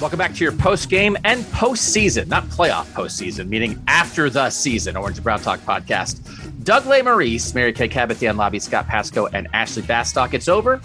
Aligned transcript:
Welcome 0.00 0.16
back 0.16 0.32
to 0.36 0.42
your 0.42 0.52
post 0.52 0.88
game 0.88 1.14
and 1.24 1.44
postseason, 1.44 2.26
not 2.28 2.44
playoff 2.44 2.86
postseason, 2.94 3.48
meaning 3.48 3.82
after 3.86 4.30
the 4.30 4.48
season, 4.48 4.96
Orange 4.96 5.18
and 5.18 5.24
Brown 5.24 5.40
Talk 5.40 5.60
podcast. 5.60 6.64
Doug 6.64 6.84
Lesmerises, 6.84 7.54
Mary 7.54 7.74
Kay 7.74 7.86
Cabot, 7.86 8.18
Dan 8.18 8.36
Labbe, 8.36 8.62
Scott 8.62 8.86
Pasco, 8.86 9.26
and 9.26 9.46
Ashley 9.52 9.82
Bastock. 9.82 10.32
It's 10.32 10.48
over. 10.48 10.80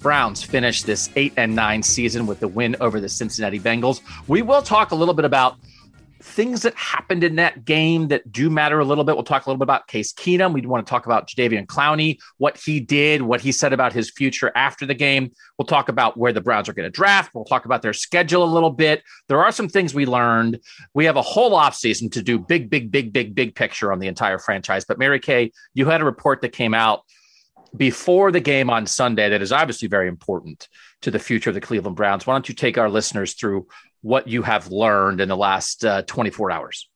Browns 0.00 0.42
finished 0.42 0.86
this 0.86 1.10
eight 1.14 1.34
and 1.36 1.54
nine 1.54 1.82
season 1.82 2.26
with 2.26 2.40
the 2.40 2.48
win 2.48 2.74
over 2.80 3.00
the 3.00 3.08
Cincinnati 3.08 3.60
Bengals. 3.60 4.00
We 4.28 4.40
will 4.40 4.62
talk 4.62 4.92
a 4.92 4.94
little 4.94 5.12
bit 5.12 5.26
about 5.26 5.56
things 6.24 6.62
that 6.62 6.74
happened 6.74 7.22
in 7.22 7.36
that 7.36 7.66
game 7.66 8.08
that 8.08 8.32
do 8.32 8.48
matter 8.48 8.80
a 8.80 8.84
little 8.84 9.04
bit. 9.04 9.14
We'll 9.14 9.24
talk 9.24 9.44
a 9.44 9.50
little 9.50 9.58
bit 9.58 9.64
about 9.64 9.86
Case 9.88 10.12
Keenum. 10.12 10.54
We 10.54 10.62
want 10.62 10.84
to 10.84 10.90
talk 10.90 11.04
about 11.04 11.28
Jadeveon 11.28 11.66
Clowney, 11.66 12.18
what 12.38 12.56
he 12.56 12.80
did, 12.80 13.20
what 13.20 13.42
he 13.42 13.52
said 13.52 13.74
about 13.74 13.92
his 13.92 14.10
future 14.10 14.50
after 14.56 14.86
the 14.86 14.94
game. 14.94 15.32
We'll 15.58 15.66
talk 15.66 15.90
about 15.90 16.16
where 16.16 16.32
the 16.32 16.40
Browns 16.40 16.68
are 16.68 16.72
going 16.72 16.86
to 16.86 16.90
draft. 16.90 17.34
We'll 17.34 17.44
talk 17.44 17.66
about 17.66 17.82
their 17.82 17.92
schedule 17.92 18.42
a 18.42 18.46
little 18.46 18.70
bit. 18.70 19.02
There 19.28 19.44
are 19.44 19.52
some 19.52 19.68
things 19.68 19.94
we 19.94 20.06
learned. 20.06 20.60
We 20.94 21.04
have 21.04 21.16
a 21.16 21.22
whole 21.22 21.52
offseason 21.52 22.10
to 22.12 22.22
do 22.22 22.38
big, 22.38 22.70
big, 22.70 22.90
big, 22.90 23.12
big, 23.12 23.34
big 23.34 23.54
picture 23.54 23.92
on 23.92 23.98
the 23.98 24.08
entire 24.08 24.38
franchise. 24.38 24.86
But 24.86 24.98
Mary 24.98 25.20
Kay, 25.20 25.52
you 25.74 25.86
had 25.86 26.00
a 26.00 26.04
report 26.04 26.40
that 26.40 26.52
came 26.52 26.72
out 26.72 27.02
before 27.76 28.32
the 28.32 28.40
game 28.40 28.70
on 28.70 28.86
Sunday 28.86 29.28
that 29.28 29.42
is 29.42 29.52
obviously 29.52 29.88
very 29.88 30.08
important 30.08 30.68
to 31.02 31.10
the 31.10 31.18
future 31.18 31.50
of 31.50 31.54
the 31.54 31.60
Cleveland 31.60 31.96
Browns. 31.96 32.26
Why 32.26 32.34
don't 32.34 32.48
you 32.48 32.54
take 32.54 32.78
our 32.78 32.88
listeners 32.88 33.34
through 33.34 33.66
what 34.04 34.28
you 34.28 34.42
have 34.42 34.70
learned 34.70 35.22
in 35.22 35.30
the 35.30 35.36
last 35.36 35.82
uh, 35.82 36.02
24 36.02 36.50
hours? 36.50 36.90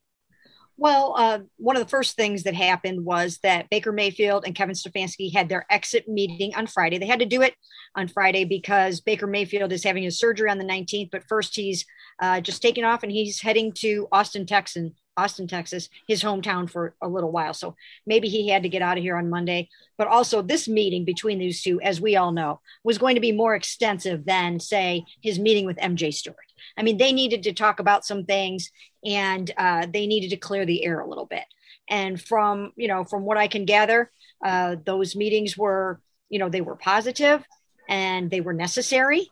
Well, 0.77 1.15
uh, 1.17 1.39
one 1.57 1.75
of 1.75 1.83
the 1.83 1.89
first 1.89 2.17
things 2.17 2.43
that 2.43 2.55
happened 2.55 3.03
was 3.03 3.39
that 3.43 3.71
Baker 3.71 3.93
Mayfield 3.93 4.45
and 4.45 4.55
Kevin 4.55 4.75
Stefanski 4.75 5.33
had 5.33 5.49
their 5.49 5.65
exit 5.71 6.07
meeting 6.07 6.55
on 6.55 6.67
Friday. 6.67 6.99
They 6.99 7.07
had 7.07 7.19
to 7.21 7.25
do 7.25 7.41
it 7.41 7.55
on 7.97 8.09
Friday 8.09 8.45
because 8.45 9.01
Baker 9.01 9.27
Mayfield 9.27 9.73
is 9.73 9.83
having 9.83 10.03
his 10.03 10.19
surgery 10.19 10.51
on 10.51 10.59
the 10.59 10.65
19th, 10.65 11.11
but 11.11 11.25
first 11.27 11.57
he's 11.57 11.87
uh, 12.21 12.43
just 12.43 12.61
taking 12.61 12.85
off 12.85 13.03
and 13.03 13.11
he's 13.11 13.41
heading 13.41 13.73
to 13.79 14.07
Austin, 14.13 14.45
Texas, 14.45 14.91
Austin, 15.17 15.49
Texas, 15.49 15.89
his 16.07 16.23
hometown 16.23 16.71
for 16.71 16.95
a 17.03 17.09
little 17.09 17.33
while. 17.33 17.55
So 17.55 17.75
maybe 18.07 18.29
he 18.29 18.51
had 18.51 18.63
to 18.65 18.69
get 18.69 18.83
out 18.83 18.99
of 18.99 19.03
here 19.03 19.17
on 19.17 19.31
Monday. 19.31 19.71
But 19.97 20.09
also, 20.09 20.43
this 20.43 20.69
meeting 20.69 21.07
between 21.07 21.39
these 21.39 21.63
two, 21.63 21.81
as 21.81 22.03
we 22.03 22.17
all 22.17 22.33
know, 22.33 22.61
was 22.85 22.99
going 22.99 23.15
to 23.15 23.21
be 23.21 23.33
more 23.33 23.55
extensive 23.55 24.27
than, 24.27 24.61
say, 24.61 25.05
his 25.23 25.39
meeting 25.39 25.65
with 25.65 25.79
MJ 25.79 26.13
Stewart. 26.13 26.37
I 26.77 26.83
mean, 26.83 26.99
they 26.99 27.13
needed 27.13 27.43
to 27.45 27.53
talk 27.53 27.81
about 27.81 28.05
some 28.05 28.25
things 28.25 28.71
and 29.05 29.51
uh, 29.57 29.87
they 29.93 30.07
needed 30.07 30.31
to 30.31 30.37
clear 30.37 30.67
the 30.67 30.85
air 30.85 31.01
a 31.01 31.09
little 31.09 31.27
bit. 31.27 31.45
And 31.89 32.21
from, 32.21 32.73
you 32.77 32.89
know, 32.89 33.05
from 33.05 33.25
what 33.25 33.39
I 33.39 33.49
can 33.49 33.65
gather, 33.65 34.11
uh, 34.45 34.77
those 34.85 35.17
meetings 35.17 35.57
were, 35.57 36.01
you 36.29 36.39
know, 36.39 36.49
they 36.49 36.61
were 36.61 36.77
positive 36.77 37.43
and 37.89 38.31
they 38.31 38.41
were 38.41 38.53
necessary. 38.53 39.31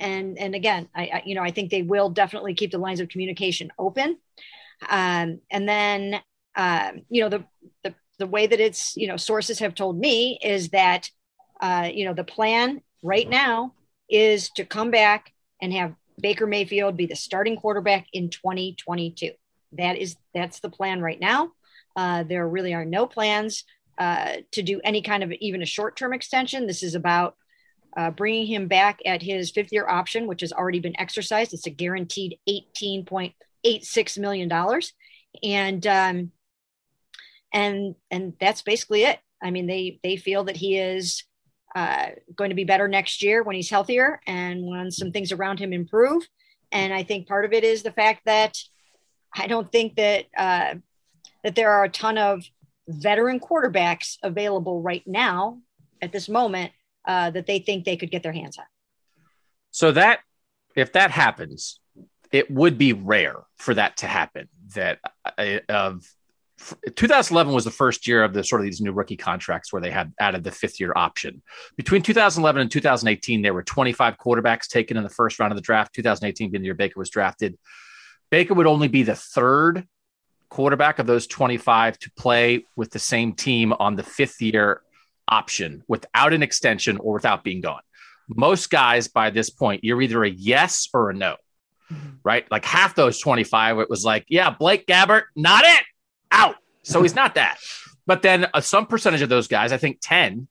And, 0.00 0.38
and 0.38 0.54
again, 0.54 0.88
I, 0.94 1.02
I 1.02 1.22
you 1.26 1.34
know, 1.34 1.42
I 1.42 1.50
think 1.50 1.70
they 1.70 1.82
will 1.82 2.10
definitely 2.10 2.54
keep 2.54 2.70
the 2.70 2.78
lines 2.78 3.00
of 3.00 3.08
communication 3.08 3.70
open. 3.78 4.18
Um, 4.88 5.40
and 5.50 5.68
then, 5.68 6.20
um, 6.56 7.02
you 7.08 7.22
know, 7.22 7.28
the, 7.28 7.44
the, 7.84 7.94
the 8.18 8.26
way 8.26 8.46
that 8.46 8.60
it's, 8.60 8.96
you 8.96 9.06
know, 9.06 9.16
sources 9.16 9.58
have 9.58 9.74
told 9.74 9.98
me 9.98 10.38
is 10.42 10.70
that, 10.70 11.10
uh, 11.60 11.88
you 11.92 12.04
know, 12.04 12.14
the 12.14 12.24
plan 12.24 12.80
right 13.02 13.28
now 13.28 13.74
is 14.08 14.50
to 14.50 14.64
come 14.64 14.90
back 14.90 15.32
and 15.60 15.72
have 15.72 15.94
Baker 16.20 16.46
Mayfield 16.46 16.96
be 16.96 17.06
the 17.06 17.16
starting 17.16 17.56
quarterback 17.56 18.06
in 18.12 18.30
2022. 18.30 19.32
That 19.72 19.96
is 19.96 20.16
that's 20.34 20.60
the 20.60 20.70
plan 20.70 21.00
right 21.00 21.20
now. 21.20 21.52
Uh, 21.96 22.22
there 22.22 22.48
really 22.48 22.74
are 22.74 22.84
no 22.84 23.06
plans 23.06 23.64
uh, 23.98 24.36
to 24.52 24.62
do 24.62 24.80
any 24.84 25.02
kind 25.02 25.22
of 25.22 25.32
even 25.32 25.62
a 25.62 25.66
short 25.66 25.96
term 25.96 26.12
extension. 26.12 26.66
This 26.66 26.82
is 26.82 26.94
about 26.94 27.36
uh, 27.96 28.10
bringing 28.10 28.46
him 28.46 28.68
back 28.68 29.00
at 29.04 29.22
his 29.22 29.50
fifth 29.50 29.72
year 29.72 29.88
option, 29.88 30.26
which 30.26 30.42
has 30.42 30.52
already 30.52 30.80
been 30.80 30.98
exercised. 30.98 31.52
It's 31.52 31.66
a 31.66 31.70
guaranteed 31.70 32.38
$18.86 32.48 34.18
million. 34.18 34.82
And, 35.42 35.86
um, 35.86 36.32
and, 37.52 37.94
and 38.10 38.34
that's 38.40 38.62
basically 38.62 39.02
it. 39.02 39.18
I 39.42 39.50
mean, 39.50 39.66
they, 39.66 39.98
they 40.02 40.16
feel 40.16 40.44
that 40.44 40.56
he 40.56 40.78
is 40.78 41.24
uh, 41.74 42.06
going 42.34 42.50
to 42.50 42.56
be 42.56 42.64
better 42.64 42.88
next 42.88 43.22
year 43.22 43.42
when 43.42 43.56
he's 43.56 43.70
healthier 43.70 44.20
and 44.26 44.66
when 44.66 44.90
some 44.90 45.12
things 45.12 45.32
around 45.32 45.58
him 45.58 45.72
improve. 45.72 46.26
And 46.72 46.92
I 46.92 47.02
think 47.02 47.28
part 47.28 47.44
of 47.44 47.52
it 47.52 47.64
is 47.64 47.82
the 47.82 47.92
fact 47.92 48.22
that 48.26 48.56
I 49.34 49.46
don't 49.46 49.70
think 49.70 49.96
that 49.96 50.26
uh, 50.36 50.74
that 51.44 51.54
there 51.54 51.70
are 51.70 51.84
a 51.84 51.88
ton 51.88 52.18
of 52.18 52.44
veteran 52.88 53.40
quarterbacks 53.40 54.16
available 54.22 54.82
right 54.82 55.02
now 55.06 55.60
at 56.00 56.12
this 56.12 56.28
moment 56.28 56.72
uh, 57.06 57.30
that 57.30 57.46
they 57.46 57.58
think 57.58 57.84
they 57.84 57.96
could 57.96 58.10
get 58.10 58.22
their 58.22 58.32
hands 58.32 58.58
on. 58.58 58.64
So 59.70 59.92
that 59.92 60.20
if 60.74 60.92
that 60.92 61.10
happens, 61.10 61.80
it 62.32 62.50
would 62.50 62.78
be 62.78 62.92
rare 62.92 63.36
for 63.56 63.74
that 63.74 63.98
to 63.98 64.06
happen. 64.06 64.48
That 64.74 64.98
uh, 65.38 65.60
of 65.68 66.06
2011 66.96 67.52
was 67.52 67.64
the 67.64 67.70
first 67.70 68.06
year 68.06 68.24
of 68.24 68.32
the 68.32 68.42
sort 68.42 68.60
of 68.60 68.64
these 68.64 68.80
new 68.80 68.92
rookie 68.92 69.16
contracts 69.16 69.72
where 69.72 69.80
they 69.80 69.90
had 69.90 70.12
added 70.18 70.42
the 70.42 70.50
fifth 70.50 70.80
year 70.80 70.92
option. 70.96 71.42
Between 71.76 72.02
2011 72.02 72.60
and 72.60 72.70
2018, 72.70 73.42
there 73.42 73.54
were 73.54 73.62
25 73.62 74.18
quarterbacks 74.18 74.66
taken 74.66 74.96
in 74.96 75.02
the 75.02 75.08
first 75.08 75.38
round 75.38 75.52
of 75.52 75.56
the 75.56 75.62
draft. 75.62 75.94
2018 75.94 76.50
being 76.50 76.62
the 76.62 76.66
year 76.66 76.74
Baker 76.74 76.98
was 76.98 77.10
drafted. 77.10 77.56
Baker 78.30 78.54
would 78.54 78.66
only 78.66 78.88
be 78.88 79.02
the 79.02 79.14
third 79.14 79.86
quarterback 80.48 80.98
of 80.98 81.06
those 81.06 81.26
25 81.26 81.98
to 81.98 82.10
play 82.12 82.64
with 82.74 82.90
the 82.90 82.98
same 82.98 83.32
team 83.32 83.72
on 83.72 83.96
the 83.96 84.02
fifth 84.02 84.40
year 84.40 84.82
option 85.28 85.84
without 85.88 86.32
an 86.32 86.42
extension 86.42 86.96
or 86.98 87.14
without 87.14 87.44
being 87.44 87.60
gone. 87.60 87.82
Most 88.28 88.70
guys 88.70 89.08
by 89.08 89.30
this 89.30 89.48
point, 89.48 89.84
you're 89.84 90.02
either 90.02 90.24
a 90.24 90.30
yes 90.30 90.88
or 90.92 91.10
a 91.10 91.14
no, 91.14 91.36
mm-hmm. 91.90 92.16
right? 92.24 92.50
Like 92.50 92.64
half 92.64 92.94
those 92.94 93.20
25, 93.20 93.78
it 93.78 93.90
was 93.90 94.04
like, 94.04 94.26
yeah, 94.28 94.50
Blaine 94.50 94.84
Gabbert, 94.86 95.24
not 95.36 95.64
it 95.64 95.84
out. 96.30 96.56
So 96.82 97.02
he's 97.02 97.14
not 97.14 97.34
that. 97.34 97.58
But 98.06 98.22
then 98.22 98.46
uh, 98.54 98.60
some 98.60 98.86
percentage 98.86 99.22
of 99.22 99.28
those 99.28 99.48
guys, 99.48 99.72
I 99.72 99.76
think 99.76 99.98
10, 100.00 100.48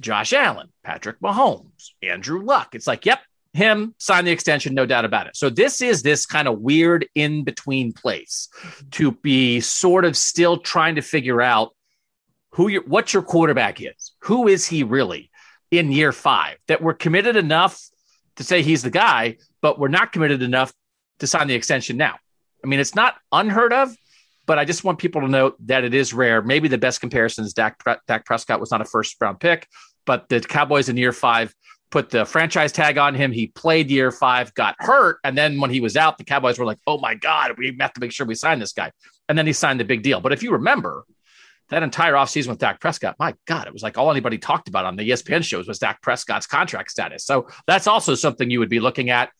Josh 0.00 0.32
Allen, 0.32 0.68
Patrick 0.82 1.20
Mahomes, 1.20 1.90
Andrew 2.02 2.42
Luck. 2.42 2.74
It's 2.74 2.86
like, 2.86 3.06
yep, 3.06 3.20
him 3.52 3.94
sign 3.98 4.24
the 4.24 4.30
extension, 4.30 4.74
no 4.74 4.86
doubt 4.86 5.04
about 5.04 5.26
it. 5.26 5.36
So 5.36 5.48
this 5.48 5.80
is 5.80 6.02
this 6.02 6.26
kind 6.26 6.46
of 6.46 6.60
weird 6.60 7.08
in 7.14 7.44
between 7.44 7.92
place 7.92 8.48
to 8.92 9.12
be 9.12 9.60
sort 9.60 10.04
of 10.04 10.16
still 10.16 10.58
trying 10.58 10.96
to 10.96 11.02
figure 11.02 11.40
out 11.40 11.74
who 12.50 12.68
your 12.68 12.82
what 12.84 13.12
your 13.12 13.22
quarterback 13.22 13.80
is. 13.80 14.12
Who 14.20 14.48
is 14.48 14.66
he 14.66 14.82
really 14.82 15.30
in 15.70 15.92
year 15.92 16.12
five? 16.12 16.58
That 16.68 16.82
we're 16.82 16.94
committed 16.94 17.36
enough 17.36 17.80
to 18.36 18.44
say 18.44 18.62
he's 18.62 18.82
the 18.82 18.90
guy, 18.90 19.38
but 19.62 19.78
we're 19.78 19.88
not 19.88 20.12
committed 20.12 20.42
enough 20.42 20.72
to 21.18 21.26
sign 21.26 21.48
the 21.48 21.54
extension 21.54 21.96
now. 21.96 22.16
I 22.62 22.68
mean, 22.68 22.80
it's 22.80 22.94
not 22.94 23.14
unheard 23.32 23.72
of, 23.72 23.94
but 24.46 24.58
I 24.58 24.64
just 24.64 24.84
want 24.84 24.98
people 24.98 25.20
to 25.20 25.28
note 25.28 25.56
that 25.66 25.84
it 25.84 25.94
is 25.94 26.14
rare. 26.14 26.40
Maybe 26.40 26.68
the 26.68 26.78
best 26.78 27.00
comparison 27.00 27.44
is 27.44 27.52
Dak, 27.52 27.82
Dak 28.06 28.24
Prescott 28.24 28.60
was 28.60 28.70
not 28.70 28.80
a 28.80 28.84
first 28.84 29.16
round 29.20 29.40
pick, 29.40 29.68
but 30.04 30.28
the 30.28 30.40
Cowboys 30.40 30.88
in 30.88 30.96
year 30.96 31.12
five 31.12 31.54
put 31.90 32.10
the 32.10 32.24
franchise 32.24 32.72
tag 32.72 32.98
on 32.98 33.14
him. 33.14 33.32
He 33.32 33.48
played 33.48 33.90
year 33.90 34.10
five, 34.10 34.54
got 34.54 34.76
hurt, 34.78 35.18
and 35.24 35.36
then 35.36 35.60
when 35.60 35.70
he 35.70 35.80
was 35.80 35.96
out, 35.96 36.18
the 36.18 36.24
Cowboys 36.24 36.58
were 36.58 36.66
like, 36.66 36.78
"Oh 36.86 36.98
my 36.98 37.14
God, 37.14 37.56
we 37.58 37.76
have 37.80 37.92
to 37.92 38.00
make 38.00 38.12
sure 38.12 38.26
we 38.26 38.34
sign 38.34 38.58
this 38.58 38.72
guy." 38.72 38.90
And 39.28 39.36
then 39.36 39.46
he 39.46 39.52
signed 39.52 39.80
the 39.80 39.84
big 39.84 40.02
deal. 40.02 40.20
But 40.20 40.32
if 40.32 40.42
you 40.42 40.52
remember, 40.52 41.04
that 41.68 41.82
entire 41.82 42.12
offseason 42.14 42.48
with 42.48 42.58
Dak 42.58 42.80
Prescott, 42.80 43.16
my 43.18 43.34
God, 43.46 43.66
it 43.66 43.72
was 43.72 43.82
like 43.82 43.98
all 43.98 44.10
anybody 44.10 44.38
talked 44.38 44.68
about 44.68 44.84
on 44.84 44.96
the 44.96 45.10
ESPN 45.10 45.42
shows 45.42 45.66
was 45.66 45.78
Dak 45.78 46.00
Prescott's 46.00 46.46
contract 46.46 46.90
status. 46.90 47.24
So 47.24 47.48
that's 47.66 47.86
also 47.86 48.14
something 48.14 48.50
you 48.50 48.60
would 48.60 48.68
be 48.68 48.80
looking 48.80 49.10
at. 49.10 49.30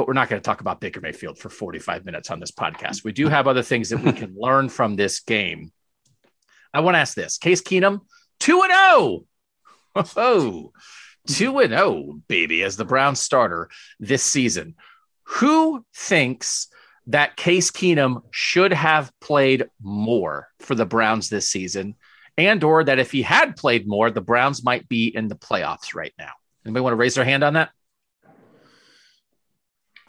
But 0.00 0.06
we're 0.06 0.14
not 0.14 0.30
going 0.30 0.40
to 0.40 0.46
talk 0.46 0.62
about 0.62 0.80
Baker 0.80 1.02
Mayfield 1.02 1.38
for 1.38 1.50
45 1.50 2.06
minutes 2.06 2.30
on 2.30 2.40
this 2.40 2.52
podcast. 2.52 3.04
We 3.04 3.12
do 3.12 3.28
have 3.28 3.46
other 3.46 3.60
things 3.60 3.90
that 3.90 4.02
we 4.02 4.12
can 4.12 4.34
learn 4.38 4.70
from 4.70 4.96
this 4.96 5.20
game. 5.20 5.72
I 6.72 6.80
want 6.80 6.94
to 6.94 7.00
ask 7.00 7.14
this 7.14 7.36
Case 7.36 7.60
Keenum, 7.60 8.00
2 8.38 8.62
and 8.62 8.72
0. 8.72 9.24
Oh, 10.16 10.72
2 11.26 11.58
and 11.58 11.72
0, 11.72 12.22
baby, 12.28 12.62
as 12.62 12.78
the 12.78 12.86
Brown 12.86 13.14
starter 13.14 13.68
this 13.98 14.22
season. 14.22 14.74
Who 15.24 15.84
thinks 15.94 16.68
that 17.08 17.36
Case 17.36 17.70
Keenum 17.70 18.22
should 18.30 18.72
have 18.72 19.12
played 19.20 19.68
more 19.82 20.48
for 20.60 20.74
the 20.74 20.86
Browns 20.86 21.28
this 21.28 21.50
season, 21.50 21.94
and 22.38 22.64
or 22.64 22.84
that 22.84 22.98
if 22.98 23.12
he 23.12 23.20
had 23.20 23.54
played 23.54 23.86
more, 23.86 24.10
the 24.10 24.22
Browns 24.22 24.64
might 24.64 24.88
be 24.88 25.14
in 25.14 25.28
the 25.28 25.36
playoffs 25.36 25.94
right 25.94 26.14
now. 26.18 26.32
Anybody 26.64 26.84
want 26.84 26.92
to 26.92 26.96
raise 26.96 27.16
their 27.16 27.24
hand 27.26 27.44
on 27.44 27.52
that? 27.52 27.68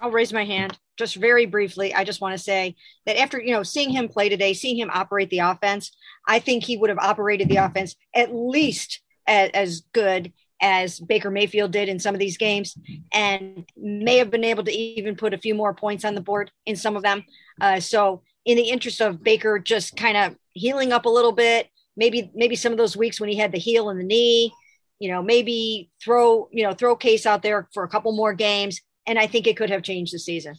I'll 0.02 0.12
raise 0.12 0.34
my 0.34 0.44
hand 0.44 0.78
just 0.98 1.16
very 1.16 1.46
briefly. 1.46 1.94
I 1.94 2.04
just 2.04 2.22
want 2.22 2.34
to 2.34 2.44
say 2.44 2.76
that 3.06 3.20
after 3.20 3.40
you 3.40 3.54
know 3.54 3.64
seeing 3.64 3.92
him 3.92 4.10
play 4.10 4.30
today, 4.30 4.54
seeing 4.54 4.78
him 4.78 4.90
operate 4.92 5.30
the 5.30 5.40
offense, 5.40 5.92
I 6.28 6.40
think 6.40 6.64
he 6.64 6.78
would 6.78 6.90
have 6.90 7.00
operated 7.00 7.50
the 7.50 7.58
offense 7.58 7.96
at 8.16 8.34
least 8.34 9.02
as, 9.28 9.52
as 9.54 9.82
good 9.94 10.34
as 10.62 11.00
Baker 11.00 11.32
Mayfield 11.32 11.72
did 11.72 11.90
in 11.90 12.00
some 12.00 12.14
of 12.14 12.20
these 12.20 12.38
games, 12.38 12.78
and 13.14 13.66
may 13.76 14.18
have 14.18 14.30
been 14.30 14.44
able 14.44 14.64
to 14.64 14.72
even 14.72 15.16
put 15.16 15.34
a 15.34 15.40
few 15.40 15.56
more 15.56 15.74
points 15.74 16.06
on 16.06 16.16
the 16.16 16.22
board 16.22 16.52
in 16.66 16.76
some 16.76 16.96
of 16.96 17.04
them. 17.04 17.24
Uh, 17.60 17.80
so, 17.80 18.22
in 18.46 18.58
the 18.58 18.70
interest 18.70 19.02
of 19.02 19.24
Baker 19.24 19.60
just 19.60 19.96
kind 19.96 20.18
of 20.18 20.36
healing 20.54 20.92
up 20.92 21.06
a 21.06 21.10
little 21.10 21.32
bit, 21.32 21.70
maybe 21.96 22.32
maybe 22.34 22.56
some 22.56 22.72
of 22.72 22.78
those 22.78 22.98
weeks 22.98 23.20
when 23.20 23.30
he 23.30 23.38
had 23.38 23.52
the 23.52 23.60
heel 23.60 23.90
and 23.90 24.00
the 24.00 24.04
knee, 24.04 24.52
you 25.00 25.12
know, 25.12 25.22
maybe 25.22 25.92
throw 26.04 26.50
you 26.52 26.64
know 26.64 26.74
throw 26.74 26.96
Case 26.96 27.28
out 27.28 27.44
there 27.44 27.70
for 27.74 27.84
a 27.84 27.90
couple 27.90 28.12
more 28.16 28.34
games, 28.34 28.82
and 29.12 29.20
I 29.20 29.28
think 29.28 29.46
it 29.46 29.58
could 29.58 29.70
have 29.70 29.84
changed 29.84 30.14
the 30.14 30.20
season. 30.20 30.56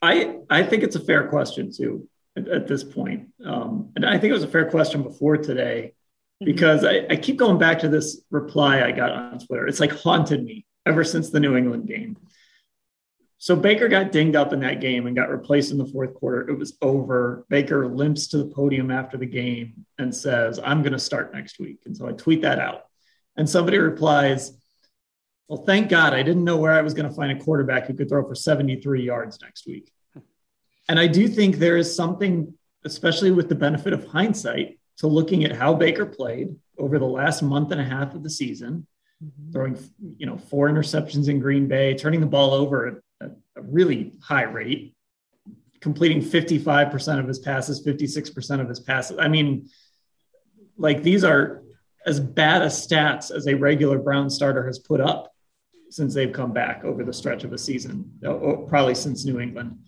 I 0.00 0.36
I 0.48 0.62
think 0.62 0.84
it's 0.84 0.96
a 0.96 1.00
fair 1.00 1.28
question 1.28 1.72
too 1.72 2.08
at, 2.36 2.46
at 2.48 2.66
this 2.68 2.84
point, 2.84 3.30
um, 3.44 3.90
and 3.96 4.06
I 4.06 4.18
think 4.18 4.30
it 4.30 4.34
was 4.34 4.44
a 4.44 4.48
fair 4.48 4.70
question 4.70 5.02
before 5.02 5.36
today. 5.38 5.94
Mm-hmm. 6.40 6.52
because 6.52 6.84
I, 6.84 7.04
I, 7.10 7.16
keep 7.16 7.36
going 7.36 7.58
back 7.58 7.80
to 7.80 7.88
this 7.88 8.22
reply 8.30 8.84
I 8.84 8.92
got 8.92 9.10
on 9.10 9.40
Twitter. 9.40 9.66
It's 9.66 9.80
like 9.80 9.90
haunted 9.90 10.44
me 10.44 10.66
ever 10.86 11.02
since 11.02 11.30
the 11.30 11.40
New 11.40 11.56
England 11.56 11.88
game. 11.88 12.16
So 13.38 13.56
Baker 13.56 13.88
got 13.88 14.12
dinged 14.12 14.36
up 14.36 14.52
in 14.52 14.60
that 14.60 14.80
game 14.80 15.08
and 15.08 15.16
got 15.16 15.30
replaced 15.30 15.72
in 15.72 15.78
the 15.78 15.86
fourth 15.86 16.14
quarter. 16.14 16.48
It 16.48 16.56
was 16.56 16.78
over. 16.80 17.44
Baker 17.48 17.88
limps 17.88 18.28
to 18.28 18.38
the 18.38 18.54
podium 18.54 18.92
after 18.92 19.16
the 19.16 19.26
game 19.26 19.84
and 19.98 20.14
says, 20.14 20.60
I'm 20.62 20.82
going 20.82 20.92
to 20.92 20.98
start 21.00 21.34
next 21.34 21.58
week. 21.58 21.78
And 21.86 21.96
so 21.96 22.08
I 22.08 22.12
tweet 22.12 22.42
that 22.42 22.60
out. 22.60 22.82
And 23.36 23.50
somebody 23.50 23.78
replies, 23.78 24.52
Well, 25.48 25.64
thank 25.64 25.88
God 25.88 26.12
I 26.12 26.22
didn't 26.22 26.44
know 26.44 26.58
where 26.58 26.72
I 26.72 26.82
was 26.82 26.92
going 26.92 27.08
to 27.08 27.14
find 27.14 27.32
a 27.32 27.42
quarterback 27.42 27.86
who 27.86 27.94
could 27.94 28.08
throw 28.08 28.26
for 28.26 28.34
73 28.34 29.02
yards 29.02 29.40
next 29.40 29.66
week. 29.66 29.90
And 30.88 30.98
I 30.98 31.06
do 31.06 31.26
think 31.26 31.56
there 31.56 31.76
is 31.76 31.94
something, 31.94 32.52
especially 32.84 33.30
with 33.30 33.48
the 33.48 33.54
benefit 33.54 33.92
of 33.94 34.06
hindsight, 34.06 34.78
to 34.98 35.06
looking 35.06 35.44
at 35.44 35.52
how 35.52 35.74
Baker 35.74 36.04
played 36.04 36.54
over 36.76 36.98
the 36.98 37.06
last 37.06 37.42
month 37.42 37.72
and 37.72 37.80
a 37.80 37.84
half 37.84 38.14
of 38.14 38.22
the 38.22 38.30
season, 38.30 38.86
mm-hmm. 39.24 39.52
throwing 39.52 39.78
you 40.16 40.26
know 40.26 40.36
four 40.36 40.68
interceptions 40.68 41.28
in 41.28 41.40
Green 41.40 41.66
Bay, 41.66 41.94
turning 41.94 42.20
the 42.20 42.26
ball 42.26 42.52
over 42.52 43.02
at 43.22 43.30
a 43.56 43.62
really 43.62 44.12
high 44.22 44.44
rate, 44.44 44.94
completing 45.80 46.20
55% 46.20 47.18
of 47.18 47.26
his 47.26 47.38
passes, 47.38 47.84
56% 47.84 48.60
of 48.60 48.68
his 48.68 48.80
passes. 48.80 49.18
I 49.18 49.28
mean, 49.28 49.68
like 50.76 51.02
these 51.02 51.24
are 51.24 51.62
as 52.06 52.20
bad 52.20 52.62
as 52.62 52.86
stats 52.86 53.30
as 53.30 53.46
a 53.46 53.54
regular 53.54 53.98
Brown 53.98 54.30
starter 54.30 54.66
has 54.66 54.78
put 54.78 55.00
up 55.00 55.32
since 55.90 56.14
they've 56.14 56.32
come 56.32 56.52
back 56.52 56.84
over 56.84 57.04
the 57.04 57.12
stretch 57.12 57.44
of 57.44 57.52
a 57.52 57.58
season, 57.58 58.10
uh, 58.26 58.56
probably 58.68 58.94
since 58.94 59.24
New 59.24 59.40
England. 59.40 59.78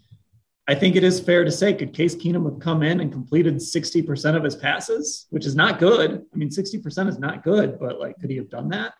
I 0.68 0.74
think 0.74 0.94
it 0.94 1.02
is 1.02 1.18
fair 1.18 1.44
to 1.44 1.50
say, 1.50 1.74
could 1.74 1.92
Case 1.92 2.14
Keenum 2.14 2.44
have 2.44 2.60
come 2.60 2.82
in 2.82 3.00
and 3.00 3.10
completed 3.10 3.56
60% 3.56 4.36
of 4.36 4.44
his 4.44 4.54
passes, 4.54 5.26
which 5.30 5.44
is 5.44 5.56
not 5.56 5.80
good. 5.80 6.24
I 6.32 6.36
mean, 6.36 6.48
60% 6.48 7.08
is 7.08 7.18
not 7.18 7.42
good, 7.42 7.78
but 7.80 7.98
like, 7.98 8.18
could 8.20 8.30
he 8.30 8.36
have 8.36 8.50
done 8.50 8.68
that? 8.68 8.94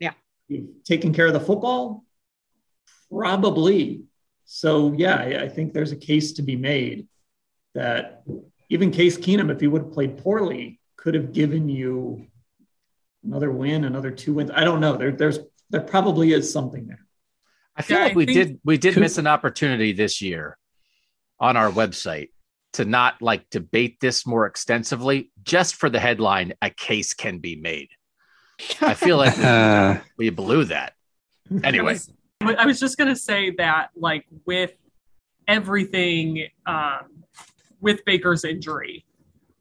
Yeah. 0.00 0.12
Taking 0.84 1.12
care 1.12 1.28
of 1.28 1.32
the 1.32 1.40
football? 1.40 2.04
Probably. 3.10 4.02
So, 4.44 4.92
yeah, 4.96 5.40
I 5.40 5.48
think 5.48 5.72
there's 5.72 5.92
a 5.92 5.96
case 5.96 6.32
to 6.32 6.42
be 6.42 6.56
made 6.56 7.06
that 7.74 8.24
even 8.68 8.90
Case 8.90 9.16
Keenum, 9.16 9.52
if 9.52 9.60
he 9.60 9.66
would 9.66 9.82
have 9.82 9.92
played 9.92 10.18
poorly, 10.18 10.80
could 10.96 11.14
have 11.14 11.32
given 11.32 11.68
you 11.68 12.26
another 13.24 13.50
win, 13.50 13.84
another 13.84 14.10
two 14.10 14.34
wins. 14.34 14.50
I 14.52 14.64
don't 14.64 14.80
know. 14.80 14.96
There, 14.96 15.12
there's, 15.12 15.38
there 15.74 15.82
probably 15.82 16.32
is 16.32 16.52
something 16.52 16.86
there. 16.86 17.04
I 17.74 17.82
feel 17.82 17.98
yeah, 17.98 18.04
like 18.04 18.12
I 18.12 18.16
we 18.16 18.26
did, 18.26 18.60
we 18.64 18.78
did 18.78 18.96
miss 18.96 19.18
an 19.18 19.26
opportunity 19.26 19.92
this 19.92 20.22
year 20.22 20.56
on 21.40 21.56
our 21.56 21.68
website 21.68 22.28
to 22.74 22.84
not 22.84 23.20
like 23.20 23.50
debate 23.50 23.98
this 24.00 24.24
more 24.24 24.46
extensively 24.46 25.32
just 25.42 25.74
for 25.74 25.90
the 25.90 25.98
headline 25.98 26.52
a 26.62 26.70
case 26.70 27.12
can 27.12 27.38
be 27.38 27.56
made. 27.56 27.88
I 28.80 28.94
feel 28.94 29.16
like 29.16 29.36
uh, 29.36 29.98
we 30.16 30.30
blew 30.30 30.66
that. 30.66 30.92
Anyway. 31.64 31.98
I 32.40 32.44
was, 32.44 32.56
I 32.60 32.66
was 32.66 32.78
just 32.78 32.96
going 32.96 33.12
to 33.12 33.18
say 33.18 33.50
that 33.58 33.88
like 33.96 34.26
with 34.46 34.74
everything 35.48 36.46
um, 36.66 37.24
with 37.80 38.02
baker's 38.06 38.44
injury 38.44 39.04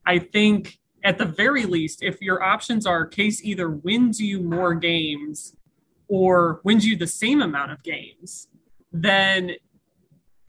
i 0.06 0.18
think 0.18 0.78
at 1.04 1.18
the 1.18 1.26
very 1.26 1.66
least 1.66 2.02
if 2.02 2.22
your 2.22 2.42
options 2.42 2.86
are 2.86 3.06
case 3.06 3.44
either 3.44 3.70
wins 3.70 4.22
you 4.22 4.40
more 4.40 4.74
games 4.74 5.58
or 6.14 6.62
wins 6.64 6.86
you 6.86 6.96
the 6.96 7.08
same 7.08 7.42
amount 7.42 7.72
of 7.72 7.82
games 7.82 8.48
then 8.92 9.50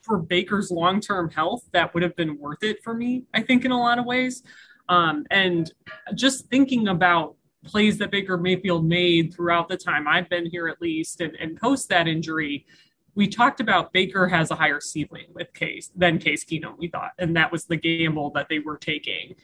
for 0.03 0.19
Baker's 0.19 0.71
long 0.71 1.01
term 1.01 1.31
health, 1.31 1.63
that 1.73 1.95
would 1.95 2.03
have 2.03 2.15
been 2.15 2.39
worth 2.39 2.63
it 2.63 2.85
for 2.85 2.93
me, 2.93 3.25
I 3.33 3.41
think, 3.41 3.65
in 3.65 3.71
a 3.71 3.81
lot 3.81 3.99
of 3.99 4.05
ways. 4.05 4.43
Um, 4.91 5.25
and 5.31 5.73
just 6.15 6.49
thinking 6.51 6.89
about 6.89 7.37
plays 7.65 7.97
that 7.97 8.11
Baker 8.11 8.37
Mayfield 8.37 8.85
made 8.85 9.33
throughout 9.33 9.71
the 9.71 9.79
time 9.79 10.07
I've 10.07 10.29
been 10.29 10.45
here, 10.45 10.69
at 10.69 10.83
least, 10.83 11.23
and, 11.23 11.35
and 11.37 11.59
post 11.59 11.89
that 11.89 12.07
injury, 12.07 12.67
we 13.15 13.27
talked 13.27 13.61
about 13.61 13.95
Baker 13.95 14.29
has 14.29 14.51
a 14.51 14.57
higher 14.57 14.83
ceiling 14.83 15.29
with 15.33 15.51
Case 15.55 15.91
than 15.97 16.19
Case 16.19 16.45
Keenum, 16.45 16.77
we 16.77 16.89
thought. 16.89 17.13
And 17.19 17.35
that 17.39 17.51
was 17.51 17.65
the 17.65 17.77
gamble 17.77 18.33
that 18.33 18.51
they 18.51 18.59
were 18.59 18.77
taking. 18.77 19.35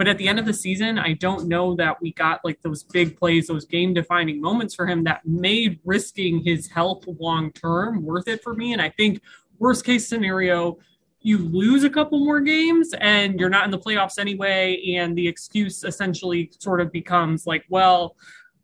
But 0.00 0.08
at 0.08 0.16
the 0.16 0.28
end 0.28 0.38
of 0.38 0.46
the 0.46 0.54
season, 0.54 0.98
I 0.98 1.12
don't 1.12 1.46
know 1.46 1.76
that 1.76 2.00
we 2.00 2.14
got 2.14 2.40
like 2.42 2.62
those 2.62 2.84
big 2.84 3.18
plays, 3.18 3.48
those 3.48 3.66
game 3.66 3.92
defining 3.92 4.40
moments 4.40 4.74
for 4.74 4.86
him 4.86 5.04
that 5.04 5.26
made 5.26 5.78
risking 5.84 6.42
his 6.42 6.70
health 6.70 7.04
long 7.18 7.52
term 7.52 8.02
worth 8.02 8.26
it 8.26 8.42
for 8.42 8.54
me. 8.54 8.72
And 8.72 8.80
I 8.80 8.88
think 8.88 9.20
worst 9.58 9.84
case 9.84 10.08
scenario, 10.08 10.78
you 11.20 11.36
lose 11.36 11.84
a 11.84 11.90
couple 11.90 12.24
more 12.24 12.40
games 12.40 12.94
and 12.98 13.38
you're 13.38 13.50
not 13.50 13.66
in 13.66 13.70
the 13.70 13.78
playoffs 13.78 14.18
anyway. 14.18 14.82
And 14.96 15.14
the 15.14 15.28
excuse 15.28 15.84
essentially 15.84 16.50
sort 16.60 16.80
of 16.80 16.90
becomes 16.90 17.46
like, 17.46 17.66
well, 17.68 18.16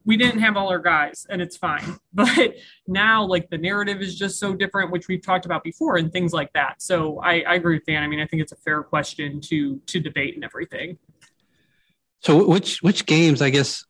we 0.06 0.16
didn't 0.16 0.38
have 0.38 0.56
all 0.56 0.68
our 0.70 0.78
guys 0.78 1.26
and 1.28 1.42
it's 1.42 1.58
fine. 1.58 1.98
But 2.14 2.54
now, 2.88 3.26
like, 3.26 3.50
the 3.50 3.58
narrative 3.58 4.00
is 4.00 4.16
just 4.18 4.38
so 4.38 4.54
different, 4.54 4.90
which 4.90 5.06
we've 5.06 5.20
talked 5.20 5.44
about 5.44 5.62
before 5.62 5.98
and 5.98 6.10
things 6.10 6.32
like 6.32 6.50
that. 6.54 6.80
So 6.80 7.20
I, 7.22 7.40
I 7.40 7.56
agree 7.56 7.76
with 7.76 7.84
Dan. 7.84 8.02
I 8.02 8.06
mean, 8.06 8.20
I 8.20 8.26
think 8.26 8.40
it's 8.40 8.52
a 8.52 8.56
fair 8.56 8.82
question 8.82 9.38
to 9.42 9.78
to 9.84 10.00
debate 10.00 10.34
and 10.34 10.42
everything. 10.42 10.96
So 12.20 12.46
which 12.46 12.82
which 12.82 13.06
games, 13.06 13.42
I 13.42 13.50
guess, 13.50 13.84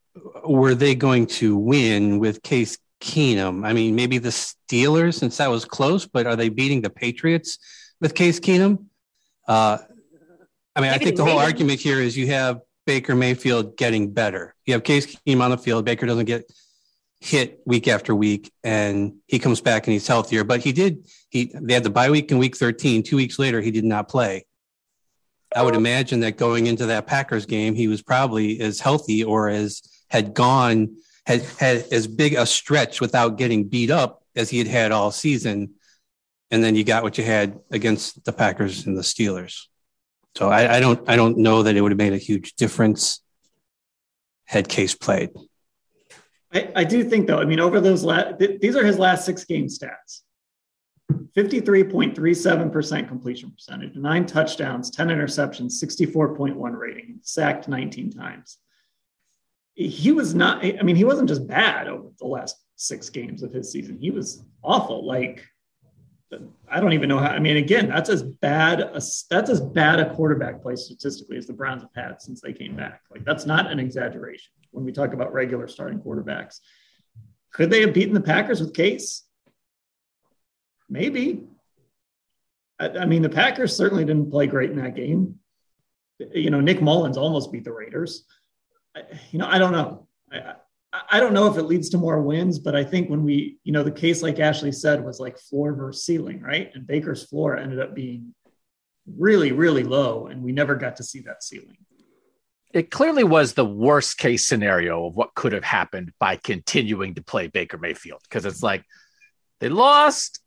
were 0.44 0.74
they 0.74 0.94
going 0.94 1.26
to 1.26 1.56
win 1.56 2.18
with 2.18 2.42
Case 2.42 2.78
Keenum? 3.00 3.66
I 3.66 3.72
mean, 3.72 3.94
maybe 3.94 4.18
the 4.18 4.30
Steelers, 4.30 5.14
since 5.14 5.36
that 5.38 5.48
was 5.48 5.64
close, 5.64 6.06
but 6.06 6.26
are 6.26 6.36
they 6.36 6.48
beating 6.48 6.82
the 6.82 6.90
Patriots 6.90 7.58
with 8.00 8.14
Case 8.14 8.40
Keenum? 8.40 8.86
Uh, 9.46 9.78
I 10.74 10.80
mean, 10.80 10.90
maybe 10.90 10.94
I 10.94 10.98
think 10.98 11.16
the 11.16 11.24
whole 11.24 11.38
argument 11.38 11.80
here 11.80 12.00
is 12.00 12.16
you 12.16 12.26
have 12.28 12.60
Baker 12.84 13.14
Mayfield 13.14 13.76
getting 13.76 14.12
better. 14.12 14.54
You 14.66 14.74
have 14.74 14.84
Case 14.84 15.06
Keenum 15.06 15.40
on 15.40 15.50
the 15.50 15.58
field. 15.58 15.84
Baker 15.84 16.06
doesn't 16.06 16.26
get 16.26 16.50
hit 17.20 17.60
week 17.64 17.88
after 17.88 18.14
week, 18.14 18.52
and 18.62 19.14
he 19.26 19.38
comes 19.38 19.60
back 19.60 19.86
and 19.86 19.92
he's 19.92 20.06
healthier. 20.06 20.44
But 20.44 20.60
he 20.60 20.72
did. 20.72 21.06
He 21.30 21.52
they 21.54 21.74
had 21.74 21.84
the 21.84 21.90
bye 21.90 22.10
week 22.10 22.30
in 22.30 22.38
week 22.38 22.56
13. 22.56 23.02
Two 23.02 23.16
weeks 23.16 23.38
later, 23.38 23.60
he 23.60 23.70
did 23.70 23.84
not 23.84 24.08
play. 24.08 24.46
I 25.56 25.62
would 25.62 25.74
imagine 25.74 26.20
that 26.20 26.36
going 26.36 26.66
into 26.66 26.86
that 26.86 27.06
Packers 27.06 27.46
game, 27.46 27.74
he 27.74 27.88
was 27.88 28.02
probably 28.02 28.60
as 28.60 28.78
healthy 28.78 29.24
or 29.24 29.48
as 29.48 29.82
had 30.10 30.34
gone 30.34 30.96
had 31.24 31.42
had 31.58 31.86
as 31.90 32.06
big 32.06 32.34
a 32.34 32.44
stretch 32.46 33.00
without 33.00 33.38
getting 33.38 33.64
beat 33.64 33.90
up 33.90 34.22
as 34.36 34.50
he 34.50 34.58
had 34.58 34.68
had 34.68 34.92
all 34.92 35.10
season. 35.10 35.70
And 36.50 36.62
then 36.62 36.76
you 36.76 36.84
got 36.84 37.02
what 37.02 37.18
you 37.18 37.24
had 37.24 37.58
against 37.70 38.24
the 38.24 38.32
Packers 38.32 38.86
and 38.86 38.96
the 38.96 39.02
Steelers. 39.02 39.62
So 40.36 40.50
I, 40.50 40.76
I 40.76 40.80
don't 40.80 41.08
I 41.08 41.16
don't 41.16 41.38
know 41.38 41.62
that 41.62 41.74
it 41.74 41.80
would 41.80 41.90
have 41.90 41.98
made 41.98 42.12
a 42.12 42.18
huge 42.18 42.52
difference 42.54 43.22
had 44.44 44.68
Case 44.68 44.94
played. 44.94 45.30
I, 46.52 46.70
I 46.76 46.84
do 46.84 47.02
think 47.02 47.26
though. 47.26 47.38
I 47.38 47.46
mean, 47.46 47.60
over 47.60 47.80
those 47.80 48.04
last, 48.04 48.38
th- 48.38 48.60
these 48.60 48.76
are 48.76 48.84
his 48.84 48.98
last 48.98 49.24
six 49.24 49.44
game 49.44 49.66
stats. 49.66 50.20
53.37% 51.36 53.08
completion 53.08 53.50
percentage, 53.50 53.94
nine 53.94 54.24
touchdowns, 54.24 54.90
10 54.90 55.08
interceptions, 55.08 55.82
64.1 55.82 56.78
rating, 56.78 57.18
sacked 57.22 57.68
19 57.68 58.10
times. 58.10 58.58
He 59.74 60.12
was 60.12 60.34
not, 60.34 60.64
I 60.64 60.82
mean, 60.82 60.96
he 60.96 61.04
wasn't 61.04 61.28
just 61.28 61.46
bad 61.46 61.88
over 61.88 62.08
the 62.18 62.26
last 62.26 62.56
six 62.76 63.10
games 63.10 63.42
of 63.42 63.52
his 63.52 63.70
season. 63.70 63.98
He 63.98 64.10
was 64.10 64.42
awful. 64.64 65.06
Like, 65.06 65.44
I 66.68 66.80
don't 66.80 66.92
even 66.92 67.08
know 67.08 67.18
how. 67.18 67.28
I 67.28 67.38
mean, 67.38 67.56
again, 67.56 67.88
that's 67.88 68.10
as 68.10 68.22
bad 68.22 68.80
a 68.80 69.00
that's 69.30 69.48
as 69.48 69.60
bad 69.60 70.00
a 70.00 70.12
quarterback 70.14 70.60
play 70.60 70.74
statistically 70.74 71.36
as 71.36 71.46
the 71.46 71.52
Browns 71.52 71.82
have 71.82 71.90
had 71.94 72.20
since 72.20 72.40
they 72.40 72.52
came 72.52 72.74
back. 72.74 73.02
Like, 73.12 73.24
that's 73.24 73.46
not 73.46 73.70
an 73.70 73.78
exaggeration 73.78 74.52
when 74.72 74.84
we 74.84 74.90
talk 74.90 75.12
about 75.12 75.32
regular 75.32 75.68
starting 75.68 76.00
quarterbacks. 76.00 76.58
Could 77.52 77.70
they 77.70 77.80
have 77.82 77.94
beaten 77.94 78.12
the 78.12 78.20
Packers 78.20 78.60
with 78.60 78.74
Case? 78.74 79.25
Maybe. 80.88 81.44
I, 82.78 82.88
I 82.88 83.06
mean, 83.06 83.22
the 83.22 83.28
Packers 83.28 83.76
certainly 83.76 84.04
didn't 84.04 84.30
play 84.30 84.46
great 84.46 84.70
in 84.70 84.76
that 84.76 84.94
game. 84.94 85.36
You 86.18 86.50
know, 86.50 86.60
Nick 86.60 86.80
Mullens 86.80 87.16
almost 87.16 87.52
beat 87.52 87.64
the 87.64 87.72
Raiders. 87.72 88.24
I, 88.94 89.02
you 89.30 89.38
know, 89.38 89.46
I 89.46 89.58
don't 89.58 89.72
know. 89.72 90.08
I, 90.32 90.54
I 91.10 91.20
don't 91.20 91.34
know 91.34 91.46
if 91.46 91.58
it 91.58 91.64
leads 91.64 91.90
to 91.90 91.98
more 91.98 92.22
wins, 92.22 92.58
but 92.58 92.74
I 92.74 92.84
think 92.84 93.10
when 93.10 93.22
we, 93.22 93.58
you 93.64 93.72
know, 93.72 93.82
the 93.82 93.90
case, 93.90 94.22
like 94.22 94.40
Ashley 94.40 94.72
said, 94.72 95.04
was 95.04 95.20
like 95.20 95.38
floor 95.38 95.74
versus 95.74 96.04
ceiling, 96.04 96.40
right? 96.40 96.70
And 96.74 96.86
Baker's 96.86 97.24
floor 97.24 97.56
ended 97.56 97.80
up 97.80 97.94
being 97.94 98.34
really, 99.06 99.52
really 99.52 99.84
low, 99.84 100.26
and 100.26 100.42
we 100.42 100.52
never 100.52 100.74
got 100.74 100.96
to 100.96 101.04
see 101.04 101.20
that 101.20 101.42
ceiling. 101.42 101.76
It 102.72 102.90
clearly 102.90 103.24
was 103.24 103.54
the 103.54 103.64
worst 103.64 104.18
case 104.18 104.46
scenario 104.46 105.06
of 105.06 105.14
what 105.14 105.34
could 105.34 105.52
have 105.52 105.64
happened 105.64 106.12
by 106.18 106.36
continuing 106.36 107.14
to 107.14 107.22
play 107.22 107.46
Baker 107.46 107.78
Mayfield 107.78 108.20
because 108.24 108.44
it's 108.44 108.62
like 108.62 108.84
they 109.60 109.68
lost, 109.68 110.40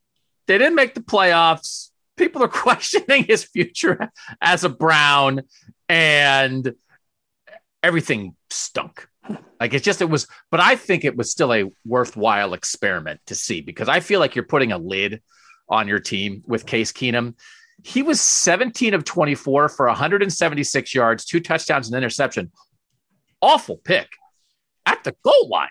they 0.50 0.58
didn't 0.58 0.74
make 0.74 0.96
the 0.96 1.02
playoffs. 1.02 1.92
People 2.18 2.44
are 2.44 2.48
questioning 2.66 3.24
his 3.24 3.44
future 3.44 4.12
as 4.42 4.64
a 4.64 4.70
Brown, 4.70 5.44
and 5.88 6.74
everything 7.84 8.36
stunk. 8.50 9.08
Like 9.60 9.76
it's 9.76 9.86
just 9.86 10.02
it 10.02 10.10
was, 10.10 10.26
but 10.50 10.60
I 10.60 10.76
think 10.76 11.06
it 11.06 11.16
was 11.16 11.30
still 11.30 11.54
a 11.54 11.66
worthwhile 11.86 12.56
experiment 12.56 13.20
to 13.28 13.36
see 13.36 13.62
because 13.62 13.88
I 13.88 14.00
feel 14.00 14.20
like 14.20 14.36
you're 14.36 14.44
putting 14.44 14.72
a 14.72 14.80
lid 14.80 15.22
on 15.70 15.88
your 15.88 16.00
team 16.00 16.44
with 16.48 16.66
Case 16.66 16.92
Keenum. 16.92 17.36
He 17.84 18.02
was 18.02 18.20
17 18.20 18.96
of 18.96 19.04
24 19.04 19.70
for 19.70 19.86
176 19.86 20.96
yards, 20.96 21.26
two 21.26 21.40
touchdowns, 21.40 21.88
and 21.88 21.96
interception. 21.96 22.52
Awful 23.40 23.78
pick 23.78 24.10
at 24.88 25.04
the 25.04 25.16
goal 25.24 25.48
line. 25.48 25.70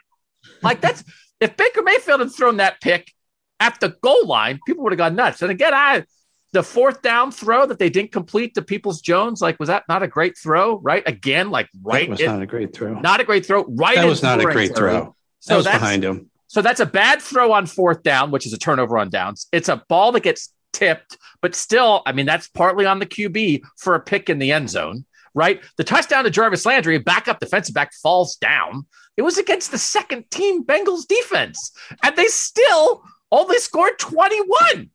Like 0.63 0.81
that's 0.81 1.03
if 1.41 1.57
Baker 1.57 1.83
Mayfield 1.83 2.21
had 2.21 2.31
thrown 2.31 2.59
that 2.59 2.81
pick 2.81 3.13
at 3.61 3.79
the 3.81 3.97
goal 4.03 4.27
line, 4.27 4.61
people 4.67 4.85
would 4.85 4.93
have 4.93 4.99
gone 4.99 5.15
nuts. 5.15 5.43
And 5.43 5.51
again, 5.51 5.75
I 5.75 6.05
the 6.53 6.63
fourth 6.63 7.03
down 7.03 7.31
throw 7.31 7.67
that 7.67 7.79
they 7.79 7.91
didn't 7.91 8.13
complete 8.13 8.55
to 8.55 8.63
Peoples 8.63 9.01
Jones, 9.01 9.43
like 9.43 9.59
was 9.61 9.69
that 9.69 9.85
not 9.89 10.03
a 10.03 10.09
great 10.09 10.37
throw? 10.37 10.79
Right 10.79 11.03
again, 11.07 11.51
like 11.51 11.69
right. 11.83 12.09
That 12.09 12.11
was 12.11 12.21
not 12.21 12.43
a 12.43 12.47
great 12.47 12.75
throw. 12.75 12.99
Not 13.01 13.21
a 13.21 13.25
great 13.25 13.47
throw. 13.47 13.65
Right. 13.65 13.97
That 13.97 14.07
was 14.07 14.23
not 14.23 14.41
a 14.41 14.45
great 14.45 14.75
throw. 14.75 15.15
So 15.41 15.55
that 15.55 15.57
was 15.57 15.67
behind 15.67 16.05
him. 16.05 16.31
So 16.47 16.63
that's 16.63 16.81
a 16.81 16.87
bad 16.87 17.21
throw 17.21 17.53
on 17.53 17.67
fourth 17.67 18.03
down, 18.03 18.31
which 18.31 18.47
is 18.47 18.55
a 18.55 18.59
turnover 18.59 18.97
on 18.97 19.11
downs. 19.11 19.47
It's 19.53 19.69
a 19.69 19.85
ball 19.89 20.13
that 20.13 20.23
gets 20.23 20.53
tipped, 20.73 21.19
but 21.43 21.55
still, 21.55 22.03
I 22.07 22.13
mean, 22.13 22.25
that's 22.25 22.49
partly 22.49 22.87
on 22.87 22.99
the 22.99 23.07
QB 23.07 23.63
for 23.77 23.95
a 23.95 24.01
pick 24.01 24.31
in 24.31 24.39
the 24.39 24.53
end 24.53 24.71
zone, 24.71 25.05
right? 25.35 25.61
The 25.77 25.85
touchdown 25.85 26.25
to 26.25 26.31
Jarvis 26.31 26.65
Landry, 26.65 26.99
backup 26.99 27.39
defensive 27.39 27.75
back 27.75 27.93
falls 27.93 28.37
down. 28.37 28.87
It 29.19 29.23
was 29.23 29.37
against 29.37 29.73
the 29.73 29.79
second 29.79 30.31
team 30.31 30.65
Bengals 30.65 31.07
defense, 31.07 31.73
and 32.03 32.17
they 32.17 32.29
still 32.29 33.03
only 33.31 33.59
scored 33.59 33.99
21 33.99 34.91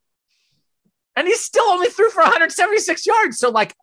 and 1.16 1.28
he 1.28 1.36
still 1.36 1.66
only 1.70 1.88
threw 1.90 2.10
for 2.10 2.22
176 2.22 3.06
yards. 3.06 3.38
So, 3.38 3.50
like, 3.50 3.75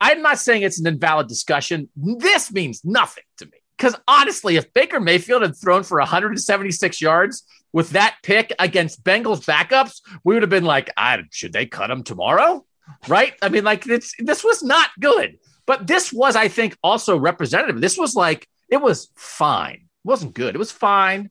I'm 0.00 0.22
not 0.22 0.38
saying 0.38 0.62
it's 0.62 0.80
an 0.80 0.86
invalid 0.86 1.28
discussion. 1.28 1.88
This 1.96 2.52
means 2.52 2.84
nothing 2.84 3.24
to 3.38 3.46
me. 3.46 3.58
Because 3.76 3.96
honestly, 4.08 4.56
if 4.56 4.72
Baker 4.72 5.00
Mayfield 5.00 5.42
had 5.42 5.56
thrown 5.56 5.82
for 5.82 5.98
176 5.98 7.00
yards 7.00 7.44
with 7.72 7.90
that 7.90 8.16
pick 8.22 8.52
against 8.58 9.04
Bengals 9.04 9.44
backups, 9.44 10.00
we 10.24 10.34
would 10.34 10.42
have 10.42 10.50
been 10.50 10.64
like, 10.64 10.90
I, 10.96 11.22
should 11.30 11.52
they 11.52 11.66
cut 11.66 11.90
him 11.90 12.02
tomorrow? 12.02 12.64
Right? 13.08 13.34
I 13.42 13.48
mean, 13.48 13.64
like, 13.64 13.86
it's, 13.86 14.14
this 14.18 14.44
was 14.44 14.62
not 14.62 14.90
good. 15.00 15.38
But 15.66 15.86
this 15.86 16.12
was, 16.12 16.36
I 16.36 16.48
think, 16.48 16.76
also 16.82 17.18
representative. 17.18 17.80
This 17.80 17.98
was 17.98 18.14
like, 18.14 18.48
it 18.70 18.80
was 18.80 19.10
fine. 19.16 19.74
It 19.74 20.08
wasn't 20.08 20.34
good. 20.34 20.54
It 20.54 20.58
was 20.58 20.72
fine 20.72 21.30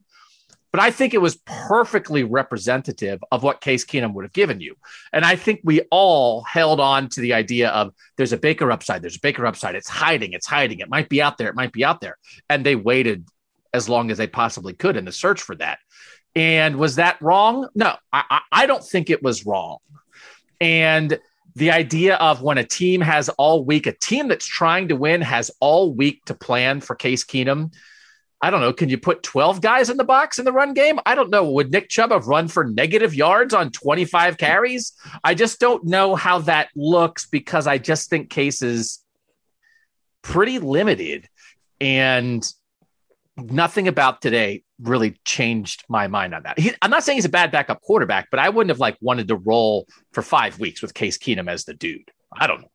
but 0.76 0.82
I 0.82 0.90
think 0.90 1.14
it 1.14 1.22
was 1.22 1.36
perfectly 1.46 2.22
representative 2.22 3.24
of 3.32 3.42
what 3.42 3.62
Case 3.62 3.82
Keenum 3.82 4.12
would 4.12 4.26
have 4.26 4.34
given 4.34 4.60
you. 4.60 4.76
And 5.14 5.24
I 5.24 5.34
think 5.34 5.60
we 5.64 5.80
all 5.90 6.42
held 6.42 6.80
on 6.80 7.08
to 7.08 7.22
the 7.22 7.32
idea 7.32 7.70
of 7.70 7.94
there's 8.18 8.34
a 8.34 8.36
Baker 8.36 8.70
upside, 8.70 9.00
there's 9.00 9.16
a 9.16 9.20
Baker 9.20 9.46
upside. 9.46 9.74
It's 9.74 9.88
hiding, 9.88 10.34
it's 10.34 10.46
hiding. 10.46 10.80
It 10.80 10.90
might 10.90 11.08
be 11.08 11.22
out 11.22 11.38
there, 11.38 11.48
it 11.48 11.54
might 11.54 11.72
be 11.72 11.82
out 11.82 12.02
there. 12.02 12.18
And 12.50 12.62
they 12.62 12.76
waited 12.76 13.26
as 13.72 13.88
long 13.88 14.10
as 14.10 14.18
they 14.18 14.26
possibly 14.26 14.74
could 14.74 14.98
in 14.98 15.06
the 15.06 15.12
search 15.12 15.40
for 15.40 15.54
that. 15.54 15.78
And 16.34 16.76
was 16.76 16.96
that 16.96 17.16
wrong? 17.22 17.70
No, 17.74 17.94
I, 18.12 18.42
I 18.52 18.66
don't 18.66 18.84
think 18.84 19.08
it 19.08 19.22
was 19.22 19.46
wrong. 19.46 19.78
And 20.60 21.18
the 21.54 21.70
idea 21.70 22.16
of 22.16 22.42
when 22.42 22.58
a 22.58 22.64
team 22.64 23.00
has 23.00 23.30
all 23.30 23.64
week, 23.64 23.86
a 23.86 23.92
team 23.92 24.28
that's 24.28 24.44
trying 24.44 24.88
to 24.88 24.96
win 24.96 25.22
has 25.22 25.50
all 25.58 25.94
week 25.94 26.22
to 26.26 26.34
plan 26.34 26.82
for 26.82 26.94
Case 26.94 27.24
Keenum 27.24 27.72
I 28.42 28.50
don't 28.50 28.60
know. 28.60 28.72
Can 28.72 28.88
you 28.88 28.98
put 28.98 29.22
12 29.22 29.60
guys 29.60 29.88
in 29.88 29.96
the 29.96 30.04
box 30.04 30.38
in 30.38 30.44
the 30.44 30.52
run 30.52 30.74
game? 30.74 31.00
I 31.06 31.14
don't 31.14 31.30
know. 31.30 31.50
Would 31.52 31.72
Nick 31.72 31.88
Chubb 31.88 32.10
have 32.10 32.26
run 32.26 32.48
for 32.48 32.64
negative 32.64 33.14
yards 33.14 33.54
on 33.54 33.70
25 33.70 34.36
carries? 34.36 34.92
I 35.24 35.34
just 35.34 35.58
don't 35.58 35.84
know 35.84 36.14
how 36.14 36.40
that 36.40 36.68
looks 36.76 37.26
because 37.26 37.66
I 37.66 37.78
just 37.78 38.10
think 38.10 38.28
Case 38.28 38.60
is 38.60 39.02
pretty 40.20 40.58
limited. 40.58 41.28
And 41.80 42.46
nothing 43.36 43.88
about 43.88 44.20
today 44.20 44.64
really 44.80 45.18
changed 45.24 45.84
my 45.88 46.06
mind 46.06 46.34
on 46.34 46.42
that. 46.42 46.58
He, 46.58 46.72
I'm 46.82 46.90
not 46.90 47.04
saying 47.04 47.16
he's 47.16 47.24
a 47.24 47.30
bad 47.30 47.50
backup 47.50 47.80
quarterback, 47.80 48.28
but 48.30 48.38
I 48.38 48.50
wouldn't 48.50 48.70
have 48.70 48.80
like 48.80 48.96
wanted 49.00 49.28
to 49.28 49.36
roll 49.36 49.86
for 50.12 50.22
five 50.22 50.58
weeks 50.58 50.82
with 50.82 50.94
Case 50.94 51.16
Keenum 51.16 51.48
as 51.48 51.64
the 51.64 51.74
dude. 51.74 52.10
I 52.32 52.46
don't 52.46 52.62
know. 52.62 52.70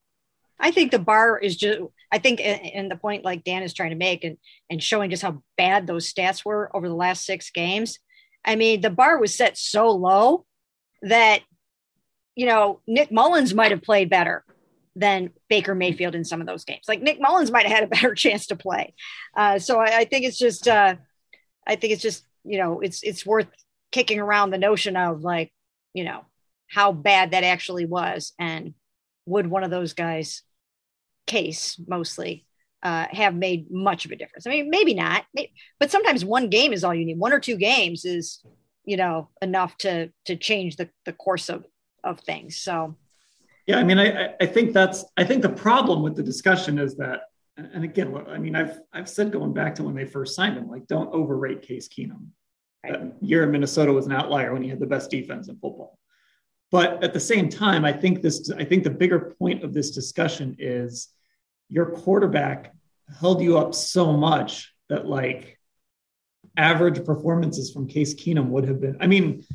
I 0.62 0.72
think 0.72 0.92
the 0.92 1.00
bar 1.00 1.40
is 1.40 1.58
just, 1.58 1.80
I 2.12 2.20
think, 2.20 2.40
and 2.40 2.90
the 2.90 2.96
point 2.96 3.26
like 3.26 3.44
Dan 3.44 3.64
is 3.64 3.74
trying 3.74 3.90
to 3.90 3.96
make 3.96 4.24
and, 4.24 4.38
and 4.70 4.82
showing 4.82 5.10
just 5.10 5.24
how 5.24 5.42
bad 5.58 5.88
those 5.88 6.12
stats 6.12 6.46
were 6.46 6.70
over 6.76 6.88
the 6.88 6.96
last 6.96 7.26
six 7.26 7.50
games. 7.50 7.98
I 8.46 8.56
mean, 8.56 8.82
the 8.82 8.92
bar 8.92 9.20
was 9.20 9.36
set 9.36 9.58
so 9.58 9.90
low 9.90 10.46
that, 11.02 11.42
you 12.36 12.46
know, 12.46 12.80
Nick 12.88 13.12
Mullens 13.12 13.54
might 13.54 13.72
have 13.72 13.82
played 13.82 14.10
better 14.10 14.46
than 14.96 15.32
Baker 15.50 15.74
Mayfield 15.74 16.16
in 16.16 16.24
some 16.24 16.42
of 16.42 16.48
those 16.48 16.64
games. 16.64 16.84
Like 16.88 17.02
Nick 17.02 17.20
Mullens 17.20 17.52
might 17.52 17.66
have 17.66 17.76
had 17.76 17.84
a 17.84 17.88
better 17.88 18.14
chance 18.16 18.48
to 18.48 18.56
play. 18.56 18.94
Uh, 19.36 19.58
so 19.58 19.80
I, 19.80 20.00
I, 20.00 20.06
think 20.06 20.26
it's 20.26 20.38
just, 20.38 20.68
uh, 20.68 20.96
I 21.66 21.76
think 21.76 21.94
it's 21.94 22.02
just, 22.02 22.24
you 22.44 22.60
know, 22.60 22.82
it's, 22.82 23.02
it's 23.02 23.26
worth 23.26 23.48
kicking 23.92 24.20
around 24.20 24.52
the 24.52 24.58
notion 24.58 24.96
of 24.96 25.22
like, 25.22 25.52
you 25.94 26.04
know, 26.04 26.26
how 26.68 26.92
bad 26.92 27.32
that 27.32 27.44
actually 27.44 27.86
was. 27.86 28.34
And 28.38 28.76
would 29.26 29.48
one 29.48 29.64
of 29.64 29.72
those 29.72 29.94
guys 29.94 30.44
case 31.32 31.80
mostly 31.88 32.46
uh, 32.84 33.06
have 33.12 33.36
made 33.36 33.62
much 33.72 34.06
of 34.06 34.12
a 34.12 34.16
difference. 34.16 34.48
I 34.48 34.50
mean, 34.50 34.70
maybe 34.70 34.94
not, 34.94 35.24
maybe, 35.34 35.54
but 35.80 35.92
sometimes 35.92 36.26
one 36.26 36.50
game 36.50 36.74
is 36.74 36.84
all 36.84 36.96
you 36.96 37.06
need. 37.06 37.20
One 37.20 37.34
or 37.34 37.40
two 37.40 37.58
games 37.58 38.06
is, 38.06 38.44
you 38.86 38.98
know, 38.98 39.30
enough 39.42 39.78
to 39.78 39.92
to 40.26 40.36
change 40.36 40.76
the 40.76 40.90
the 41.06 41.14
course 41.14 41.48
of 41.50 41.66
of 42.04 42.20
things. 42.20 42.58
So, 42.58 42.96
yeah, 43.68 43.78
I 43.82 43.84
mean, 43.84 44.00
I 44.00 44.34
I 44.42 44.48
think 44.48 44.74
that's 44.74 45.06
I 45.22 45.24
think 45.24 45.42
the 45.42 45.56
problem 45.68 46.02
with 46.02 46.16
the 46.16 46.24
discussion 46.24 46.80
is 46.80 46.96
that, 46.96 47.20
and 47.58 47.84
again, 47.84 48.08
I 48.36 48.40
mean, 48.40 48.56
I've 48.56 48.76
I've 48.92 49.10
said 49.10 49.32
going 49.32 49.54
back 49.54 49.76
to 49.76 49.84
when 49.84 49.96
they 49.96 50.06
first 50.06 50.36
signed 50.36 50.58
him, 50.58 50.68
like, 50.68 50.88
don't 50.88 51.14
overrate 51.14 51.62
Case 51.62 51.88
Keenum. 51.88 52.24
Right. 52.84 52.94
That 52.94 53.14
year 53.22 53.44
in 53.44 53.52
Minnesota 53.52 53.94
was 53.94 54.08
an 54.08 54.14
outlier 54.20 54.54
when 54.54 54.64
he 54.64 54.70
had 54.70 54.80
the 54.80 54.94
best 54.96 55.12
defense 55.12 55.50
in 55.50 55.56
football. 55.64 56.00
But 56.72 57.04
at 57.04 57.14
the 57.14 57.20
same 57.20 57.48
time, 57.48 57.86
I 57.86 57.94
think 57.94 58.24
this 58.24 58.50
I 58.64 58.66
think 58.66 58.84
the 58.84 58.98
bigger 59.04 59.36
point 59.38 59.64
of 59.64 59.72
this 59.72 59.92
discussion 59.92 60.56
is 60.58 61.10
your 61.72 61.86
quarterback 61.86 62.74
held 63.20 63.42
you 63.42 63.58
up 63.58 63.74
so 63.74 64.12
much 64.12 64.74
that 64.90 65.08
like 65.08 65.58
average 66.58 67.04
performances 67.06 67.72
from 67.72 67.88
Case 67.88 68.14
Keenum 68.14 68.50
would 68.50 68.68
have 68.68 68.80
been. 68.80 68.98
I 69.00 69.08
mean, 69.08 69.46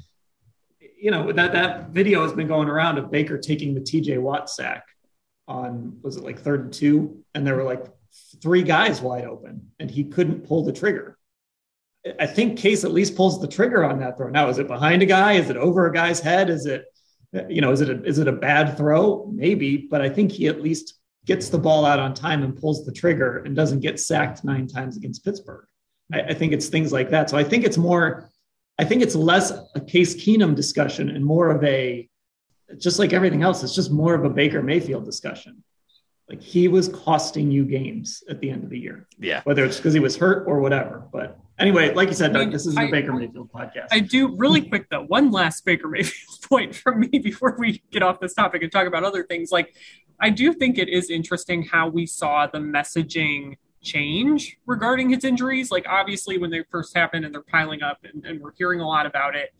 you 0.98 1.10
know 1.10 1.30
that 1.30 1.52
that 1.52 1.90
video 1.90 2.22
has 2.22 2.32
been 2.32 2.48
going 2.48 2.68
around 2.68 2.98
of 2.98 3.10
Baker 3.10 3.38
taking 3.38 3.74
the 3.74 3.80
TJ 3.80 4.18
Watt 4.20 4.48
sack 4.48 4.84
on 5.46 5.98
was 6.02 6.16
it 6.16 6.24
like 6.24 6.40
third 6.40 6.64
and 6.64 6.72
two, 6.72 7.22
and 7.34 7.46
there 7.46 7.54
were 7.54 7.64
like 7.64 7.84
three 8.42 8.62
guys 8.62 9.00
wide 9.00 9.24
open, 9.24 9.70
and 9.78 9.90
he 9.90 10.04
couldn't 10.04 10.46
pull 10.46 10.64
the 10.64 10.72
trigger. 10.72 11.18
I 12.18 12.26
think 12.26 12.58
Case 12.58 12.84
at 12.84 12.92
least 12.92 13.16
pulls 13.16 13.40
the 13.40 13.48
trigger 13.48 13.84
on 13.84 13.98
that 13.98 14.16
throw. 14.16 14.30
Now, 14.30 14.48
is 14.48 14.58
it 14.58 14.68
behind 14.68 15.02
a 15.02 15.06
guy? 15.06 15.34
Is 15.34 15.50
it 15.50 15.56
over 15.56 15.86
a 15.86 15.92
guy's 15.92 16.20
head? 16.20 16.48
Is 16.48 16.64
it 16.64 16.86
you 17.48 17.60
know, 17.60 17.72
is 17.72 17.80
it 17.80 17.90
a, 17.90 18.02
is 18.04 18.18
it 18.18 18.28
a 18.28 18.32
bad 18.32 18.76
throw? 18.76 19.30
Maybe, 19.32 19.76
but 19.76 20.00
I 20.00 20.08
think 20.08 20.32
he 20.32 20.46
at 20.46 20.62
least 20.62 20.95
gets 21.26 21.48
the 21.48 21.58
ball 21.58 21.84
out 21.84 21.98
on 21.98 22.14
time 22.14 22.42
and 22.42 22.56
pulls 22.56 22.86
the 22.86 22.92
trigger 22.92 23.38
and 23.38 23.54
doesn't 23.54 23.80
get 23.80 24.00
sacked 24.00 24.44
nine 24.44 24.66
times 24.66 24.96
against 24.96 25.24
Pittsburgh. 25.24 25.66
I, 26.12 26.22
I 26.22 26.34
think 26.34 26.52
it's 26.52 26.68
things 26.68 26.92
like 26.92 27.10
that. 27.10 27.28
So 27.28 27.36
I 27.36 27.44
think 27.44 27.64
it's 27.64 27.76
more, 27.76 28.30
I 28.78 28.84
think 28.84 29.02
it's 29.02 29.14
less 29.14 29.52
a 29.74 29.80
Case 29.80 30.14
Keenum 30.14 30.54
discussion 30.54 31.10
and 31.10 31.24
more 31.24 31.50
of 31.50 31.62
a, 31.64 32.08
just 32.78 32.98
like 32.98 33.12
everything 33.12 33.42
else, 33.42 33.62
it's 33.62 33.74
just 33.74 33.90
more 33.90 34.14
of 34.14 34.24
a 34.24 34.30
Baker 34.30 34.62
Mayfield 34.62 35.04
discussion. 35.04 35.62
Like 36.28 36.42
he 36.42 36.68
was 36.68 36.88
costing 36.88 37.50
you 37.50 37.64
games 37.64 38.22
at 38.28 38.40
the 38.40 38.50
end 38.50 38.64
of 38.64 38.70
the 38.70 38.78
year. 38.78 39.06
Yeah. 39.18 39.42
Whether 39.44 39.64
it's 39.64 39.76
because 39.76 39.94
he 39.94 40.00
was 40.00 40.16
hurt 40.16 40.46
or 40.46 40.60
whatever. 40.60 41.06
But 41.12 41.38
anyway, 41.58 41.92
like 41.94 42.08
you 42.08 42.14
said, 42.14 42.36
I 42.36 42.40
mean, 42.40 42.50
this 42.50 42.66
is 42.66 42.74
the 42.74 42.82
I- 42.82 42.90
Baker 42.90 43.12
Mayfield 43.12 43.50
podcast. 43.52 43.88
I 43.90 44.00
do 44.00 44.34
really 44.36 44.62
quick 44.62 44.88
though. 44.90 45.04
One 45.04 45.30
last 45.30 45.64
Baker 45.64 45.88
Mayfield 45.94 46.42
point 46.48 46.74
from 46.74 47.00
me 47.00 47.18
before 47.18 47.56
we 47.58 47.82
get 47.90 48.02
off 48.02 48.20
this 48.20 48.34
topic 48.34 48.62
and 48.62 48.70
talk 48.70 48.86
about 48.86 49.04
other 49.04 49.24
things. 49.24 49.50
Like, 49.50 49.74
I 50.20 50.30
do 50.30 50.52
think 50.52 50.78
it 50.78 50.88
is 50.88 51.10
interesting 51.10 51.62
how 51.62 51.88
we 51.88 52.06
saw 52.06 52.46
the 52.46 52.58
messaging 52.58 53.56
change 53.82 54.58
regarding 54.66 55.10
his 55.10 55.24
injuries. 55.24 55.70
Like, 55.70 55.86
obviously, 55.88 56.38
when 56.38 56.50
they 56.50 56.64
first 56.70 56.96
happened 56.96 57.24
and 57.24 57.34
they're 57.34 57.42
piling 57.42 57.82
up, 57.82 57.98
and, 58.04 58.24
and 58.24 58.40
we're 58.40 58.52
hearing 58.56 58.80
a 58.80 58.86
lot 58.86 59.06
about 59.06 59.36
it. 59.36 59.50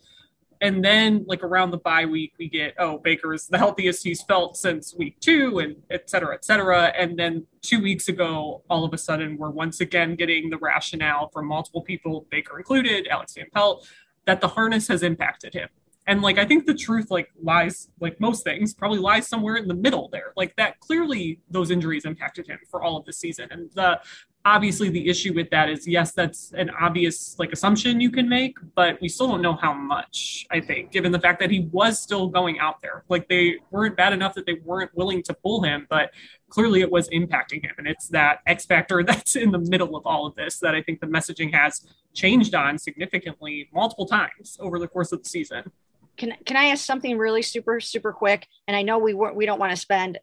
And 0.61 0.85
then, 0.85 1.25
like 1.27 1.43
around 1.43 1.71
the 1.71 1.79
bye 1.79 2.07
week, 2.07 2.33
we 2.39 2.49
get, 2.49 2.75
oh, 2.79 2.99
Baker 2.99 3.35
is 3.35 3.47
the 3.47 3.59
healthiest 3.59 4.05
he's 4.05 4.23
felt 4.23 4.57
since 4.57 4.95
week 4.95 5.21
two, 5.21 5.59
and 5.59 5.77
et 5.91 6.09
cetera, 6.09 6.35
et 6.35 6.45
cetera. 6.45 6.93
And 6.99 7.19
then 7.19 7.47
two 7.63 7.83
weeks 7.83 8.09
ago, 8.09 8.63
all 8.71 8.85
of 8.85 8.93
a 8.95 8.99
sudden, 8.99 9.37
we're 9.37 9.51
once 9.51 9.81
again 9.81 10.17
getting 10.17 10.51
the 10.51 10.59
rationale 10.59 11.29
from 11.29 11.47
multiple 11.47 11.83
people, 11.83 12.27
Baker 12.31 12.59
included, 12.59 13.07
Alex 13.09 13.35
Van 13.35 13.47
Pelt, 13.55 13.87
that 14.25 14.41
the 14.41 14.49
harness 14.49 14.89
has 14.89 15.03
impacted 15.03 15.55
him. 15.55 15.69
And 16.09 16.23
like, 16.23 16.39
I 16.39 16.45
think 16.45 16.67
the 16.67 16.75
truth, 16.75 17.11
like, 17.11 17.31
lies, 17.43 17.89
like 18.01 18.21
most 18.21 18.45
things, 18.45 18.73
probably 18.73 19.01
lies 19.01 19.27
somewhere 19.27 19.57
in 19.57 19.67
the 19.67 19.75
middle 19.75 20.09
there. 20.13 20.33
Like, 20.37 20.55
that 20.57 20.79
clearly 20.79 21.41
those 21.51 21.73
injuries 21.73 22.05
impacted 22.05 22.47
him 22.47 22.61
for 22.71 22.81
all 22.83 22.97
of 22.97 23.05
the 23.07 23.13
season. 23.13 23.49
And 23.51 23.71
the, 23.75 24.01
obviously 24.47 24.89
the 24.89 25.09
issue 25.09 25.35
with 25.35 25.51
that 25.51 25.69
is 25.69 25.87
yes 25.87 26.13
that's 26.13 26.53
an 26.53 26.71
obvious 26.81 27.39
like 27.39 27.53
assumption 27.53 28.01
you 28.01 28.11
can 28.11 28.29
make 28.29 28.57
but 28.75 28.99
we 29.03 29.09
still 29.09 29.29
don't 29.29 29.43
know 29.43 29.55
how 29.55 29.75
much 29.75 30.47
i 30.51 30.61
think 30.61 30.91
given 30.93 31.13
the 31.13 31.19
fact 31.19 31.41
that 31.41 31.51
he 31.51 31.69
was 31.73 32.01
still 32.01 32.29
going 32.29 32.59
out 32.59 32.81
there. 32.81 33.05
Like 33.09 33.29
they 33.29 33.57
weren't 33.71 33.97
bad 33.97 34.13
enough 34.13 34.35
that 34.35 34.47
they 34.47 34.55
weren't 34.65 34.91
willing 34.95 35.23
to 35.25 35.35
pull 35.35 35.63
him 35.63 35.87
but 35.91 36.11
clearly 36.49 36.81
it 36.81 36.91
was 36.91 37.09
impacting 37.11 37.63
him. 37.65 37.73
And 37.79 37.87
it's 37.87 38.09
that 38.09 38.41
x 38.47 38.65
factor 38.65 39.03
that's 39.09 39.37
in 39.37 39.51
the 39.51 39.59
middle 39.59 39.97
of 39.97 40.07
all 40.07 40.27
of 40.27 40.35
this 40.35 40.59
that 40.61 40.75
i 40.75 40.83
think 40.83 41.01
the 41.01 41.07
messaging 41.07 41.53
has 41.53 41.85
changed 42.15 42.55
on 42.55 42.79
significantly 42.79 43.69
multiple 43.75 44.07
times 44.07 44.57
over 44.61 44.79
the 44.79 44.89
course 44.89 45.13
of 45.13 45.23
the 45.23 45.29
season. 45.29 45.71
Can 46.17 46.35
can 46.47 46.57
I 46.57 46.67
ask 46.67 46.85
something 46.85 47.19
really 47.19 47.43
super 47.43 47.81
super 47.81 48.13
quick? 48.13 48.47
And 48.67 48.77
I 48.77 48.83
know 48.83 48.99
we 48.99 49.13
we 49.13 49.45
don't 49.47 49.59
want 49.59 49.73
to 49.73 49.77
spend 49.77 50.19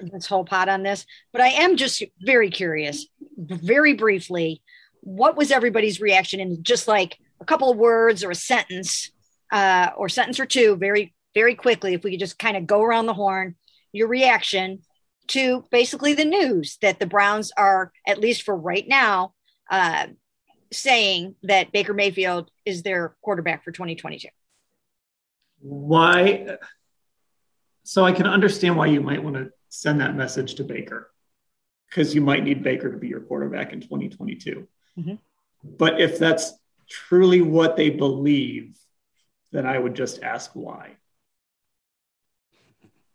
this 0.00 0.26
whole 0.26 0.44
pot 0.44 0.68
on 0.68 0.82
this, 0.82 1.06
but 1.32 1.40
I 1.40 1.48
am 1.48 1.76
just 1.76 2.02
very 2.20 2.50
curious, 2.50 3.06
very 3.36 3.94
briefly, 3.94 4.62
what 5.00 5.36
was 5.36 5.50
everybody's 5.50 6.00
reaction 6.00 6.40
in 6.40 6.62
just 6.62 6.86
like 6.86 7.18
a 7.40 7.44
couple 7.44 7.70
of 7.70 7.76
words 7.76 8.22
or 8.22 8.30
a 8.30 8.34
sentence, 8.36 9.10
uh, 9.50 9.90
or 9.96 10.08
sentence 10.08 10.38
or 10.38 10.46
two, 10.46 10.76
very 10.76 11.14
very 11.34 11.54
quickly, 11.54 11.94
if 11.94 12.04
we 12.04 12.10
could 12.10 12.20
just 12.20 12.38
kind 12.38 12.56
of 12.58 12.66
go 12.66 12.82
around 12.82 13.06
the 13.06 13.14
horn, 13.14 13.56
your 13.90 14.06
reaction 14.06 14.80
to 15.28 15.64
basically 15.70 16.12
the 16.12 16.26
news 16.26 16.76
that 16.82 16.98
the 16.98 17.06
Browns 17.06 17.50
are 17.56 17.90
at 18.06 18.18
least 18.18 18.42
for 18.42 18.54
right 18.54 18.86
now. 18.86 19.32
Uh, 19.70 20.08
saying 20.72 21.34
that 21.42 21.70
Baker 21.70 21.92
Mayfield 21.92 22.50
is 22.64 22.82
their 22.82 23.14
quarterback 23.22 23.62
for 23.62 23.72
2022. 23.72 24.28
why 25.60 26.56
so 27.84 28.04
i 28.04 28.12
can 28.12 28.26
understand 28.26 28.76
why 28.76 28.86
you 28.86 29.00
might 29.00 29.22
want 29.22 29.36
to 29.36 29.50
send 29.74 30.02
that 30.02 30.14
message 30.14 30.54
to 30.56 30.64
baker 30.64 31.10
because 31.88 32.14
you 32.14 32.20
might 32.20 32.44
need 32.44 32.62
baker 32.62 32.92
to 32.92 32.98
be 32.98 33.08
your 33.08 33.20
quarterback 33.20 33.72
in 33.72 33.80
2022 33.80 34.68
Mhm. 34.98 35.18
but 35.64 35.98
if 35.98 36.18
that's 36.18 36.52
truly 36.90 37.40
what 37.40 37.74
they 37.76 37.88
believe 37.88 38.76
then 39.50 39.64
i 39.64 39.78
would 39.78 39.94
just 39.94 40.22
ask 40.22 40.50
why 40.52 40.96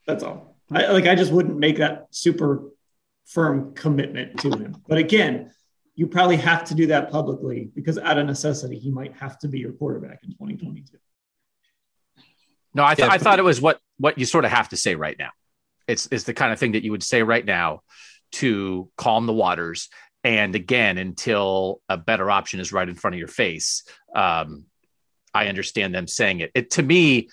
that's 0.07 0.23
all 0.23 0.57
I, 0.71 0.87
like 0.91 1.05
i 1.05 1.13
just 1.13 1.31
wouldn't 1.31 1.59
make 1.59 1.77
that 1.77 2.07
super 2.09 2.71
firm 3.25 3.75
commitment 3.75 4.39
to 4.39 4.49
him 4.49 4.77
but 4.87 4.97
again 4.97 5.51
you 5.93 6.07
probably 6.07 6.37
have 6.37 6.63
to 6.65 6.75
do 6.75 6.87
that 6.87 7.11
publicly 7.11 7.69
because 7.75 7.99
out 7.99 8.17
of 8.17 8.25
necessity 8.25 8.79
he 8.79 8.89
might 8.89 9.13
have 9.17 9.37
to 9.39 9.47
be 9.47 9.59
your 9.59 9.73
quarterback 9.73 10.19
in 10.23 10.31
2022 10.31 10.97
No, 12.73 12.83
I, 12.83 12.95
th- 12.95 13.07
Yeah. 13.07 13.13
I 13.13 13.17
thought 13.19 13.37
it 13.37 13.43
was 13.43 13.61
what 13.61 13.79
what 13.99 14.17
you 14.17 14.25
sort 14.25 14.45
of 14.45 14.51
have 14.51 14.69
to 14.69 14.77
say 14.77 14.93
right 14.95 15.17
now. 15.17 15.31
It's 15.87 16.07
it's 16.11 16.23
the 16.23 16.33
kind 16.33 16.51
of 16.51 16.59
thing 16.59 16.73
that 16.73 16.83
you 16.83 16.91
would 16.91 17.03
say 17.03 17.23
right 17.23 17.45
now 17.45 17.81
to 18.33 18.89
calm 18.97 19.25
the 19.25 19.33
waters. 19.33 19.89
And 20.23 20.55
again, 20.55 20.97
until 20.97 21.81
a 21.87 21.97
better 21.97 22.29
option 22.29 22.59
is 22.59 22.73
right 22.73 22.87
in 22.87 22.95
front 22.95 23.15
of 23.15 23.19
your 23.19 23.27
face, 23.27 23.83
um, 24.13 24.65
I 25.33 25.47
understand 25.47 25.93
them 25.93 26.07
saying 26.07 26.41
it. 26.41 26.51
It 26.53 26.71
to 26.71 26.83
me, 26.83 27.29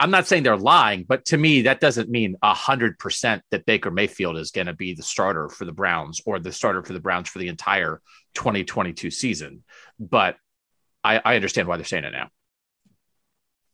I'm 0.00 0.10
not 0.10 0.26
saying 0.26 0.44
they're 0.44 0.56
lying, 0.56 1.04
but 1.06 1.26
to 1.26 1.36
me, 1.36 1.62
that 1.62 1.80
doesn't 1.80 2.08
mean 2.08 2.36
a 2.42 2.54
hundred 2.54 2.98
percent 2.98 3.42
that 3.50 3.66
Baker 3.66 3.90
Mayfield 3.90 4.36
is 4.38 4.50
going 4.50 4.68
to 4.68 4.72
be 4.72 4.94
the 4.94 5.02
starter 5.02 5.48
for 5.48 5.64
the 5.64 5.72
Browns 5.72 6.20
or 6.24 6.38
the 6.38 6.52
starter 6.52 6.82
for 6.82 6.92
the 6.92 7.00
Browns 7.00 7.28
for 7.28 7.38
the 7.38 7.48
entire 7.48 8.00
2022 8.34 9.10
season. 9.10 9.62
But 9.98 10.36
I, 11.04 11.20
I 11.24 11.36
understand 11.36 11.68
why 11.68 11.76
they're 11.76 11.84
saying 11.84 12.04
it 12.04 12.12
now. 12.12 12.28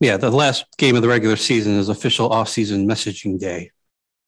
Yeah, 0.01 0.17
the 0.17 0.31
last 0.31 0.65
game 0.77 0.95
of 0.95 1.03
the 1.03 1.09
regular 1.09 1.37
season 1.37 1.77
is 1.77 1.89
official 1.89 2.31
off-season 2.31 2.89
messaging 2.89 3.39
day. 3.39 3.73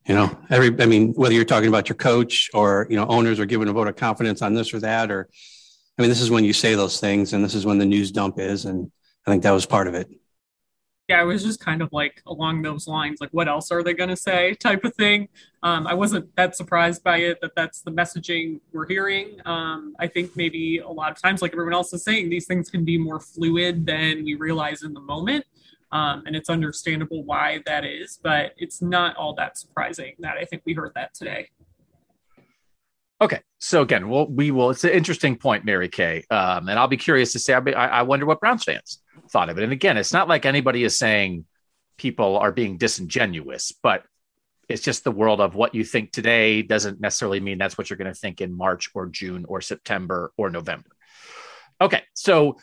You 0.06 0.14
know, 0.14 0.36
every 0.48 0.74
I 0.82 0.86
mean, 0.86 1.12
whether 1.12 1.34
you're 1.34 1.44
talking 1.44 1.68
about 1.68 1.88
your 1.88 1.96
coach 1.96 2.50
or 2.54 2.86
you 2.90 2.96
know 2.96 3.06
owners 3.06 3.38
are 3.38 3.46
giving 3.46 3.68
a 3.68 3.72
vote 3.72 3.86
of 3.86 3.96
confidence 3.96 4.42
on 4.42 4.54
this 4.54 4.74
or 4.74 4.80
that, 4.80 5.10
or 5.10 5.28
I 5.96 6.02
mean, 6.02 6.08
this 6.08 6.20
is 6.20 6.30
when 6.30 6.44
you 6.44 6.52
say 6.52 6.74
those 6.74 6.98
things, 6.98 7.32
and 7.32 7.44
this 7.44 7.54
is 7.54 7.64
when 7.64 7.78
the 7.78 7.86
news 7.86 8.10
dump 8.10 8.40
is, 8.40 8.64
and 8.64 8.90
I 9.26 9.30
think 9.30 9.44
that 9.44 9.52
was 9.52 9.66
part 9.66 9.86
of 9.86 9.94
it. 9.94 10.08
Yeah, 11.10 11.20
it 11.20 11.24
was 11.24 11.42
just 11.42 11.58
kind 11.58 11.82
of 11.82 11.92
like 11.92 12.22
along 12.28 12.62
those 12.62 12.86
lines, 12.86 13.20
like 13.20 13.30
what 13.32 13.48
else 13.48 13.72
are 13.72 13.82
they 13.82 13.94
going 13.94 14.10
to 14.10 14.16
say, 14.16 14.54
type 14.54 14.84
of 14.84 14.94
thing. 14.94 15.28
Um, 15.64 15.88
I 15.88 15.92
wasn't 15.92 16.34
that 16.36 16.54
surprised 16.54 17.02
by 17.02 17.16
it 17.16 17.40
that 17.42 17.50
that's 17.56 17.82
the 17.82 17.90
messaging 17.90 18.60
we're 18.72 18.86
hearing. 18.86 19.40
Um, 19.44 19.96
I 19.98 20.06
think 20.06 20.36
maybe 20.36 20.78
a 20.78 20.88
lot 20.88 21.10
of 21.10 21.20
times, 21.20 21.42
like 21.42 21.52
everyone 21.52 21.74
else 21.74 21.92
is 21.92 22.04
saying, 22.04 22.30
these 22.30 22.46
things 22.46 22.70
can 22.70 22.84
be 22.84 22.96
more 22.96 23.18
fluid 23.18 23.84
than 23.84 24.22
we 24.24 24.36
realize 24.36 24.84
in 24.84 24.94
the 24.94 25.00
moment. 25.00 25.44
Um, 25.90 26.22
and 26.26 26.36
it's 26.36 26.48
understandable 26.48 27.24
why 27.24 27.60
that 27.66 27.84
is, 27.84 28.20
but 28.22 28.52
it's 28.56 28.80
not 28.80 29.16
all 29.16 29.34
that 29.34 29.58
surprising 29.58 30.14
that 30.20 30.36
I 30.36 30.44
think 30.44 30.62
we 30.64 30.74
heard 30.74 30.92
that 30.94 31.12
today. 31.12 31.48
Okay, 33.20 33.40
so 33.58 33.82
again, 33.82 34.08
we'll, 34.08 34.28
we 34.28 34.52
will. 34.52 34.70
It's 34.70 34.84
an 34.84 34.90
interesting 34.90 35.36
point, 35.36 35.64
Mary 35.64 35.88
Kay, 35.88 36.24
um, 36.30 36.68
and 36.68 36.78
I'll 36.78 36.86
be 36.86 36.96
curious 36.96 37.32
to 37.32 37.40
say. 37.40 37.58
Be, 37.58 37.74
I, 37.74 37.98
I 37.98 38.02
wonder 38.02 38.26
what 38.26 38.38
Browns 38.38 38.62
fans 38.62 39.00
thought 39.30 39.48
of 39.48 39.58
it. 39.58 39.64
And 39.64 39.72
again, 39.72 39.96
it's 39.96 40.12
not 40.12 40.28
like 40.28 40.46
anybody 40.46 40.84
is 40.84 40.98
saying 40.98 41.44
people 41.98 42.38
are 42.38 42.52
being 42.52 42.78
disingenuous, 42.78 43.72
but 43.82 44.04
it's 44.68 44.82
just 44.82 45.04
the 45.04 45.10
world 45.10 45.40
of 45.40 45.54
what 45.54 45.74
you 45.74 45.84
think 45.84 46.12
today 46.12 46.62
doesn't 46.62 47.00
necessarily 47.00 47.40
mean 47.40 47.58
that's 47.58 47.76
what 47.76 47.90
you're 47.90 47.96
going 47.96 48.12
to 48.12 48.18
think 48.18 48.40
in 48.40 48.56
March 48.56 48.90
or 48.94 49.06
June 49.06 49.44
or 49.48 49.60
September 49.60 50.32
or 50.36 50.48
November. 50.48 50.88
Okay, 51.80 52.02
so 52.14 52.56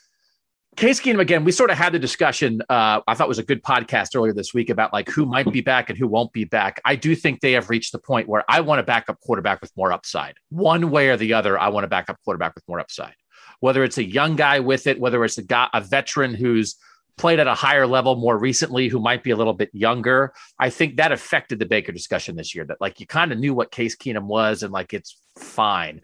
Case 0.77 1.01
Keenum 1.01 1.19
again. 1.19 1.43
We 1.43 1.51
sort 1.51 1.71
of 1.71 1.77
had 1.77 1.93
the 1.93 1.99
discussion. 1.99 2.61
Uh, 2.69 3.01
I 3.07 3.15
thought 3.15 3.27
was 3.27 3.39
a 3.39 3.43
good 3.43 3.63
podcast 3.63 4.15
earlier 4.15 4.31
this 4.31 4.53
week 4.53 4.69
about 4.69 4.93
like 4.93 5.09
who 5.09 5.25
might 5.25 5.51
be 5.51 5.61
back 5.61 5.89
and 5.89 5.97
who 5.97 6.07
won't 6.07 6.31
be 6.31 6.45
back. 6.45 6.79
I 6.85 6.95
do 6.95 7.15
think 7.15 7.41
they 7.41 7.53
have 7.53 7.71
reached 7.71 7.93
the 7.93 7.99
point 7.99 8.29
where 8.29 8.43
I 8.47 8.61
want 8.61 8.79
a 8.79 8.83
backup 8.83 9.19
quarterback 9.19 9.59
with 9.59 9.71
more 9.75 9.91
upside. 9.91 10.35
One 10.49 10.91
way 10.91 11.09
or 11.09 11.17
the 11.17 11.33
other, 11.33 11.57
I 11.57 11.69
want 11.69 11.85
a 11.85 11.87
backup 11.87 12.19
quarterback 12.23 12.53
with 12.53 12.63
more 12.67 12.79
upside. 12.79 13.15
Whether 13.59 13.83
it's 13.83 13.97
a 13.97 14.03
young 14.03 14.35
guy 14.35 14.59
with 14.59 14.87
it, 14.87 14.99
whether 14.99 15.23
it's 15.25 15.37
a 15.37 15.43
guy, 15.43 15.67
a 15.73 15.81
veteran 15.81 16.33
who's 16.33 16.75
played 17.17 17.39
at 17.39 17.47
a 17.47 17.55
higher 17.55 17.87
level 17.87 18.15
more 18.15 18.37
recently, 18.37 18.87
who 18.87 18.99
might 18.99 19.23
be 19.23 19.31
a 19.31 19.35
little 19.35 19.53
bit 19.53 19.69
younger. 19.73 20.33
I 20.59 20.69
think 20.69 20.97
that 20.97 21.11
affected 21.11 21.57
the 21.57 21.65
Baker 21.65 21.91
discussion 21.91 22.35
this 22.35 22.53
year. 22.53 22.65
That 22.65 22.79
like 22.79 22.99
you 22.99 23.07
kind 23.07 23.31
of 23.31 23.39
knew 23.39 23.53
what 23.53 23.71
Case 23.71 23.95
Keenum 23.95 24.25
was, 24.25 24.63
and 24.63 24.71
like 24.71 24.93
it's 24.93 25.19
fine 25.37 26.01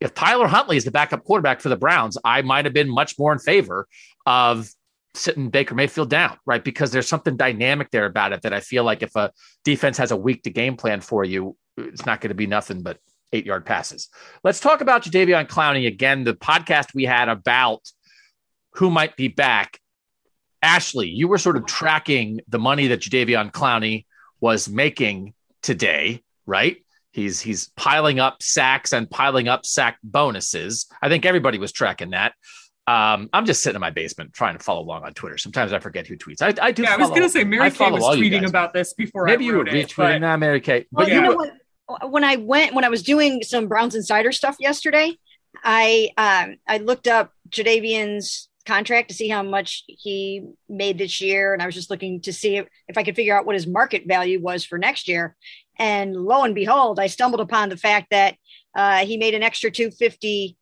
if 0.00 0.14
Tyler 0.14 0.46
Huntley 0.46 0.76
is 0.76 0.84
the 0.84 0.90
backup 0.90 1.24
quarterback 1.24 1.60
for 1.60 1.68
the 1.68 1.76
Browns, 1.76 2.16
I 2.24 2.42
might 2.42 2.64
have 2.64 2.74
been 2.74 2.88
much 2.88 3.18
more 3.18 3.32
in 3.32 3.38
favor 3.38 3.86
of 4.26 4.70
sitting 5.14 5.50
Baker 5.50 5.74
Mayfield 5.74 6.08
down, 6.08 6.38
right? 6.46 6.62
Because 6.62 6.90
there's 6.90 7.08
something 7.08 7.36
dynamic 7.36 7.90
there 7.90 8.06
about 8.06 8.32
it 8.32 8.42
that 8.42 8.54
I 8.54 8.60
feel 8.60 8.82
like 8.82 9.02
if 9.02 9.14
a 9.14 9.32
defense 9.64 9.98
has 9.98 10.10
a 10.10 10.16
week 10.16 10.42
to 10.44 10.50
game 10.50 10.76
plan 10.76 11.00
for 11.00 11.24
you, 11.24 11.56
it's 11.76 12.06
not 12.06 12.20
going 12.20 12.30
to 12.30 12.34
be 12.34 12.46
nothing 12.46 12.82
but 12.82 12.98
eight 13.32 13.46
yard 13.46 13.64
passes. 13.66 14.08
Let's 14.44 14.60
talk 14.60 14.80
about 14.80 15.02
Jadeveon 15.04 15.46
Clowney 15.48 15.86
again. 15.86 16.24
The 16.24 16.34
podcast 16.34 16.94
we 16.94 17.04
had 17.04 17.28
about 17.28 17.80
who 18.74 18.90
might 18.90 19.16
be 19.16 19.28
back. 19.28 19.78
Ashley, 20.62 21.08
you 21.08 21.26
were 21.26 21.38
sort 21.38 21.56
of 21.56 21.64
tracking 21.66 22.40
the 22.48 22.58
money 22.58 22.88
that 22.88 23.00
Jadeveon 23.00 23.50
Clowney 23.50 24.04
was 24.40 24.68
making 24.68 25.32
today, 25.62 26.22
right? 26.46 26.76
He's 27.12 27.40
he's 27.40 27.70
piling 27.76 28.20
up 28.20 28.42
sacks 28.42 28.92
and 28.92 29.10
piling 29.10 29.48
up 29.48 29.64
sack 29.66 29.98
bonuses. 30.04 30.86
I 31.02 31.08
think 31.08 31.24
everybody 31.24 31.58
was 31.58 31.72
tracking 31.72 32.10
that. 32.10 32.34
Um, 32.86 33.28
I'm 33.32 33.46
just 33.46 33.62
sitting 33.62 33.76
in 33.76 33.80
my 33.80 33.90
basement 33.90 34.32
trying 34.32 34.56
to 34.58 34.62
follow 34.62 34.80
along 34.82 35.04
on 35.04 35.14
Twitter. 35.14 35.38
Sometimes 35.38 35.72
I 35.72 35.78
forget 35.78 36.06
who 36.06 36.16
tweets. 36.16 36.42
I, 36.42 36.54
I 36.66 36.72
do. 36.72 36.82
Yeah, 36.82 36.94
I 36.94 36.96
was 36.96 37.08
going 37.10 37.22
to 37.22 37.28
say 37.28 37.44
Mary 37.44 37.62
I 37.66 37.70
Kay 37.70 37.90
was 37.90 38.02
tweeting 38.02 38.46
about 38.48 38.72
this 38.72 38.94
before 38.94 39.26
Maybe 39.26 39.44
I 39.44 39.46
you 39.46 39.52
were 39.52 39.58
wrote 39.58 39.68
it, 39.68 39.88
retweeting 39.88 39.96
but- 39.96 40.20
that, 40.20 40.38
Mary 40.40 40.60
Kay. 40.60 40.86
Well, 40.90 41.06
But 41.06 41.08
you 41.08 41.14
you 41.14 41.20
know 41.22 41.34
what? 41.36 41.52
When 42.02 42.24
I 42.24 42.36
went, 42.36 42.74
when 42.74 42.84
I 42.84 42.88
was 42.88 43.02
doing 43.02 43.42
some 43.42 43.68
Browns 43.68 43.94
Insider 43.94 44.32
stuff 44.32 44.56
yesterday, 44.60 45.16
I 45.62 46.10
um, 46.16 46.56
I 46.66 46.78
looked 46.78 47.08
up 47.08 47.32
Jadeveon's 47.48 48.48
contract 48.66 49.08
to 49.08 49.14
see 49.14 49.28
how 49.28 49.42
much 49.42 49.84
he 49.86 50.46
made 50.68 50.98
this 50.98 51.20
year, 51.20 51.52
and 51.52 51.62
I 51.62 51.66
was 51.66 51.74
just 51.74 51.90
looking 51.90 52.20
to 52.22 52.32
see 52.32 52.58
if, 52.58 52.66
if 52.88 52.96
I 52.96 53.02
could 53.02 53.16
figure 53.16 53.36
out 53.36 53.46
what 53.46 53.56
his 53.56 53.66
market 53.66 54.04
value 54.06 54.40
was 54.40 54.64
for 54.64 54.78
next 54.78 55.08
year. 55.08 55.34
And 55.78 56.14
lo 56.14 56.44
and 56.44 56.54
behold, 56.54 57.00
I 57.00 57.06
stumbled 57.06 57.40
upon 57.40 57.68
the 57.68 57.76
fact 57.76 58.08
that 58.10 58.36
uh, 58.76 58.98
he 59.06 59.16
made 59.16 59.34
an 59.34 59.42
extra 59.42 59.70
two 59.70 59.90
fifty 59.90 60.56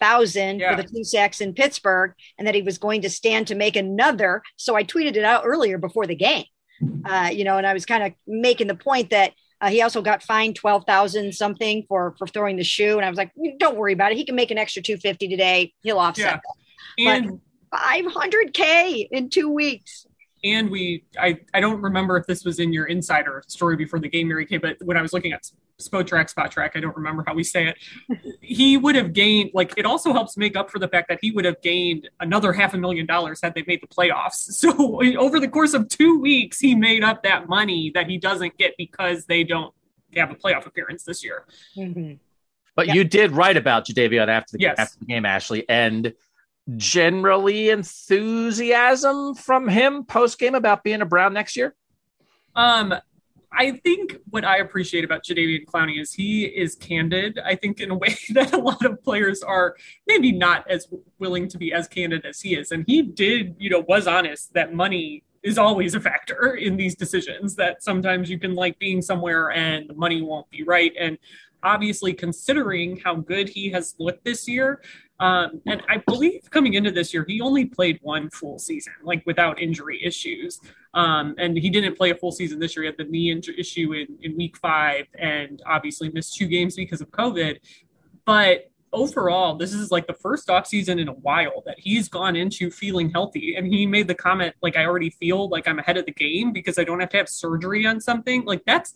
thousand 0.00 0.58
yeah. 0.58 0.74
for 0.74 0.82
the 0.82 0.88
two 0.88 1.04
sacks 1.04 1.40
in 1.40 1.54
Pittsburgh, 1.54 2.12
and 2.38 2.46
that 2.46 2.54
he 2.54 2.62
was 2.62 2.78
going 2.78 3.02
to 3.02 3.10
stand 3.10 3.46
to 3.46 3.54
make 3.54 3.76
another. 3.76 4.42
So 4.56 4.74
I 4.74 4.82
tweeted 4.82 5.16
it 5.16 5.24
out 5.24 5.44
earlier 5.44 5.78
before 5.78 6.06
the 6.06 6.16
game, 6.16 6.46
uh, 7.04 7.30
you 7.32 7.44
know, 7.44 7.58
and 7.58 7.66
I 7.66 7.74
was 7.74 7.86
kind 7.86 8.02
of 8.02 8.12
making 8.26 8.66
the 8.66 8.74
point 8.74 9.10
that 9.10 9.32
uh, 9.64 9.70
he 9.70 9.80
also 9.80 10.02
got 10.02 10.22
fined 10.22 10.54
twelve 10.54 10.84
thousand 10.84 11.34
something 11.34 11.86
for 11.88 12.14
for 12.18 12.26
throwing 12.26 12.56
the 12.56 12.64
shoe, 12.64 12.96
and 12.98 13.04
I 13.04 13.08
was 13.08 13.16
like, 13.16 13.32
don't 13.58 13.76
worry 13.76 13.94
about 13.94 14.12
it. 14.12 14.18
He 14.18 14.26
can 14.26 14.34
make 14.34 14.50
an 14.50 14.58
extra 14.58 14.82
two 14.82 14.98
fifty 14.98 15.26
today. 15.26 15.72
He'll 15.82 15.98
offset. 15.98 16.42
Yeah. 16.98 17.14
And 17.14 17.40
five 17.70 18.04
hundred 18.12 18.52
k 18.52 19.08
in 19.10 19.30
two 19.30 19.48
weeks 19.48 20.06
and 20.44 20.70
we 20.70 21.04
I, 21.18 21.40
I 21.52 21.60
don't 21.60 21.80
remember 21.80 22.16
if 22.16 22.26
this 22.26 22.44
was 22.44 22.60
in 22.60 22.72
your 22.72 22.86
insider 22.86 23.42
story 23.48 23.76
before 23.76 23.98
the 23.98 24.08
game 24.08 24.28
mary 24.28 24.46
kay 24.46 24.58
but 24.58 24.76
when 24.84 24.96
i 24.96 25.02
was 25.02 25.12
looking 25.12 25.32
at 25.32 25.50
Spotrac, 25.80 26.30
Spot 26.30 26.50
Track, 26.50 26.72
I 26.76 26.80
don't 26.80 26.96
remember 26.96 27.24
how 27.26 27.34
we 27.34 27.42
say 27.42 27.66
it. 27.66 28.36
he 28.40 28.76
would 28.76 28.94
have 28.94 29.12
gained, 29.12 29.50
like, 29.54 29.74
it 29.76 29.84
also 29.84 30.12
helps 30.12 30.36
make 30.36 30.56
up 30.56 30.70
for 30.70 30.78
the 30.78 30.88
fact 30.88 31.08
that 31.08 31.18
he 31.20 31.32
would 31.32 31.44
have 31.44 31.60
gained 31.62 32.08
another 32.20 32.52
half 32.52 32.74
a 32.74 32.78
million 32.78 33.06
dollars 33.06 33.40
had 33.42 33.54
they 33.54 33.64
made 33.66 33.82
the 33.82 33.88
playoffs. 33.88 34.50
So 34.64 35.02
over 35.18 35.40
the 35.40 35.48
course 35.48 35.74
of 35.74 35.88
two 35.88 36.18
weeks, 36.18 36.58
he 36.58 36.74
made 36.74 37.02
up 37.02 37.22
that 37.24 37.48
money 37.48 37.90
that 37.94 38.08
he 38.08 38.18
doesn't 38.18 38.56
get 38.56 38.74
because 38.78 39.26
they 39.26 39.44
don't 39.44 39.74
have 40.16 40.30
a 40.30 40.34
playoff 40.34 40.64
appearance 40.64 41.02
this 41.02 41.22
year. 41.22 41.44
Mm-hmm. 41.76 42.14
But 42.76 42.86
yeah. 42.86 42.94
you 42.94 43.04
did 43.04 43.32
write 43.32 43.56
about 43.56 43.86
Jadeveon 43.86 44.28
after 44.28 44.56
the, 44.56 44.62
yes. 44.62 44.76
after 44.78 44.98
the 45.00 45.06
game, 45.06 45.26
Ashley, 45.26 45.68
and 45.68 46.14
generally 46.76 47.70
enthusiasm 47.70 49.34
from 49.34 49.68
him 49.68 50.04
post 50.04 50.38
game 50.38 50.54
about 50.54 50.82
being 50.82 51.02
a 51.02 51.06
Brown 51.06 51.34
next 51.34 51.56
year. 51.56 51.74
Um, 52.56 52.94
I 53.56 53.72
think 53.72 54.16
what 54.30 54.44
I 54.44 54.58
appreciate 54.58 55.04
about 55.04 55.24
Jadeveon 55.24 55.64
Clowney 55.66 56.00
is 56.00 56.12
he 56.12 56.44
is 56.44 56.74
candid. 56.74 57.38
I 57.38 57.54
think 57.54 57.80
in 57.80 57.90
a 57.90 57.94
way 57.94 58.16
that 58.30 58.52
a 58.52 58.58
lot 58.58 58.84
of 58.84 59.02
players 59.02 59.42
are 59.42 59.76
maybe 60.06 60.32
not 60.32 60.68
as 60.68 60.88
willing 61.18 61.48
to 61.48 61.58
be 61.58 61.72
as 61.72 61.86
candid 61.88 62.24
as 62.24 62.40
he 62.40 62.56
is. 62.56 62.72
And 62.72 62.84
he 62.86 63.02
did, 63.02 63.56
you 63.58 63.70
know, 63.70 63.84
was 63.86 64.06
honest 64.06 64.52
that 64.54 64.74
money 64.74 65.22
is 65.42 65.58
always 65.58 65.94
a 65.94 66.00
factor 66.00 66.54
in 66.54 66.76
these 66.76 66.94
decisions. 66.94 67.54
That 67.54 67.82
sometimes 67.82 68.30
you 68.30 68.38
can 68.38 68.54
like 68.54 68.78
being 68.78 69.02
somewhere 69.02 69.52
and 69.52 69.88
the 69.88 69.94
money 69.94 70.22
won't 70.22 70.50
be 70.50 70.62
right. 70.64 70.92
And 70.98 71.18
obviously, 71.62 72.12
considering 72.12 72.98
how 72.98 73.16
good 73.16 73.48
he 73.48 73.70
has 73.70 73.94
looked 73.98 74.24
this 74.24 74.48
year, 74.48 74.82
um, 75.20 75.62
and 75.66 75.82
I 75.88 75.98
believe 75.98 76.42
coming 76.50 76.74
into 76.74 76.90
this 76.90 77.14
year, 77.14 77.24
he 77.26 77.40
only 77.40 77.66
played 77.66 77.98
one 78.02 78.30
full 78.30 78.58
season, 78.58 78.92
like 79.02 79.22
without 79.26 79.60
injury 79.60 80.02
issues. 80.04 80.60
Um, 80.92 81.34
and 81.38 81.56
he 81.56 81.70
didn't 81.70 81.96
play 81.96 82.10
a 82.10 82.14
full 82.14 82.32
season 82.32 82.58
this 82.58 82.76
year. 82.76 82.82
He 82.82 82.86
had 82.86 82.98
the 82.98 83.04
knee 83.04 83.30
injury 83.30 83.58
issue 83.58 83.92
in, 83.92 84.18
in 84.22 84.36
week 84.36 84.56
five 84.56 85.06
and 85.18 85.62
obviously 85.66 86.10
missed 86.10 86.36
two 86.36 86.46
games 86.46 86.74
because 86.74 87.00
of 87.00 87.10
COVID. 87.10 87.58
But 88.24 88.70
overall, 88.92 89.56
this 89.56 89.72
is 89.72 89.90
like 89.90 90.06
the 90.06 90.14
first 90.14 90.50
off 90.50 90.66
season 90.66 90.98
in 90.98 91.08
a 91.08 91.12
while 91.12 91.62
that 91.66 91.78
he's 91.78 92.08
gone 92.08 92.34
into 92.34 92.70
feeling 92.70 93.10
healthy. 93.10 93.54
And 93.56 93.66
he 93.66 93.86
made 93.86 94.08
the 94.08 94.14
comment, 94.14 94.54
like, 94.62 94.76
I 94.76 94.84
already 94.84 95.10
feel 95.10 95.48
like 95.48 95.68
I'm 95.68 95.78
ahead 95.78 95.96
of 95.96 96.06
the 96.06 96.12
game 96.12 96.52
because 96.52 96.78
I 96.78 96.84
don't 96.84 97.00
have 97.00 97.10
to 97.10 97.18
have 97.18 97.28
surgery 97.28 97.86
on 97.86 98.00
something. 98.00 98.44
Like, 98.44 98.64
that's 98.66 98.94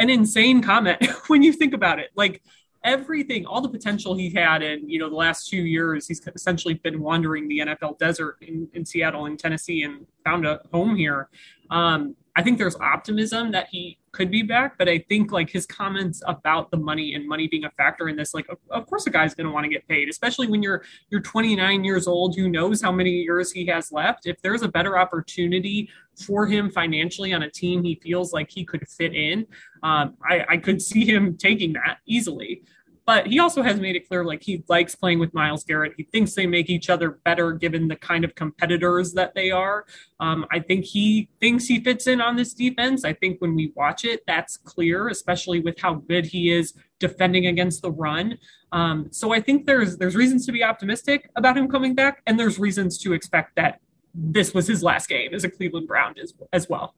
an 0.00 0.10
insane 0.10 0.62
comment 0.62 1.04
when 1.28 1.42
you 1.42 1.52
think 1.52 1.74
about 1.74 2.00
it. 2.00 2.10
Like, 2.16 2.42
everything, 2.84 3.46
all 3.46 3.60
the 3.60 3.68
potential 3.68 4.14
he 4.14 4.30
had 4.30 4.62
in, 4.62 4.88
you 4.88 4.98
know, 4.98 5.08
the 5.08 5.16
last 5.16 5.48
two 5.48 5.62
years, 5.62 6.08
he's 6.08 6.26
essentially 6.34 6.74
been 6.74 7.00
wandering 7.00 7.46
the 7.48 7.58
NFL 7.60 7.98
desert 7.98 8.38
in, 8.40 8.68
in 8.74 8.84
Seattle 8.84 9.26
and 9.26 9.38
Tennessee 9.38 9.82
and 9.82 10.06
found 10.24 10.46
a 10.46 10.60
home 10.72 10.96
here. 10.96 11.28
Um, 11.70 12.16
I 12.36 12.42
think 12.42 12.58
there's 12.58 12.76
optimism 12.76 13.52
that 13.52 13.68
he 13.70 13.98
could 14.12 14.30
be 14.30 14.42
back, 14.42 14.76
but 14.76 14.88
I 14.88 14.98
think 15.08 15.30
like 15.30 15.50
his 15.50 15.66
comments 15.66 16.22
about 16.26 16.70
the 16.70 16.76
money 16.76 17.14
and 17.14 17.26
money 17.28 17.46
being 17.46 17.64
a 17.64 17.70
factor 17.70 18.08
in 18.08 18.16
this, 18.16 18.34
like 18.34 18.48
of, 18.48 18.58
of 18.70 18.86
course 18.86 19.06
a 19.06 19.10
guy's 19.10 19.34
going 19.34 19.46
to 19.46 19.52
want 19.52 19.64
to 19.64 19.70
get 19.70 19.86
paid, 19.86 20.08
especially 20.08 20.48
when 20.48 20.62
you're 20.62 20.82
you're 21.10 21.20
29 21.20 21.84
years 21.84 22.06
old. 22.06 22.36
Who 22.36 22.48
knows 22.48 22.82
how 22.82 22.90
many 22.90 23.10
years 23.10 23.52
he 23.52 23.66
has 23.66 23.92
left? 23.92 24.26
If 24.26 24.42
there's 24.42 24.62
a 24.62 24.68
better 24.68 24.98
opportunity 24.98 25.88
for 26.26 26.46
him 26.46 26.70
financially 26.70 27.32
on 27.32 27.44
a 27.44 27.50
team 27.50 27.82
he 27.82 27.94
feels 28.02 28.32
like 28.32 28.50
he 28.50 28.64
could 28.64 28.86
fit 28.88 29.14
in, 29.14 29.46
um, 29.82 30.16
I, 30.28 30.44
I 30.48 30.56
could 30.56 30.82
see 30.82 31.04
him 31.04 31.36
taking 31.36 31.72
that 31.74 31.98
easily. 32.06 32.62
But 33.06 33.26
he 33.26 33.38
also 33.38 33.62
has 33.62 33.80
made 33.80 33.96
it 33.96 34.06
clear 34.06 34.24
like 34.24 34.42
he 34.42 34.62
likes 34.68 34.94
playing 34.94 35.18
with 35.18 35.34
Myles 35.34 35.64
Garrett. 35.64 35.94
He 35.96 36.04
thinks 36.04 36.34
they 36.34 36.46
make 36.46 36.70
each 36.70 36.90
other 36.90 37.18
better 37.24 37.52
given 37.52 37.88
the 37.88 37.96
kind 37.96 38.24
of 38.24 38.34
competitors 38.34 39.12
that 39.14 39.34
they 39.34 39.50
are. 39.50 39.86
Um, 40.20 40.46
I 40.52 40.60
think 40.60 40.84
he 40.84 41.28
thinks 41.40 41.66
he 41.66 41.82
fits 41.82 42.06
in 42.06 42.20
on 42.20 42.36
this 42.36 42.54
defense. 42.54 43.04
I 43.04 43.12
think 43.14 43.40
when 43.40 43.54
we 43.54 43.72
watch 43.74 44.04
it, 44.04 44.22
that's 44.26 44.56
clear, 44.56 45.08
especially 45.08 45.60
with 45.60 45.80
how 45.80 45.94
good 45.94 46.26
he 46.26 46.52
is 46.52 46.74
defending 46.98 47.46
against 47.46 47.82
the 47.82 47.90
run. 47.90 48.38
Um, 48.72 49.08
so 49.10 49.32
I 49.32 49.40
think 49.40 49.66
there's 49.66 49.96
there's 49.96 50.14
reasons 50.14 50.46
to 50.46 50.52
be 50.52 50.62
optimistic 50.62 51.30
about 51.36 51.56
him 51.56 51.68
coming 51.68 51.94
back, 51.94 52.22
and 52.26 52.38
there's 52.38 52.58
reasons 52.58 52.98
to 52.98 53.12
expect 53.12 53.56
that 53.56 53.80
this 54.14 54.54
was 54.54 54.66
his 54.66 54.82
last 54.82 55.08
game 55.08 55.34
as 55.34 55.44
a 55.44 55.50
Cleveland 55.50 55.88
Brown 55.88 56.14
as, 56.22 56.34
as 56.52 56.68
well. 56.68 56.94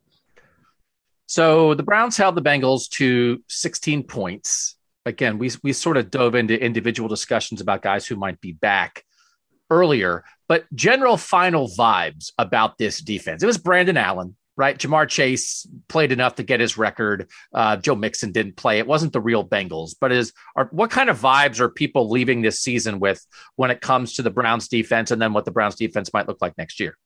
So 1.26 1.74
the 1.74 1.82
Browns 1.82 2.16
held 2.16 2.34
the 2.34 2.42
Bengals 2.42 2.88
to 2.90 3.42
16 3.48 4.04
points 4.04 4.76
again, 5.06 5.38
we 5.38 5.50
we 5.62 5.72
sort 5.72 5.96
of 5.96 6.10
dove 6.10 6.34
into 6.34 6.60
individual 6.60 7.08
discussions 7.08 7.60
about 7.60 7.82
guys 7.82 8.06
who 8.06 8.16
might 8.16 8.40
be 8.40 8.52
back 8.52 9.04
earlier, 9.70 10.24
but 10.48 10.64
general 10.74 11.16
final 11.16 11.68
vibes 11.68 12.32
about 12.38 12.78
this 12.78 13.00
defense. 13.00 13.42
It 13.42 13.46
was 13.46 13.58
Brandon 13.58 13.96
Allen, 13.96 14.36
right? 14.56 14.76
Ja'Marr 14.78 15.08
Chase 15.08 15.66
played 15.88 16.12
enough 16.12 16.34
to 16.36 16.42
get 16.42 16.60
his 16.60 16.76
record. 16.76 17.28
Uh, 17.54 17.76
Joe 17.76 17.94
Mixon 17.94 18.32
didn't 18.32 18.56
play. 18.56 18.78
It 18.78 18.86
wasn't 18.86 19.12
the 19.12 19.20
real 19.20 19.46
Bengals, 19.46 19.94
but 19.98 20.12
is 20.12 20.32
are 20.56 20.68
what 20.72 20.90
kind 20.90 21.08
of 21.10 21.18
vibes 21.18 21.60
are 21.60 21.68
people 21.68 22.10
leaving 22.10 22.42
this 22.42 22.60
season 22.60 23.00
with 23.00 23.24
when 23.56 23.70
it 23.70 23.80
comes 23.80 24.14
to 24.14 24.22
the 24.22 24.30
Browns 24.30 24.68
defense, 24.68 25.10
and 25.10 25.20
then 25.20 25.32
what 25.32 25.44
the 25.44 25.52
Browns 25.52 25.76
defense 25.76 26.12
might 26.12 26.28
look 26.28 26.42
like 26.42 26.56
next 26.58 26.80
year? 26.80 26.96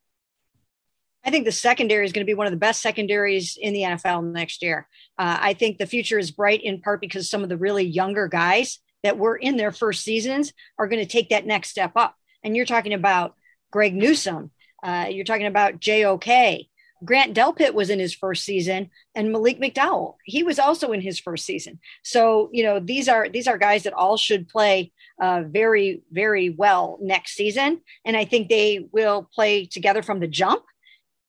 I 1.26 1.30
think 1.30 1.44
the 1.44 1.52
secondary 1.52 2.06
is 2.06 2.12
going 2.12 2.24
to 2.24 2.30
be 2.30 2.34
one 2.34 2.46
of 2.46 2.52
the 2.52 2.56
best 2.56 2.80
secondaries 2.80 3.58
in 3.60 3.72
the 3.72 3.82
NFL 3.82 4.32
next 4.32 4.62
year. 4.62 4.86
Uh, 5.18 5.36
I 5.40 5.54
think 5.54 5.76
the 5.76 5.86
future 5.86 6.20
is 6.20 6.30
bright 6.30 6.62
in 6.62 6.80
part 6.80 7.00
because 7.00 7.28
some 7.28 7.42
of 7.42 7.48
the 7.48 7.56
really 7.56 7.82
younger 7.82 8.28
guys 8.28 8.78
that 9.02 9.18
were 9.18 9.36
in 9.36 9.56
their 9.56 9.72
first 9.72 10.04
seasons 10.04 10.52
are 10.78 10.86
going 10.86 11.02
to 11.02 11.10
take 11.10 11.30
that 11.30 11.44
next 11.44 11.70
step 11.70 11.92
up. 11.96 12.14
And 12.44 12.56
you're 12.56 12.64
talking 12.64 12.94
about 12.94 13.34
Greg 13.72 13.92
Newsome, 13.92 14.52
uh, 14.84 15.06
you're 15.10 15.24
talking 15.24 15.46
about 15.46 15.80
JOK. 15.80 16.66
Grant 17.04 17.36
Delpit 17.36 17.74
was 17.74 17.90
in 17.90 17.98
his 17.98 18.14
first 18.14 18.44
season, 18.44 18.88
and 19.14 19.30
Malik 19.30 19.60
McDowell, 19.60 20.14
he 20.24 20.42
was 20.42 20.58
also 20.58 20.92
in 20.92 21.02
his 21.02 21.20
first 21.20 21.44
season. 21.44 21.78
So 22.02 22.48
you 22.52 22.62
know 22.62 22.80
these 22.80 23.06
are 23.06 23.28
these 23.28 23.46
are 23.46 23.58
guys 23.58 23.82
that 23.82 23.92
all 23.92 24.16
should 24.16 24.48
play 24.48 24.92
uh, 25.20 25.42
very 25.46 26.02
very 26.10 26.48
well 26.48 26.98
next 27.02 27.34
season, 27.34 27.82
and 28.06 28.16
I 28.16 28.24
think 28.24 28.48
they 28.48 28.88
will 28.92 29.28
play 29.34 29.66
together 29.66 30.02
from 30.02 30.20
the 30.20 30.26
jump 30.26 30.62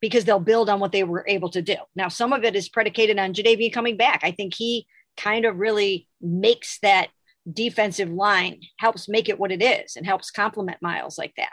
because 0.01 0.25
they'll 0.25 0.39
build 0.39 0.69
on 0.69 0.79
what 0.79 0.91
they 0.91 1.03
were 1.03 1.25
able 1.27 1.49
to 1.49 1.61
do. 1.61 1.75
Now, 1.95 2.07
some 2.07 2.33
of 2.33 2.43
it 2.43 2.55
is 2.55 2.69
predicated 2.69 3.17
on 3.17 3.33
Jadeveon 3.33 3.73
coming 3.73 3.97
back. 3.97 4.21
I 4.23 4.31
think 4.31 4.53
he 4.53 4.85
kind 5.15 5.45
of 5.45 5.57
really 5.57 6.07
makes 6.21 6.79
that 6.81 7.09
defensive 7.51 8.09
line, 8.09 8.61
helps 8.77 9.09
make 9.09 9.29
it 9.29 9.39
what 9.39 9.51
it 9.51 9.63
is, 9.63 9.95
and 9.95 10.05
helps 10.05 10.31
complement 10.31 10.81
Myles 10.81 11.17
like 11.17 11.33
that. 11.37 11.51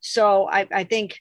So 0.00 0.48
I, 0.48 0.66
I 0.72 0.84
think 0.84 1.20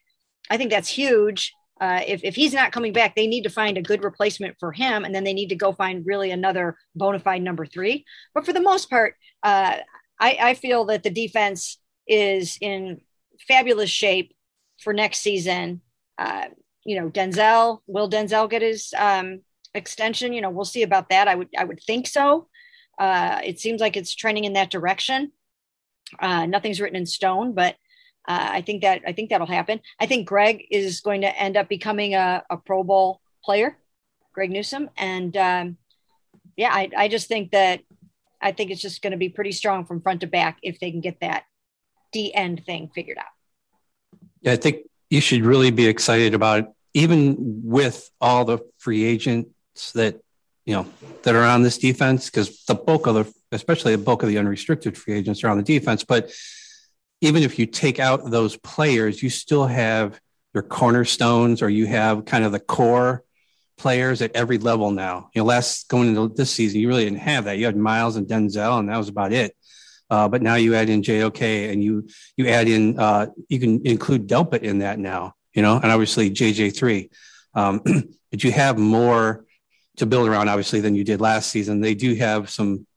I 0.49 0.57
think 0.57 0.71
that's 0.71 0.89
huge. 0.89 1.53
Uh, 1.79 2.01
if, 2.05 2.23
if 2.23 2.35
he's 2.35 2.53
not 2.53 2.71
coming 2.71 2.93
back, 2.93 3.15
they 3.15 3.27
need 3.27 3.43
to 3.43 3.49
find 3.49 3.77
a 3.77 3.81
good 3.81 4.03
replacement 4.03 4.55
for 4.59 4.71
him, 4.71 5.03
and 5.03 5.13
then 5.13 5.23
they 5.23 5.33
need 5.33 5.49
to 5.49 5.55
go 5.55 5.73
find 5.73 6.05
really 6.05 6.31
another 6.31 6.77
bona 6.95 7.19
fide 7.19 7.41
number 7.41 7.65
three. 7.65 8.05
But 8.33 8.45
for 8.45 8.53
the 8.53 8.61
most 8.61 8.89
part, 8.89 9.15
uh, 9.41 9.77
I, 10.19 10.37
I 10.39 10.53
feel 10.53 10.85
that 10.85 11.03
the 11.03 11.09
defense 11.09 11.79
is 12.07 12.57
in 12.61 13.01
fabulous 13.47 13.89
shape 13.89 14.33
for 14.79 14.93
next 14.93 15.19
season. 15.19 15.81
Uh, 16.17 16.47
you 16.85 16.99
know, 16.99 17.09
Denzel, 17.09 17.79
will 17.87 18.09
Denzel 18.09 18.49
get 18.49 18.61
his 18.61 18.93
um, 18.97 19.41
extension? 19.73 20.33
You 20.33 20.41
know, 20.41 20.49
we'll 20.49 20.65
see 20.65 20.83
about 20.83 21.09
that. 21.09 21.27
I 21.27 21.35
would, 21.35 21.49
I 21.57 21.63
would 21.63 21.81
think 21.85 22.07
so. 22.07 22.47
Uh, 22.97 23.39
it 23.43 23.59
seems 23.59 23.81
like 23.81 23.97
it's 23.97 24.13
trending 24.13 24.43
in 24.43 24.53
that 24.53 24.69
direction. 24.69 25.31
Uh, 26.19 26.45
nothing's 26.45 26.79
written 26.79 26.95
in 26.97 27.05
stone, 27.05 27.53
but 27.53 27.75
uh, 28.27 28.49
I 28.51 28.61
think 28.61 28.83
that 28.83 29.01
I 29.05 29.13
think 29.13 29.29
that'll 29.29 29.47
happen. 29.47 29.81
I 29.99 30.05
think 30.05 30.27
Greg 30.27 30.65
is 30.69 31.01
going 31.01 31.21
to 31.21 31.39
end 31.39 31.57
up 31.57 31.67
becoming 31.67 32.15
a, 32.15 32.43
a 32.49 32.57
Pro 32.57 32.83
Bowl 32.83 33.19
player, 33.43 33.77
Greg 34.33 34.51
Newsome, 34.51 34.89
and 34.95 35.35
um, 35.35 35.77
yeah, 36.55 36.69
I, 36.71 36.89
I 36.95 37.07
just 37.07 37.27
think 37.27 37.51
that 37.51 37.81
I 38.41 38.51
think 38.51 38.71
it's 38.71 38.81
just 38.81 39.01
going 39.01 39.11
to 39.11 39.17
be 39.17 39.29
pretty 39.29 39.51
strong 39.51 39.85
from 39.85 40.01
front 40.01 40.21
to 40.21 40.27
back 40.27 40.59
if 40.61 40.79
they 40.79 40.91
can 40.91 41.01
get 41.01 41.19
that 41.21 41.43
D 42.11 42.33
end 42.33 42.63
thing 42.65 42.91
figured 42.93 43.17
out. 43.17 43.25
Yeah, 44.41 44.53
I 44.53 44.57
think 44.57 44.85
you 45.13 45.21
should 45.21 45.45
really 45.45 45.71
be 45.71 45.85
excited 45.85 46.33
about 46.33 46.73
even 46.93 47.35
with 47.63 48.09
all 48.19 48.45
the 48.45 48.59
free 48.79 49.03
agents 49.03 49.91
that 49.93 50.19
you 50.65 50.73
know, 50.73 50.87
that 51.23 51.35
are 51.35 51.43
on 51.43 51.61
this 51.61 51.77
defense 51.77 52.29
because 52.29 52.63
the 52.65 52.75
bulk 52.75 53.07
of 53.07 53.15
the, 53.15 53.33
especially 53.51 53.95
the 53.95 54.01
bulk 54.01 54.23
of 54.23 54.29
the 54.29 54.37
unrestricted 54.37 54.97
free 54.97 55.13
agents 55.13 55.43
are 55.43 55.49
on 55.49 55.57
the 55.57 55.63
defense. 55.63 56.03
But 56.03 56.31
even 57.21 57.43
if 57.43 57.59
you 57.59 57.65
take 57.65 57.99
out 57.99 58.29
those 58.29 58.55
players, 58.57 59.21
you 59.21 59.29
still 59.29 59.65
have 59.65 60.19
your 60.53 60.63
cornerstones 60.63 61.61
or 61.61 61.69
you 61.69 61.85
have 61.85 62.25
kind 62.25 62.43
of 62.43 62.51
the 62.51 62.59
core 62.59 63.23
players 63.77 64.21
at 64.21 64.35
every 64.35 64.57
level 64.57 64.91
now. 64.91 65.29
You 65.33 65.41
know, 65.41 65.45
last 65.45 65.89
going 65.89 66.09
into 66.09 66.33
this 66.33 66.51
season, 66.51 66.79
you 66.79 66.87
really 66.87 67.05
didn't 67.05 67.19
have 67.19 67.45
that. 67.45 67.57
You 67.57 67.65
had 67.65 67.75
Myles 67.75 68.15
and 68.15 68.27
Denzel, 68.27 68.79
and 68.79 68.89
that 68.89 68.97
was 68.97 69.09
about 69.09 69.33
it. 69.33 69.55
Uh, 70.09 70.27
but 70.27 70.41
now 70.41 70.55
you 70.55 70.75
add 70.75 70.89
in 70.89 71.01
JOK 71.01 71.41
and 71.41 71.83
you 71.83 72.07
you 72.37 72.47
add 72.47 72.67
in 72.67 72.99
uh, 72.99 73.27
you 73.49 73.59
can 73.59 73.85
include 73.85 74.27
Delpit 74.27 74.61
in 74.61 74.79
that 74.79 74.99
now, 74.99 75.33
you 75.53 75.61
know, 75.61 75.75
and 75.75 75.91
obviously 75.91 76.29
JJ3. 76.29 77.09
Um, 77.55 77.81
but 78.31 78.43
you 78.43 78.51
have 78.51 78.77
more 78.77 79.45
to 79.97 80.05
build 80.05 80.27
around, 80.27 80.49
obviously, 80.49 80.81
than 80.81 80.95
you 80.95 81.03
did 81.03 81.21
last 81.21 81.49
season. 81.49 81.81
They 81.81 81.95
do 81.95 82.15
have 82.15 82.49
some 82.49 82.87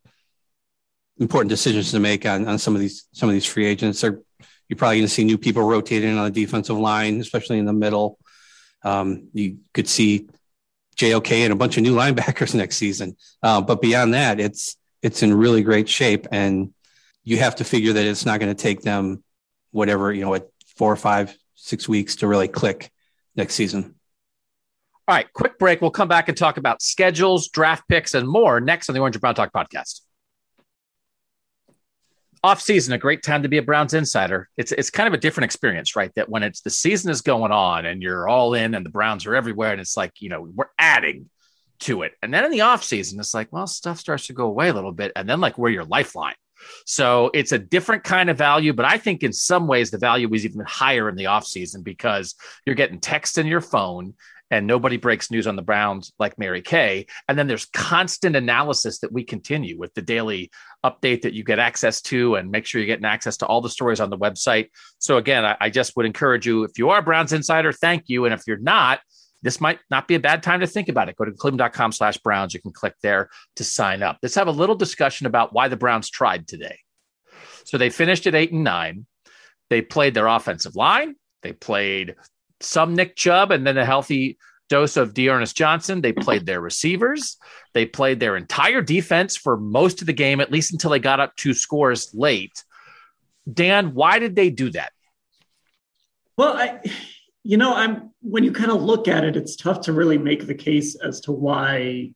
important 1.18 1.48
decisions 1.48 1.90
to 1.92 2.00
make 2.00 2.26
on, 2.26 2.46
on 2.46 2.58
some 2.58 2.74
of 2.74 2.80
these 2.80 3.06
some 3.12 3.28
of 3.28 3.34
these 3.34 3.46
free 3.46 3.66
agents. 3.66 4.00
They're, 4.00 4.20
you're 4.68 4.76
probably 4.76 4.98
going 4.98 5.08
to 5.08 5.14
see 5.14 5.24
new 5.24 5.38
people 5.38 5.62
rotating 5.62 6.16
on 6.18 6.24
the 6.24 6.30
defensive 6.30 6.76
line, 6.76 7.20
especially 7.20 7.58
in 7.58 7.66
the 7.66 7.72
middle. 7.72 8.18
Um, 8.82 9.28
you 9.32 9.58
could 9.72 9.88
see 9.88 10.28
JOK 10.96 11.30
and 11.32 11.52
a 11.52 11.56
bunch 11.56 11.76
of 11.76 11.82
new 11.82 11.94
linebackers 11.94 12.54
next 12.54 12.76
season. 12.76 13.16
Uh, 13.42 13.60
but 13.60 13.80
beyond 13.80 14.14
that, 14.14 14.40
it's 14.40 14.76
it's 15.02 15.22
in 15.22 15.32
really 15.34 15.62
great 15.62 15.88
shape, 15.88 16.26
and 16.32 16.72
you 17.26 17.38
have 17.38 17.56
to 17.56 17.64
figure 17.64 17.92
that 17.92 18.06
it's 18.06 18.24
not 18.24 18.40
going 18.40 18.54
to 18.54 18.62
take 18.62 18.80
them 18.80 19.22
whatever 19.72 20.12
you 20.12 20.22
know, 20.22 20.30
what 20.30 20.48
four 20.76 20.90
or 20.90 20.96
five, 20.96 21.36
six 21.56 21.86
weeks 21.88 22.16
to 22.16 22.28
really 22.28 22.48
click 22.48 22.90
next 23.34 23.54
season. 23.54 23.96
All 25.08 25.14
right, 25.14 25.30
quick 25.32 25.58
break. 25.58 25.82
We'll 25.82 25.90
come 25.90 26.08
back 26.08 26.28
and 26.28 26.38
talk 26.38 26.56
about 26.56 26.80
schedules, 26.80 27.48
draft 27.48 27.88
picks, 27.88 28.14
and 28.14 28.26
more 28.26 28.60
next 28.60 28.88
on 28.88 28.94
the 28.94 29.00
Orange 29.00 29.16
and 29.16 29.20
Brown 29.20 29.34
Talk 29.34 29.52
podcast. 29.52 30.00
Off 32.42 32.60
season, 32.60 32.94
a 32.94 32.98
great 32.98 33.22
time 33.22 33.42
to 33.42 33.48
be 33.48 33.58
a 33.58 33.62
Browns 33.62 33.92
insider. 33.92 34.48
It's 34.56 34.70
it's 34.72 34.90
kind 34.90 35.08
of 35.08 35.14
a 35.14 35.18
different 35.18 35.46
experience, 35.46 35.96
right? 35.96 36.12
That 36.14 36.28
when 36.28 36.42
it's 36.44 36.60
the 36.60 36.70
season 36.70 37.10
is 37.10 37.22
going 37.22 37.50
on 37.50 37.86
and 37.86 38.02
you're 38.02 38.28
all 38.28 38.54
in 38.54 38.74
and 38.74 38.86
the 38.86 38.90
Browns 38.90 39.26
are 39.26 39.34
everywhere, 39.34 39.72
and 39.72 39.80
it's 39.80 39.96
like, 39.96 40.12
you 40.20 40.28
know, 40.28 40.42
we're 40.42 40.66
adding 40.78 41.28
to 41.80 42.02
it. 42.02 42.12
And 42.22 42.32
then 42.32 42.44
in 42.44 42.50
the 42.52 42.62
off 42.62 42.84
season, 42.84 43.18
it's 43.18 43.34
like, 43.34 43.52
well, 43.52 43.66
stuff 43.66 43.98
starts 43.98 44.28
to 44.28 44.32
go 44.32 44.46
away 44.46 44.68
a 44.68 44.74
little 44.74 44.92
bit. 44.92 45.12
And 45.16 45.28
then 45.28 45.40
like 45.40 45.58
we're 45.58 45.70
your 45.70 45.84
lifeline. 45.84 46.34
So 46.84 47.30
it's 47.34 47.52
a 47.52 47.58
different 47.58 48.04
kind 48.04 48.30
of 48.30 48.38
value, 48.38 48.72
but 48.72 48.86
I 48.86 48.98
think 48.98 49.22
in 49.22 49.32
some 49.32 49.66
ways 49.66 49.90
the 49.90 49.98
value 49.98 50.32
is 50.32 50.44
even 50.44 50.60
higher 50.66 51.08
in 51.08 51.16
the 51.16 51.26
off 51.26 51.46
season 51.46 51.82
because 51.82 52.34
you're 52.64 52.74
getting 52.74 53.00
text 53.00 53.38
in 53.38 53.46
your 53.46 53.60
phone 53.60 54.14
and 54.50 54.66
nobody 54.66 54.96
breaks 54.96 55.30
news 55.30 55.46
on 55.46 55.56
the 55.56 55.62
Browns 55.62 56.12
like 56.18 56.38
Mary 56.38 56.62
Kay. 56.62 57.06
And 57.28 57.38
then 57.38 57.48
there's 57.48 57.66
constant 57.66 58.36
analysis 58.36 59.00
that 59.00 59.12
we 59.12 59.24
continue 59.24 59.78
with 59.78 59.92
the 59.94 60.02
daily 60.02 60.50
update 60.84 61.22
that 61.22 61.32
you 61.32 61.42
get 61.42 61.58
access 61.58 62.00
to 62.02 62.36
and 62.36 62.50
make 62.50 62.64
sure 62.64 62.80
you're 62.80 62.86
getting 62.86 63.04
access 63.04 63.36
to 63.38 63.46
all 63.46 63.60
the 63.60 63.70
stories 63.70 64.00
on 64.00 64.10
the 64.10 64.18
website. 64.18 64.68
So 64.98 65.16
again, 65.16 65.44
I, 65.44 65.56
I 65.60 65.70
just 65.70 65.96
would 65.96 66.06
encourage 66.06 66.46
you, 66.46 66.62
if 66.62 66.78
you 66.78 66.90
are 66.90 67.02
Browns 67.02 67.32
insider, 67.32 67.72
thank 67.72 68.04
you. 68.06 68.24
And 68.24 68.32
if 68.32 68.42
you're 68.46 68.58
not, 68.58 69.00
this 69.42 69.60
might 69.60 69.78
not 69.90 70.08
be 70.08 70.14
a 70.14 70.20
bad 70.20 70.42
time 70.42 70.60
to 70.60 70.66
think 70.66 70.88
about 70.88 71.08
it. 71.08 71.16
Go 71.16 71.24
to 71.24 71.32
cleveland.com 71.32 71.92
slash 71.92 72.18
Browns. 72.18 72.54
You 72.54 72.60
can 72.60 72.72
click 72.72 72.94
there 73.02 73.28
to 73.56 73.64
sign 73.64 74.02
up. 74.02 74.18
Let's 74.22 74.34
have 74.34 74.48
a 74.48 74.52
little 74.52 74.74
discussion 74.74 75.26
about 75.26 75.52
why 75.52 75.68
the 75.68 75.76
Browns 75.76 76.10
tried 76.10 76.48
today. 76.48 76.78
So 77.64 77.78
they 77.78 77.90
finished 77.90 78.26
at 78.26 78.34
eight 78.34 78.52
and 78.52 78.64
nine. 78.64 79.06
They 79.70 79.82
played 79.82 80.14
their 80.14 80.26
offensive 80.26 80.76
line. 80.76 81.16
They 81.42 81.52
played 81.52 82.16
some 82.60 82.94
Nick 82.94 83.16
Chubb 83.16 83.50
and 83.50 83.66
then 83.66 83.76
a 83.76 83.84
healthy 83.84 84.38
dose 84.68 84.96
of 84.96 85.14
D'Ernest 85.14 85.56
Johnson. 85.56 86.00
They 86.00 86.12
played 86.12 86.46
their 86.46 86.60
receivers. 86.60 87.36
They 87.74 87.86
played 87.86 88.20
their 88.20 88.36
entire 88.36 88.82
defense 88.82 89.36
for 89.36 89.56
most 89.56 90.00
of 90.00 90.06
the 90.06 90.12
game, 90.12 90.40
at 90.40 90.50
least 90.50 90.72
until 90.72 90.90
they 90.90 90.98
got 90.98 91.20
up 91.20 91.36
two 91.36 91.54
scores 91.54 92.14
late. 92.14 92.64
Dan, 93.52 93.94
why 93.94 94.18
did 94.18 94.34
they 94.34 94.50
do 94.50 94.70
that? 94.70 94.92
Well, 96.36 96.56
I, 96.56 96.80
you 97.46 97.56
know, 97.56 97.74
I'm 97.74 98.10
when 98.20 98.44
you 98.44 98.52
kind 98.52 98.70
of 98.70 98.82
look 98.82 99.08
at 99.08 99.24
it, 99.24 99.36
it's 99.36 99.56
tough 99.56 99.80
to 99.82 99.92
really 99.92 100.18
make 100.18 100.46
the 100.46 100.54
case 100.54 100.96
as 100.96 101.20
to 101.22 101.32
why, 101.32 102.12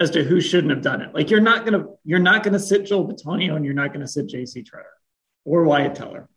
as 0.00 0.10
to 0.10 0.24
who 0.24 0.40
shouldn't 0.40 0.70
have 0.70 0.82
done 0.82 1.02
it. 1.02 1.14
Like 1.14 1.30
you're 1.30 1.40
not 1.40 1.64
gonna, 1.64 1.86
you're 2.04 2.18
not 2.18 2.42
gonna 2.42 2.58
sit 2.58 2.86
Joel 2.86 3.06
Bitonio 3.06 3.56
and 3.56 3.64
you're 3.64 3.74
not 3.74 3.92
gonna 3.92 4.08
sit 4.08 4.28
J.C. 4.28 4.62
Tretter 4.62 4.84
or 5.44 5.64
Wyatt 5.64 5.94
Teller 5.94 6.28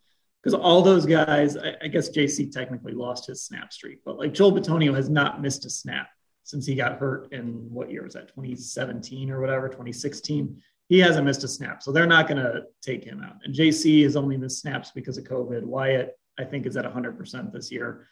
because 0.46 0.60
all 0.60 0.82
those 0.84 1.06
guys, 1.06 1.58
I, 1.58 1.76
I, 1.82 1.88
guess 1.88 2.10
JC 2.10 2.52
technically 2.52 2.94
lost 2.94 3.26
his 3.26 3.42
snap 3.42 3.74
streak, 3.74 4.02
but 4.06 4.20
like 4.20 4.32
Joel 4.32 4.52
Bitonio 4.52 4.94
has 4.94 5.10
not 5.10 5.42
missed 5.42 5.66
a 5.66 5.70
snap 5.72 6.08
since 6.44 6.68
he 6.68 6.76
got 6.76 7.00
hurt 7.00 7.34
in 7.34 7.68
what 7.72 7.90
year 7.90 8.04
was 8.04 8.14
that, 8.14 8.28
2017 8.28 9.32
or 9.32 9.42
whatever, 9.42 9.68
2016. 9.68 10.62
He 10.88 11.00
hasn't 11.00 11.26
missed 11.26 11.44
a 11.44 11.48
snap. 11.48 11.82
So 11.82 11.92
they're 11.92 12.06
not 12.06 12.28
going 12.28 12.44
to 12.44 12.66
take 12.84 13.04
him 13.04 13.24
out. 13.24 13.38
And 13.44 13.56
JC 13.56 14.04
has 14.04 14.16
only 14.16 14.38
missed 14.38 14.62
snaps 14.62 14.92
because 14.94 15.18
of 15.18 15.24
COVID. 15.24 15.64
Wyatt, 15.64 16.16
I 16.38 16.44
think, 16.44 16.68
is 16.68 16.78
at 16.78 16.86
100% 16.86 17.52
this 17.52 17.72
year. 17.72 18.06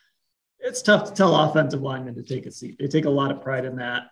It's 0.63 0.81
tough 0.81 1.09
to 1.09 1.13
tell 1.13 1.35
offensive 1.35 1.81
linemen 1.81 2.15
to 2.15 2.23
take 2.23 2.45
a 2.45 2.51
seat. 2.51 2.77
They 2.79 2.87
take 2.87 3.03
a 3.05 3.09
lot 3.09 3.31
of 3.31 3.41
pride 3.41 3.65
in 3.65 3.75
that. 3.75 4.03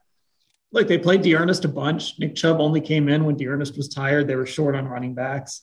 Look, 0.73 0.87
they 0.87 0.97
played 0.97 1.21
D'Ernest 1.21 1.65
a 1.65 1.69
bunch. 1.69 2.19
Nick 2.19 2.35
Chubb 2.35 2.59
only 2.59 2.81
came 2.81 3.07
in 3.07 3.23
when 3.23 3.37
D'Ernest 3.37 3.77
was 3.77 3.87
tired. 3.87 4.27
They 4.27 4.35
were 4.35 4.45
short 4.45 4.75
on 4.75 4.87
running 4.87 5.13
backs. 5.13 5.61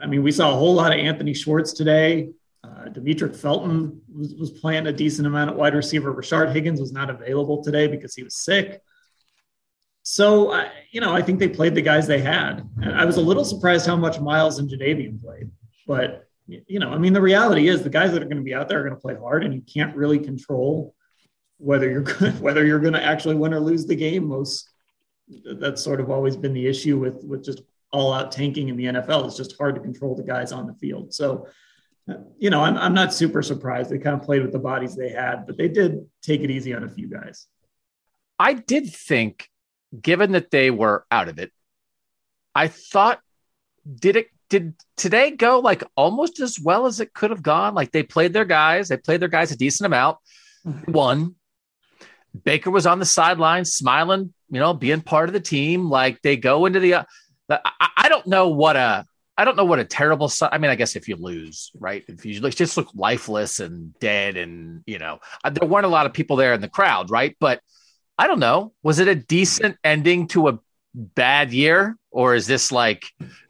I 0.00 0.06
mean, 0.06 0.22
we 0.22 0.32
saw 0.32 0.50
a 0.52 0.56
whole 0.56 0.74
lot 0.74 0.92
of 0.92 0.98
Anthony 0.98 1.34
Schwartz 1.34 1.72
today. 1.72 2.30
Uh, 2.64 2.86
Demetric 2.86 3.36
Felton 3.36 4.00
was, 4.12 4.34
was 4.34 4.50
playing 4.50 4.88
a 4.88 4.92
decent 4.92 5.26
amount 5.26 5.50
at 5.50 5.56
wide 5.56 5.74
receiver. 5.74 6.12
Rashard 6.12 6.52
Higgins 6.52 6.80
was 6.80 6.92
not 6.92 7.10
available 7.10 7.62
today 7.62 7.86
because 7.86 8.14
he 8.14 8.24
was 8.24 8.34
sick. 8.34 8.82
So, 10.02 10.52
uh, 10.52 10.68
you 10.90 11.00
know, 11.00 11.14
I 11.14 11.22
think 11.22 11.38
they 11.38 11.48
played 11.48 11.74
the 11.74 11.82
guys 11.82 12.06
they 12.06 12.20
had. 12.20 12.68
And 12.82 12.94
I 12.94 13.04
was 13.04 13.18
a 13.18 13.20
little 13.20 13.44
surprised 13.44 13.86
how 13.86 13.96
much 13.96 14.20
Myles 14.20 14.58
and 14.58 14.68
Jadeveon 14.68 15.22
played. 15.22 15.50
But, 15.86 16.27
you 16.48 16.80
know, 16.80 16.90
I 16.90 16.98
mean, 16.98 17.12
the 17.12 17.20
reality 17.20 17.68
is 17.68 17.82
the 17.82 17.90
guys 17.90 18.12
that 18.12 18.22
are 18.22 18.26
going 18.26 18.38
to 18.38 18.42
be 18.42 18.54
out 18.54 18.68
there 18.68 18.80
are 18.80 18.82
going 18.82 18.94
to 18.94 19.00
play 19.00 19.14
hard, 19.14 19.44
and 19.44 19.54
you 19.54 19.62
can't 19.62 19.94
really 19.94 20.18
control 20.18 20.94
whether 21.58 21.90
you're 21.90 22.04
whether 22.40 22.64
you're 22.64 22.78
going 22.78 22.94
to 22.94 23.04
actually 23.04 23.34
win 23.34 23.54
or 23.54 23.60
lose 23.60 23.86
the 23.86 23.96
game. 23.96 24.26
Most 24.26 24.68
that's 25.60 25.82
sort 25.82 26.00
of 26.00 26.10
always 26.10 26.36
been 26.36 26.54
the 26.54 26.66
issue 26.66 26.98
with 26.98 27.22
with 27.24 27.44
just 27.44 27.62
all 27.92 28.12
out 28.12 28.32
tanking 28.32 28.68
in 28.68 28.76
the 28.76 28.84
NFL. 28.84 29.26
It's 29.26 29.36
just 29.36 29.56
hard 29.58 29.74
to 29.74 29.80
control 29.80 30.14
the 30.14 30.22
guys 30.22 30.52
on 30.52 30.66
the 30.66 30.74
field. 30.74 31.12
So, 31.14 31.48
uh, 32.10 32.14
you 32.38 32.50
know, 32.50 32.62
I'm, 32.62 32.76
I'm 32.76 32.94
not 32.94 33.14
super 33.14 33.42
surprised. 33.42 33.90
They 33.90 33.98
kind 33.98 34.14
of 34.14 34.22
played 34.22 34.42
with 34.42 34.52
the 34.52 34.58
bodies 34.58 34.94
they 34.94 35.08
had, 35.08 35.46
but 35.46 35.56
they 35.56 35.68
did 35.68 36.06
take 36.22 36.42
it 36.42 36.50
easy 36.50 36.74
on 36.74 36.84
a 36.84 36.88
few 36.88 37.08
guys. 37.08 37.46
I 38.38 38.52
did 38.52 38.92
think, 38.92 39.48
given 40.00 40.32
that 40.32 40.50
they 40.50 40.70
were 40.70 41.06
out 41.10 41.28
of 41.28 41.38
it, 41.38 41.50
I 42.54 42.68
thought, 42.68 43.20
did 43.92 44.16
it, 44.16 44.26
did 44.48 44.74
today 44.96 45.30
go 45.30 45.60
like 45.60 45.84
almost 45.96 46.40
as 46.40 46.58
well 46.58 46.86
as 46.86 47.00
it 47.00 47.12
could 47.12 47.30
have 47.30 47.42
gone? 47.42 47.74
Like 47.74 47.92
they 47.92 48.02
played 48.02 48.32
their 48.32 48.44
guys, 48.44 48.88
they 48.88 48.96
played 48.96 49.20
their 49.20 49.28
guys 49.28 49.52
a 49.52 49.56
decent 49.56 49.86
amount, 49.86 50.18
mm-hmm. 50.66 50.92
won. 50.92 51.34
Baker 52.44 52.70
was 52.70 52.86
on 52.86 52.98
the 52.98 53.06
sideline 53.06 53.64
smiling, 53.64 54.32
you 54.50 54.60
know, 54.60 54.74
being 54.74 55.00
part 55.00 55.28
of 55.28 55.32
the 55.32 55.40
team. 55.40 55.88
Like 55.90 56.22
they 56.22 56.36
go 56.36 56.66
into 56.66 56.80
the, 56.80 56.94
I, 57.50 57.88
I 57.96 58.08
don't 58.08 58.26
know 58.26 58.48
what 58.48 58.76
a 58.76 59.04
I 59.38 59.44
don't 59.44 59.56
know 59.56 59.64
what 59.64 59.78
a 59.78 59.84
terrible. 59.84 60.30
I 60.42 60.58
mean, 60.58 60.68
I 60.72 60.74
guess 60.74 60.96
if 60.96 61.06
you 61.06 61.14
lose, 61.14 61.70
right? 61.78 62.04
If 62.08 62.26
you 62.26 62.40
just 62.50 62.76
look 62.76 62.88
lifeless 62.92 63.60
and 63.60 63.96
dead, 64.00 64.36
and 64.36 64.82
you 64.84 64.98
know, 64.98 65.20
uh, 65.44 65.50
there 65.50 65.68
weren't 65.68 65.86
a 65.86 65.88
lot 65.88 66.06
of 66.06 66.12
people 66.12 66.34
there 66.34 66.54
in 66.54 66.60
the 66.60 66.68
crowd, 66.68 67.08
right? 67.08 67.36
But 67.38 67.60
I 68.18 68.26
don't 68.26 68.40
know. 68.40 68.72
Was 68.82 68.98
it 68.98 69.06
a 69.06 69.14
decent 69.14 69.76
ending 69.84 70.26
to 70.28 70.48
a 70.48 70.58
bad 70.92 71.52
year, 71.52 71.96
or 72.10 72.34
is 72.34 72.48
this 72.48 72.72
like, 72.72 73.04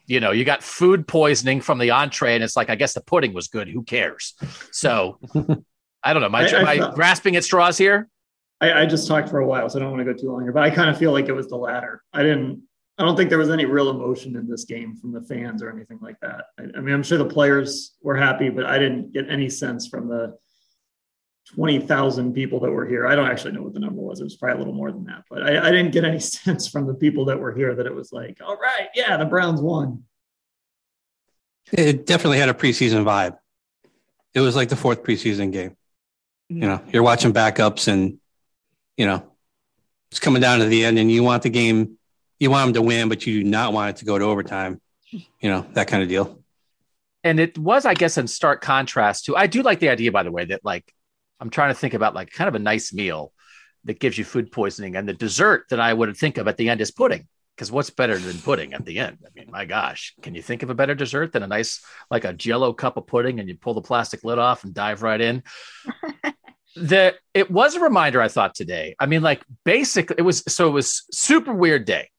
you 0.08 0.20
know, 0.20 0.30
you 0.32 0.44
got 0.44 0.62
food 0.62 1.06
poisoning 1.06 1.60
from 1.60 1.78
the 1.78 1.90
entree, 1.90 2.34
and 2.34 2.42
it's 2.42 2.56
like, 2.56 2.70
I 2.70 2.76
guess 2.76 2.94
the 2.94 3.02
pudding 3.02 3.34
was 3.34 3.48
good. 3.48 3.68
Who 3.68 3.82
cares? 3.82 4.34
So, 4.72 5.18
I 6.02 6.12
don't 6.14 6.22
know. 6.22 6.26
Am 6.26 6.34
I, 6.34 6.48
I, 6.48 6.60
I, 6.60 6.88
I 6.88 6.94
grasping 6.94 7.36
at 7.36 7.44
straws 7.44 7.76
here? 7.76 8.08
I, 8.60 8.72
I 8.72 8.86
just 8.86 9.06
talked 9.06 9.28
for 9.28 9.38
a 9.38 9.46
while, 9.46 9.68
so 9.68 9.78
I 9.78 9.82
don't 9.82 9.92
want 9.92 10.04
to 10.04 10.12
go 10.12 10.18
too 10.18 10.32
long 10.32 10.42
here. 10.42 10.52
But 10.52 10.62
I 10.62 10.70
kind 10.70 10.88
of 10.88 10.96
feel 10.96 11.12
like 11.12 11.28
it 11.28 11.32
was 11.32 11.48
the 11.48 11.56
latter. 11.56 12.02
I 12.14 12.22
didn't. 12.22 12.62
I 12.96 13.04
don't 13.04 13.16
think 13.16 13.28
there 13.28 13.38
was 13.38 13.50
any 13.50 13.66
real 13.66 13.90
emotion 13.90 14.34
in 14.34 14.48
this 14.48 14.64
game 14.64 14.96
from 14.96 15.12
the 15.12 15.20
fans 15.20 15.62
or 15.62 15.70
anything 15.70 15.98
like 16.00 16.18
that. 16.20 16.46
I, 16.58 16.64
I, 16.76 16.80
mean, 16.80 16.94
I'm 16.94 17.02
sure 17.02 17.18
the 17.18 17.26
players 17.26 17.94
were 18.02 18.16
happy, 18.16 18.48
but 18.48 18.64
I 18.64 18.78
didn't 18.78 19.12
get 19.12 19.28
any 19.28 19.48
sense 19.50 19.86
from 19.86 20.08
the 20.08 20.36
20,000 21.54 22.32
people 22.32 22.60
that 22.60 22.70
were 22.70 22.86
here. 22.86 23.06
I 23.06 23.14
don't 23.14 23.28
actually 23.28 23.52
know 23.52 23.62
what 23.62 23.74
the 23.74 23.80
number 23.80 24.00
was. 24.00 24.20
It 24.20 24.24
was 24.24 24.36
probably 24.36 24.56
a 24.56 24.58
little 24.58 24.74
more 24.74 24.92
than 24.92 25.04
that, 25.04 25.24
but 25.30 25.42
I, 25.42 25.68
I 25.68 25.70
didn't 25.70 25.92
get 25.92 26.04
any 26.04 26.20
sense 26.20 26.68
from 26.68 26.86
the 26.86 26.94
people 26.94 27.24
that 27.26 27.38
were 27.38 27.54
here 27.54 27.74
that 27.74 27.86
it 27.86 27.94
was 27.94 28.12
like, 28.12 28.38
all 28.44 28.56
right, 28.56 28.88
yeah, 28.94 29.16
the 29.16 29.24
Browns 29.24 29.60
won. 29.60 30.04
It 31.72 32.06
definitely 32.06 32.38
had 32.38 32.48
a 32.48 32.54
preseason 32.54 33.04
vibe. 33.04 33.36
It 34.34 34.40
was 34.40 34.56
like 34.56 34.68
the 34.68 34.76
fourth 34.76 35.02
preseason 35.02 35.52
game. 35.52 35.76
You 36.48 36.60
know, 36.60 36.82
you're 36.92 37.02
watching 37.02 37.32
backups 37.32 37.88
and, 37.88 38.18
you 38.96 39.06
know, 39.06 39.22
it's 40.10 40.20
coming 40.20 40.40
down 40.40 40.60
to 40.60 40.64
the 40.64 40.84
end 40.84 40.98
and 40.98 41.10
you 41.10 41.22
want 41.22 41.42
the 41.42 41.50
game 41.50 41.98
you 42.38 42.50
want 42.50 42.66
them 42.66 42.74
to 42.74 42.82
win, 42.82 43.08
but 43.08 43.26
you 43.26 43.42
do 43.42 43.48
not 43.48 43.72
want 43.72 43.90
it 43.90 43.96
to 43.96 44.04
go 44.04 44.18
to 44.18 44.24
overtime. 44.24 44.80
You 45.10 45.50
know 45.50 45.66
that 45.72 45.88
kind 45.88 46.02
of 46.02 46.08
deal. 46.08 46.42
And 47.24 47.40
it 47.40 47.58
was, 47.58 47.84
I 47.84 47.94
guess, 47.94 48.18
in 48.18 48.28
stark 48.28 48.60
contrast 48.60 49.24
to. 49.24 49.36
I 49.36 49.46
do 49.46 49.62
like 49.62 49.80
the 49.80 49.88
idea, 49.88 50.12
by 50.12 50.22
the 50.22 50.30
way, 50.30 50.44
that 50.46 50.64
like 50.64 50.92
I'm 51.40 51.50
trying 51.50 51.70
to 51.70 51.78
think 51.78 51.94
about 51.94 52.14
like 52.14 52.30
kind 52.30 52.48
of 52.48 52.54
a 52.54 52.60
nice 52.60 52.92
meal 52.92 53.32
that 53.84 54.00
gives 54.00 54.18
you 54.18 54.24
food 54.24 54.50
poisoning, 54.52 54.96
and 54.96 55.08
the 55.08 55.14
dessert 55.14 55.66
that 55.70 55.80
I 55.80 55.92
would 55.92 56.16
think 56.16 56.38
of 56.38 56.48
at 56.48 56.56
the 56.56 56.68
end 56.68 56.80
is 56.80 56.90
pudding. 56.90 57.26
Because 57.54 57.72
what's 57.72 57.90
better 57.90 58.16
than 58.16 58.38
pudding 58.38 58.72
at 58.72 58.84
the 58.84 59.00
end? 59.00 59.18
I 59.26 59.30
mean, 59.34 59.50
my 59.50 59.64
gosh, 59.64 60.14
can 60.22 60.36
you 60.36 60.42
think 60.42 60.62
of 60.62 60.70
a 60.70 60.76
better 60.76 60.94
dessert 60.94 61.32
than 61.32 61.42
a 61.42 61.48
nice, 61.48 61.84
like 62.08 62.24
a 62.24 62.32
jello 62.32 62.72
cup 62.72 62.96
of 62.96 63.08
pudding 63.08 63.40
and 63.40 63.48
you 63.48 63.56
pull 63.56 63.74
the 63.74 63.80
plastic 63.80 64.22
lid 64.22 64.38
off 64.38 64.62
and 64.62 64.72
dive 64.72 65.02
right 65.02 65.20
in? 65.20 65.42
that 66.76 67.16
it 67.34 67.50
was 67.50 67.74
a 67.74 67.80
reminder 67.80 68.20
I 68.20 68.28
thought 68.28 68.54
today. 68.54 68.94
I 69.00 69.06
mean, 69.06 69.22
like 69.22 69.42
basically 69.64 70.16
it 70.18 70.22
was 70.22 70.44
so 70.46 70.68
it 70.68 70.72
was 70.72 71.04
super 71.10 71.52
weird 71.52 71.84
day. 71.84 72.10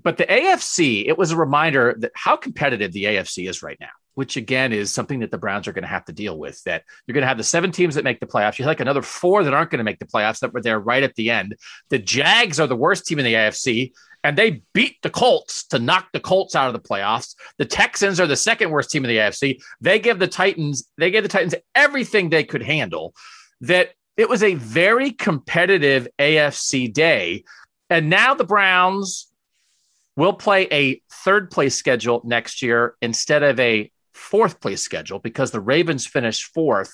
But 0.00 0.16
the 0.16 0.24
AFC, 0.24 1.06
it 1.06 1.18
was 1.18 1.32
a 1.32 1.36
reminder 1.36 1.96
that 1.98 2.12
how 2.14 2.36
competitive 2.36 2.92
the 2.92 3.04
AFC 3.04 3.48
is 3.48 3.62
right 3.62 3.76
now, 3.80 3.88
which 4.14 4.36
again 4.36 4.72
is 4.72 4.92
something 4.92 5.20
that 5.20 5.30
the 5.30 5.38
Browns 5.38 5.68
are 5.68 5.72
going 5.72 5.82
to 5.82 5.88
have 5.88 6.04
to 6.06 6.12
deal 6.12 6.38
with. 6.38 6.62
That 6.64 6.84
you're 7.06 7.14
going 7.14 7.22
to 7.22 7.28
have 7.28 7.38
the 7.38 7.44
seven 7.44 7.72
teams 7.72 7.94
that 7.94 8.04
make 8.04 8.20
the 8.20 8.26
playoffs. 8.26 8.58
You 8.58 8.64
have 8.64 8.70
like 8.70 8.80
another 8.80 9.02
four 9.02 9.44
that 9.44 9.54
aren't 9.54 9.70
going 9.70 9.78
to 9.78 9.84
make 9.84 9.98
the 9.98 10.06
playoffs 10.06 10.40
that 10.40 10.52
were 10.52 10.62
there 10.62 10.80
right 10.80 11.02
at 11.02 11.14
the 11.14 11.30
end. 11.30 11.56
The 11.88 11.98
Jags 11.98 12.60
are 12.60 12.66
the 12.66 12.76
worst 12.76 13.06
team 13.06 13.18
in 13.18 13.24
the 13.24 13.34
AFC 13.34 13.92
and 14.22 14.36
they 14.36 14.62
beat 14.74 14.96
the 15.02 15.10
Colts 15.10 15.66
to 15.68 15.78
knock 15.78 16.08
the 16.12 16.20
Colts 16.20 16.54
out 16.54 16.66
of 16.66 16.72
the 16.74 16.88
playoffs. 16.88 17.34
The 17.58 17.64
Texans 17.64 18.20
are 18.20 18.26
the 18.26 18.36
second 18.36 18.70
worst 18.70 18.90
team 18.90 19.04
in 19.04 19.08
the 19.08 19.16
AFC. 19.16 19.60
They 19.80 19.98
give 19.98 20.18
the 20.18 20.28
Titans, 20.28 20.84
they 20.98 21.10
gave 21.10 21.22
the 21.22 21.28
Titans 21.28 21.54
everything 21.74 22.28
they 22.28 22.44
could 22.44 22.62
handle 22.62 23.14
that 23.62 23.90
it 24.16 24.28
was 24.28 24.42
a 24.42 24.54
very 24.54 25.12
competitive 25.12 26.06
AFC 26.18 26.92
day. 26.92 27.44
And 27.88 28.10
now 28.10 28.34
the 28.34 28.44
Browns 28.44 29.28
will 30.16 30.34
play 30.34 30.68
a 30.70 31.00
third 31.10 31.50
place 31.50 31.74
schedule 31.74 32.20
next 32.24 32.60
year 32.60 32.94
instead 33.00 33.42
of 33.42 33.58
a 33.58 33.90
fourth 34.14 34.60
place 34.60 34.82
schedule 34.82 35.18
because 35.18 35.50
the 35.50 35.60
Ravens 35.60 36.06
finished 36.06 36.52
fourth. 36.52 36.92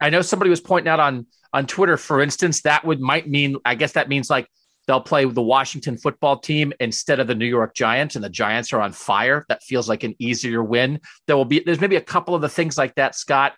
I 0.00 0.10
know 0.10 0.22
somebody 0.22 0.50
was 0.50 0.60
pointing 0.60 0.90
out 0.90 1.00
on 1.00 1.26
on 1.52 1.66
Twitter, 1.66 1.96
for 1.96 2.20
instance, 2.20 2.62
that 2.62 2.84
would 2.84 3.00
might 3.00 3.28
mean 3.28 3.56
I 3.64 3.74
guess 3.74 3.92
that 3.92 4.08
means 4.08 4.28
like 4.28 4.48
they'll 4.86 5.00
play 5.00 5.24
the 5.24 5.42
Washington 5.42 5.96
football 5.96 6.38
team 6.38 6.72
instead 6.80 7.20
of 7.20 7.26
the 7.26 7.34
New 7.34 7.46
York 7.46 7.74
Giants, 7.74 8.16
and 8.16 8.24
the 8.24 8.28
Giants 8.30 8.72
are 8.72 8.80
on 8.80 8.92
fire. 8.92 9.44
That 9.48 9.62
feels 9.62 9.88
like 9.88 10.02
an 10.02 10.14
easier 10.18 10.62
win. 10.62 11.00
There 11.26 11.36
will 11.36 11.44
be 11.44 11.60
there's 11.60 11.80
maybe 11.80 11.96
a 11.96 12.00
couple 12.00 12.34
of 12.34 12.42
the 12.42 12.48
things 12.48 12.76
like 12.76 12.94
that, 12.96 13.14
Scott, 13.14 13.54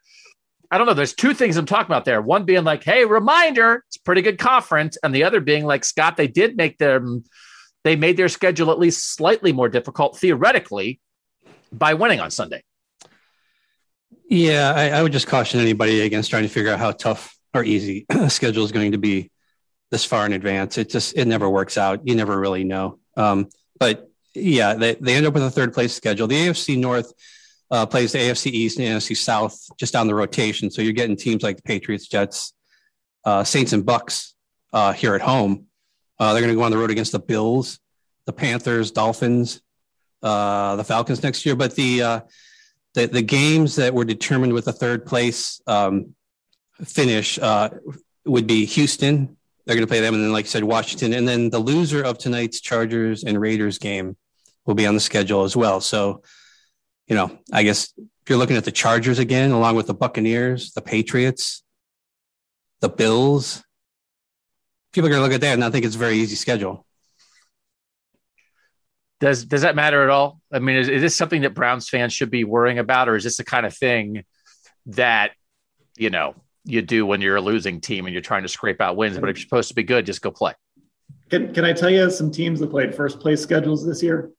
I 0.70 0.78
don't 0.78 0.86
know. 0.86 0.94
There's 0.94 1.14
two 1.14 1.34
things 1.34 1.56
I'm 1.56 1.66
talking 1.66 1.86
about 1.86 2.04
there. 2.04 2.20
One 2.20 2.44
being 2.44 2.64
like, 2.64 2.82
hey, 2.82 3.04
reminder, 3.04 3.84
it's 3.86 3.96
a 3.96 4.02
pretty 4.02 4.22
good 4.22 4.38
conference, 4.38 4.98
and 5.02 5.14
the 5.14 5.24
other 5.24 5.40
being 5.40 5.64
like, 5.64 5.84
Scott, 5.84 6.16
they 6.16 6.26
did 6.28 6.56
make 6.56 6.78
their 6.78 7.04
they 7.84 7.94
made 7.94 8.16
their 8.16 8.28
schedule 8.28 8.72
at 8.72 8.80
least 8.80 9.14
slightly 9.14 9.52
more 9.52 9.68
difficult 9.68 10.18
theoretically 10.18 11.00
by 11.72 11.94
winning 11.94 12.18
on 12.18 12.32
Sunday. 12.32 12.64
Yeah, 14.28 14.72
I, 14.74 14.90
I 14.90 15.02
would 15.02 15.12
just 15.12 15.26
caution 15.26 15.60
anybody 15.60 16.00
against 16.00 16.30
trying 16.30 16.42
to 16.42 16.48
figure 16.48 16.72
out 16.72 16.78
how 16.78 16.92
tough 16.92 17.36
or 17.54 17.64
easy 17.64 18.06
a 18.10 18.28
schedule 18.30 18.64
is 18.64 18.72
going 18.72 18.92
to 18.92 18.98
be 18.98 19.30
this 19.90 20.04
far 20.04 20.26
in 20.26 20.32
advance. 20.32 20.78
It 20.78 20.90
just 20.90 21.16
it 21.16 21.26
never 21.26 21.48
works 21.48 21.78
out. 21.78 22.06
You 22.06 22.14
never 22.14 22.38
really 22.38 22.64
know. 22.64 22.98
Um, 23.16 23.48
but 23.78 24.10
yeah, 24.34 24.74
they, 24.74 24.94
they 24.96 25.14
end 25.14 25.26
up 25.26 25.34
with 25.34 25.42
a 25.42 25.50
third 25.50 25.72
place 25.72 25.94
schedule. 25.94 26.26
The 26.26 26.48
AFC 26.48 26.78
North 26.78 27.12
uh, 27.70 27.86
plays 27.86 28.12
the 28.12 28.18
AFC 28.18 28.50
East 28.52 28.78
and 28.78 28.86
NFC 29.00 29.16
South 29.16 29.58
just 29.78 29.96
on 29.96 30.06
the 30.06 30.14
rotation. 30.14 30.70
So 30.70 30.82
you're 30.82 30.92
getting 30.92 31.16
teams 31.16 31.42
like 31.42 31.56
the 31.56 31.62
Patriots, 31.62 32.06
Jets, 32.06 32.52
uh, 33.24 33.44
Saints, 33.44 33.72
and 33.72 33.86
Bucks 33.86 34.34
uh, 34.72 34.92
here 34.92 35.14
at 35.14 35.20
home. 35.20 35.66
Uh, 36.18 36.32
they're 36.32 36.42
going 36.42 36.52
to 36.52 36.58
go 36.58 36.64
on 36.64 36.70
the 36.70 36.78
road 36.78 36.90
against 36.90 37.12
the 37.12 37.18
Bills, 37.18 37.78
the 38.26 38.32
Panthers, 38.32 38.90
Dolphins, 38.90 39.60
uh, 40.22 40.76
the 40.76 40.84
Falcons 40.84 41.22
next 41.22 41.44
year. 41.46 41.56
But 41.56 41.74
the, 41.74 42.02
uh, 42.02 42.20
the 42.96 43.06
the 43.06 43.22
games 43.22 43.76
that 43.76 43.94
were 43.94 44.04
determined 44.04 44.52
with 44.52 44.66
a 44.66 44.72
third 44.72 45.06
place 45.06 45.60
um, 45.68 46.16
finish 46.84 47.38
would 48.24 48.46
be 48.48 48.64
Houston. 48.64 49.36
They're 49.64 49.76
going 49.76 49.86
to 49.86 49.90
play 49.90 50.00
them, 50.00 50.14
and 50.14 50.22
then, 50.22 50.32
like 50.32 50.46
I 50.46 50.48
said, 50.48 50.64
Washington, 50.64 51.12
and 51.12 51.26
then 51.26 51.50
the 51.50 51.58
loser 51.58 52.02
of 52.02 52.18
tonight's 52.18 52.60
Chargers 52.60 53.24
and 53.24 53.40
Raiders 53.40 53.78
game 53.78 54.16
will 54.64 54.74
be 54.74 54.86
on 54.86 54.94
the 54.94 55.00
schedule 55.00 55.44
as 55.44 55.56
well. 55.56 55.80
So 55.80 56.22
you 57.06 57.14
know, 57.14 57.38
I 57.52 57.62
guess 57.62 57.92
if 57.96 58.30
you're 58.30 58.38
looking 58.38 58.56
at 58.56 58.64
the 58.64 58.72
Chargers 58.72 59.18
again, 59.18 59.52
along 59.52 59.76
with 59.76 59.86
the 59.86 59.94
Buccaneers, 59.94 60.72
the 60.72 60.82
Patriots, 60.82 61.62
the 62.80 62.88
Bills, 62.88 63.62
people 64.92 65.08
are 65.08 65.10
going 65.10 65.20
to 65.20 65.24
look 65.24 65.34
at 65.34 65.40
that 65.42 65.54
and 65.54 65.64
I 65.64 65.70
think 65.70 65.84
it's 65.84 65.94
a 65.94 65.98
very 65.98 66.16
easy 66.16 66.36
schedule. 66.36 66.85
Does 69.20 69.44
does 69.44 69.62
that 69.62 69.74
matter 69.74 70.02
at 70.02 70.10
all? 70.10 70.40
I 70.52 70.58
mean, 70.58 70.76
is, 70.76 70.88
is 70.88 71.00
this 71.00 71.16
something 71.16 71.42
that 71.42 71.54
Browns 71.54 71.88
fans 71.88 72.12
should 72.12 72.30
be 72.30 72.44
worrying 72.44 72.78
about, 72.78 73.08
or 73.08 73.16
is 73.16 73.24
this 73.24 73.38
the 73.38 73.44
kind 73.44 73.64
of 73.64 73.74
thing 73.74 74.24
that 74.86 75.32
you 75.96 76.10
know 76.10 76.34
you 76.64 76.82
do 76.82 77.06
when 77.06 77.20
you're 77.20 77.36
a 77.36 77.40
losing 77.40 77.80
team 77.80 78.06
and 78.06 78.12
you're 78.12 78.22
trying 78.22 78.42
to 78.42 78.48
scrape 78.48 78.80
out 78.80 78.96
wins? 78.96 79.18
But 79.18 79.30
if 79.30 79.36
you're 79.36 79.42
supposed 79.42 79.68
to 79.68 79.74
be 79.74 79.84
good, 79.84 80.04
just 80.04 80.20
go 80.20 80.30
play. 80.30 80.52
Can 81.30 81.54
Can 81.54 81.64
I 81.64 81.72
tell 81.72 81.90
you 81.90 82.10
some 82.10 82.30
teams 82.30 82.60
that 82.60 82.70
played 82.70 82.94
first 82.94 83.18
place 83.20 83.42
schedules 83.42 83.86
this 83.86 84.02
year? 84.02 84.30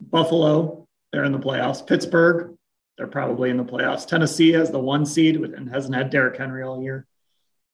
Buffalo, 0.00 0.86
they're 1.12 1.24
in 1.24 1.32
the 1.32 1.38
playoffs. 1.38 1.86
Pittsburgh, 1.86 2.56
they're 2.96 3.06
probably 3.06 3.50
in 3.50 3.56
the 3.56 3.64
playoffs. 3.64 4.06
Tennessee 4.06 4.52
has 4.52 4.70
the 4.70 4.78
one 4.78 5.04
seed 5.04 5.36
and 5.36 5.68
hasn't 5.68 5.94
had 5.94 6.10
Derrick 6.10 6.38
Henry 6.38 6.62
all 6.62 6.82
year. 6.82 7.06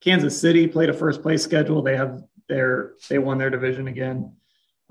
Kansas 0.01 0.39
City 0.39 0.67
played 0.67 0.89
a 0.89 0.93
first 0.93 1.21
place 1.21 1.43
schedule. 1.43 1.81
They 1.81 1.95
have 1.95 2.23
their 2.47 2.93
they 3.09 3.19
won 3.19 3.37
their 3.37 3.49
division 3.49 3.87
again. 3.87 4.33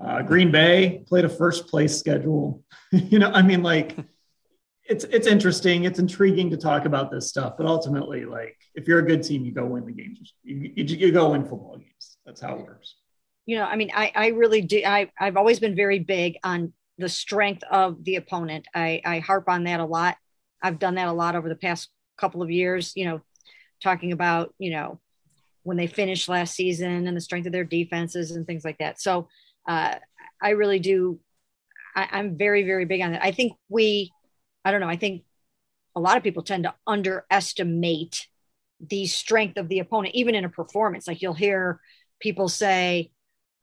Uh, 0.03 0.21
Green 0.21 0.51
Bay 0.51 1.03
played 1.07 1.25
a 1.25 1.29
first 1.29 1.67
place 1.67 1.97
schedule. 1.97 2.63
you 2.91 3.19
know, 3.19 3.31
I 3.31 3.41
mean, 3.41 3.63
like 3.63 3.97
it's 4.89 5.03
it's 5.05 5.27
interesting. 5.27 5.83
It's 5.83 5.99
intriguing 5.99 6.49
to 6.51 6.57
talk 6.57 6.85
about 6.85 7.11
this 7.11 7.27
stuff, 7.27 7.55
but 7.57 7.65
ultimately, 7.65 8.25
like 8.25 8.57
if 8.75 8.87
you're 8.87 8.99
a 8.99 9.05
good 9.05 9.23
team, 9.23 9.45
you 9.45 9.51
go 9.51 9.65
win 9.65 9.85
the 9.85 9.91
games. 9.91 10.33
You, 10.43 10.71
you, 10.75 10.83
you 10.83 11.11
go 11.11 11.31
win 11.31 11.41
football 11.41 11.77
games. 11.77 12.17
That's 12.25 12.41
how 12.41 12.55
it 12.55 12.61
works. 12.61 12.95
You 13.45 13.57
know, 13.57 13.65
I 13.65 13.75
mean, 13.75 13.91
I 13.93 14.11
I 14.15 14.27
really 14.27 14.61
do. 14.61 14.81
I 14.85 15.11
I've 15.19 15.37
always 15.37 15.59
been 15.59 15.75
very 15.75 15.99
big 15.99 16.37
on 16.43 16.73
the 16.99 17.09
strength 17.09 17.63
of 17.71 18.03
the 18.03 18.17
opponent. 18.17 18.67
I, 18.75 19.01
I 19.05 19.19
harp 19.19 19.47
on 19.47 19.63
that 19.63 19.79
a 19.79 19.85
lot. 19.85 20.17
I've 20.61 20.79
done 20.79 20.95
that 20.95 21.07
a 21.07 21.13
lot 21.13 21.35
over 21.35 21.47
the 21.47 21.55
past 21.55 21.89
couple 22.17 22.43
of 22.43 22.51
years, 22.51 22.91
you 22.95 23.05
know, 23.05 23.21
talking 23.81 24.11
about, 24.11 24.53
you 24.59 24.71
know, 24.71 24.99
when 25.63 25.77
they 25.77 25.87
finished 25.87 26.27
last 26.27 26.55
season 26.55 27.07
and 27.07 27.15
the 27.15 27.21
strength 27.21 27.45
of 27.45 27.53
their 27.53 27.63
defenses 27.63 28.31
and 28.31 28.45
things 28.45 28.65
like 28.65 28.77
that. 28.79 28.99
So 28.99 29.29
uh, 29.69 29.95
I 30.41 30.49
really 30.49 30.79
do. 30.79 31.19
I, 31.95 32.09
I'm 32.11 32.37
very, 32.37 32.63
very 32.63 32.85
big 32.85 33.01
on 33.01 33.11
that. 33.11 33.23
I 33.23 33.31
think 33.31 33.53
we, 33.69 34.11
I 34.65 34.71
don't 34.71 34.81
know, 34.81 34.89
I 34.89 34.97
think 34.97 35.23
a 35.95 35.99
lot 35.99 36.17
of 36.17 36.23
people 36.23 36.43
tend 36.43 36.63
to 36.63 36.73
underestimate 36.87 38.27
the 38.79 39.05
strength 39.05 39.57
of 39.57 39.67
the 39.67 39.79
opponent, 39.79 40.15
even 40.15 40.33
in 40.33 40.43
a 40.43 40.49
performance. 40.49 41.07
Like 41.07 41.21
you'll 41.21 41.33
hear 41.33 41.79
people 42.19 42.49
say, 42.49 43.11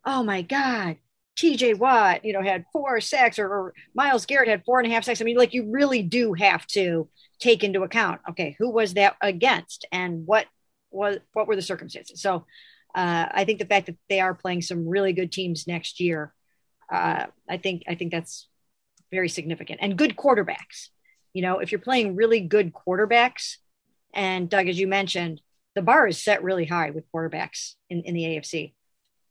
Oh 0.05 0.23
my 0.23 0.43
God, 0.43 0.99
TJ 1.37 1.79
Watt, 1.79 2.25
you 2.25 2.33
know, 2.33 2.43
had 2.43 2.65
four 2.73 3.01
sacks 3.01 3.39
or, 3.41 3.49
or, 3.49 3.75
Myles 3.95 4.27
Garrett 4.27 4.49
had 4.49 4.65
four 4.65 4.79
and 4.79 4.87
a 4.87 4.95
half 4.95 5.03
sacks. 5.03 5.21
I 5.21 5.25
mean, 5.25 5.37
like 5.37 5.55
you 5.55 5.69
really 5.73 6.03
do 6.03 6.35
have 6.35 6.65
to 6.69 7.09
take 7.41 7.65
into 7.65 7.83
account, 7.83 8.21
okay, 8.31 8.55
who 8.61 8.71
was 8.71 8.95
that 8.95 9.17
against 9.21 9.85
and 9.91 10.25
what 10.25 10.47
was 10.93 11.19
what 11.33 11.49
were 11.49 11.57
the 11.57 11.63
circumstances? 11.63 12.23
So 12.23 12.47
uh, 12.97 13.29
I 13.31 13.45
think 13.45 13.59
the 13.59 13.67
fact 13.67 13.87
that 13.87 13.99
they 14.09 14.21
are 14.21 14.35
playing 14.35 14.63
some 14.63 14.89
really 14.89 15.13
good 15.13 15.31
teams 15.31 15.67
next 15.67 16.01
year, 16.01 16.33
uh, 16.91 17.27
I 17.49 17.59
think 17.59 17.83
I 17.87 17.95
think 17.95 18.11
that's 18.11 18.49
very 19.13 19.29
significant 19.29 19.81
and 19.83 19.99
good 19.99 20.17
quarterbacks. 20.17 20.89
You 21.35 21.43
know, 21.43 21.59
if 21.59 21.71
you're 21.71 21.79
playing 21.79 22.17
really 22.17 22.41
good 22.41 22.73
quarterbacks, 22.73 23.57
and 24.15 24.49
Doug, 24.49 24.69
as 24.69 24.81
you 24.81 24.89
mentioned, 24.89 25.43
the 25.75 25.83
bar 25.83 26.09
is 26.09 26.25
set 26.25 26.43
really 26.43 26.65
high 26.65 26.89
with 26.89 27.05
quarterbacks 27.13 27.75
in, 27.91 28.01
in 28.03 28.15
the 28.15 28.25
AFC. 28.25 28.73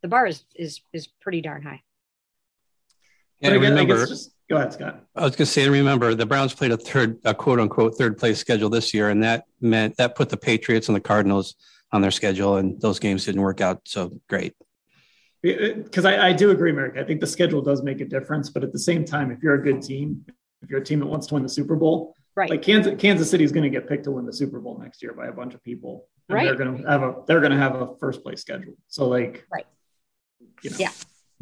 The 0.03 0.09
bar 0.09 0.27
is 0.27 0.43
is 0.55 0.81
is 0.93 1.07
pretty 1.19 1.41
darn 1.41 1.63
high. 1.63 1.81
And 3.41 3.55
again, 3.55 3.71
remember, 3.71 4.05
just, 4.05 4.31
go 4.47 4.57
ahead, 4.57 4.73
Scott. 4.73 5.03
I 5.15 5.23
was 5.23 5.31
going 5.31 5.45
to 5.45 5.51
say, 5.51 5.63
and 5.63 5.71
remember, 5.71 6.13
the 6.13 6.25
Browns 6.25 6.53
played 6.53 6.71
a 6.71 6.77
third, 6.77 7.17
a 7.25 7.33
quote 7.33 7.59
unquote, 7.59 7.97
third 7.97 8.17
place 8.17 8.37
schedule 8.37 8.69
this 8.69 8.93
year, 8.93 9.09
and 9.09 9.23
that 9.23 9.45
meant 9.59 9.97
that 9.97 10.15
put 10.15 10.29
the 10.29 10.37
Patriots 10.37 10.87
and 10.87 10.95
the 10.95 11.01
Cardinals 11.01 11.55
on 11.95 12.01
their 12.01 12.11
schedule, 12.11 12.57
and 12.57 12.79
those 12.81 12.99
games 12.99 13.25
didn't 13.25 13.41
work 13.41 13.61
out 13.61 13.81
so 13.85 14.11
great. 14.29 14.53
Because 15.41 16.05
I, 16.05 16.29
I 16.29 16.33
do 16.33 16.51
agree, 16.51 16.71
Mary 16.71 16.91
Kay. 16.91 16.99
I 16.99 17.03
think 17.03 17.21
the 17.21 17.27
schedule 17.27 17.61
does 17.61 17.83
make 17.83 18.01
a 18.01 18.05
difference, 18.05 18.49
but 18.49 18.63
at 18.63 18.73
the 18.73 18.79
same 18.79 19.05
time, 19.05 19.31
if 19.31 19.41
you're 19.41 19.53
a 19.55 19.63
good 19.63 19.81
team, 19.81 20.25
if 20.61 20.69
you're 20.69 20.81
a 20.81 20.83
team 20.83 20.99
that 20.99 21.05
wants 21.05 21.27
to 21.27 21.35
win 21.35 21.43
the 21.43 21.49
Super 21.49 21.75
Bowl, 21.75 22.15
right? 22.35 22.49
Like 22.49 22.61
Kansas, 22.61 22.95
Kansas 22.99 23.29
City 23.29 23.43
is 23.43 23.51
going 23.51 23.63
to 23.63 23.69
get 23.69 23.87
picked 23.87 24.05
to 24.05 24.11
win 24.11 24.25
the 24.25 24.33
Super 24.33 24.59
Bowl 24.59 24.77
next 24.77 25.01
year 25.01 25.13
by 25.13 25.27
a 25.27 25.31
bunch 25.31 25.53
of 25.53 25.63
people, 25.63 26.07
and 26.27 26.35
right? 26.35 26.45
They're 26.45 26.55
going 26.55 26.81
to 26.81 26.89
have 26.89 27.03
a 27.03 27.15
they're 27.27 27.39
going 27.39 27.51
to 27.51 27.57
have 27.57 27.75
a 27.75 27.95
first 27.99 28.23
place 28.23 28.41
schedule. 28.41 28.73
So 28.87 29.07
like, 29.07 29.45
right? 29.53 29.65
You 30.63 30.71
know, 30.71 30.77
yeah. 30.79 30.91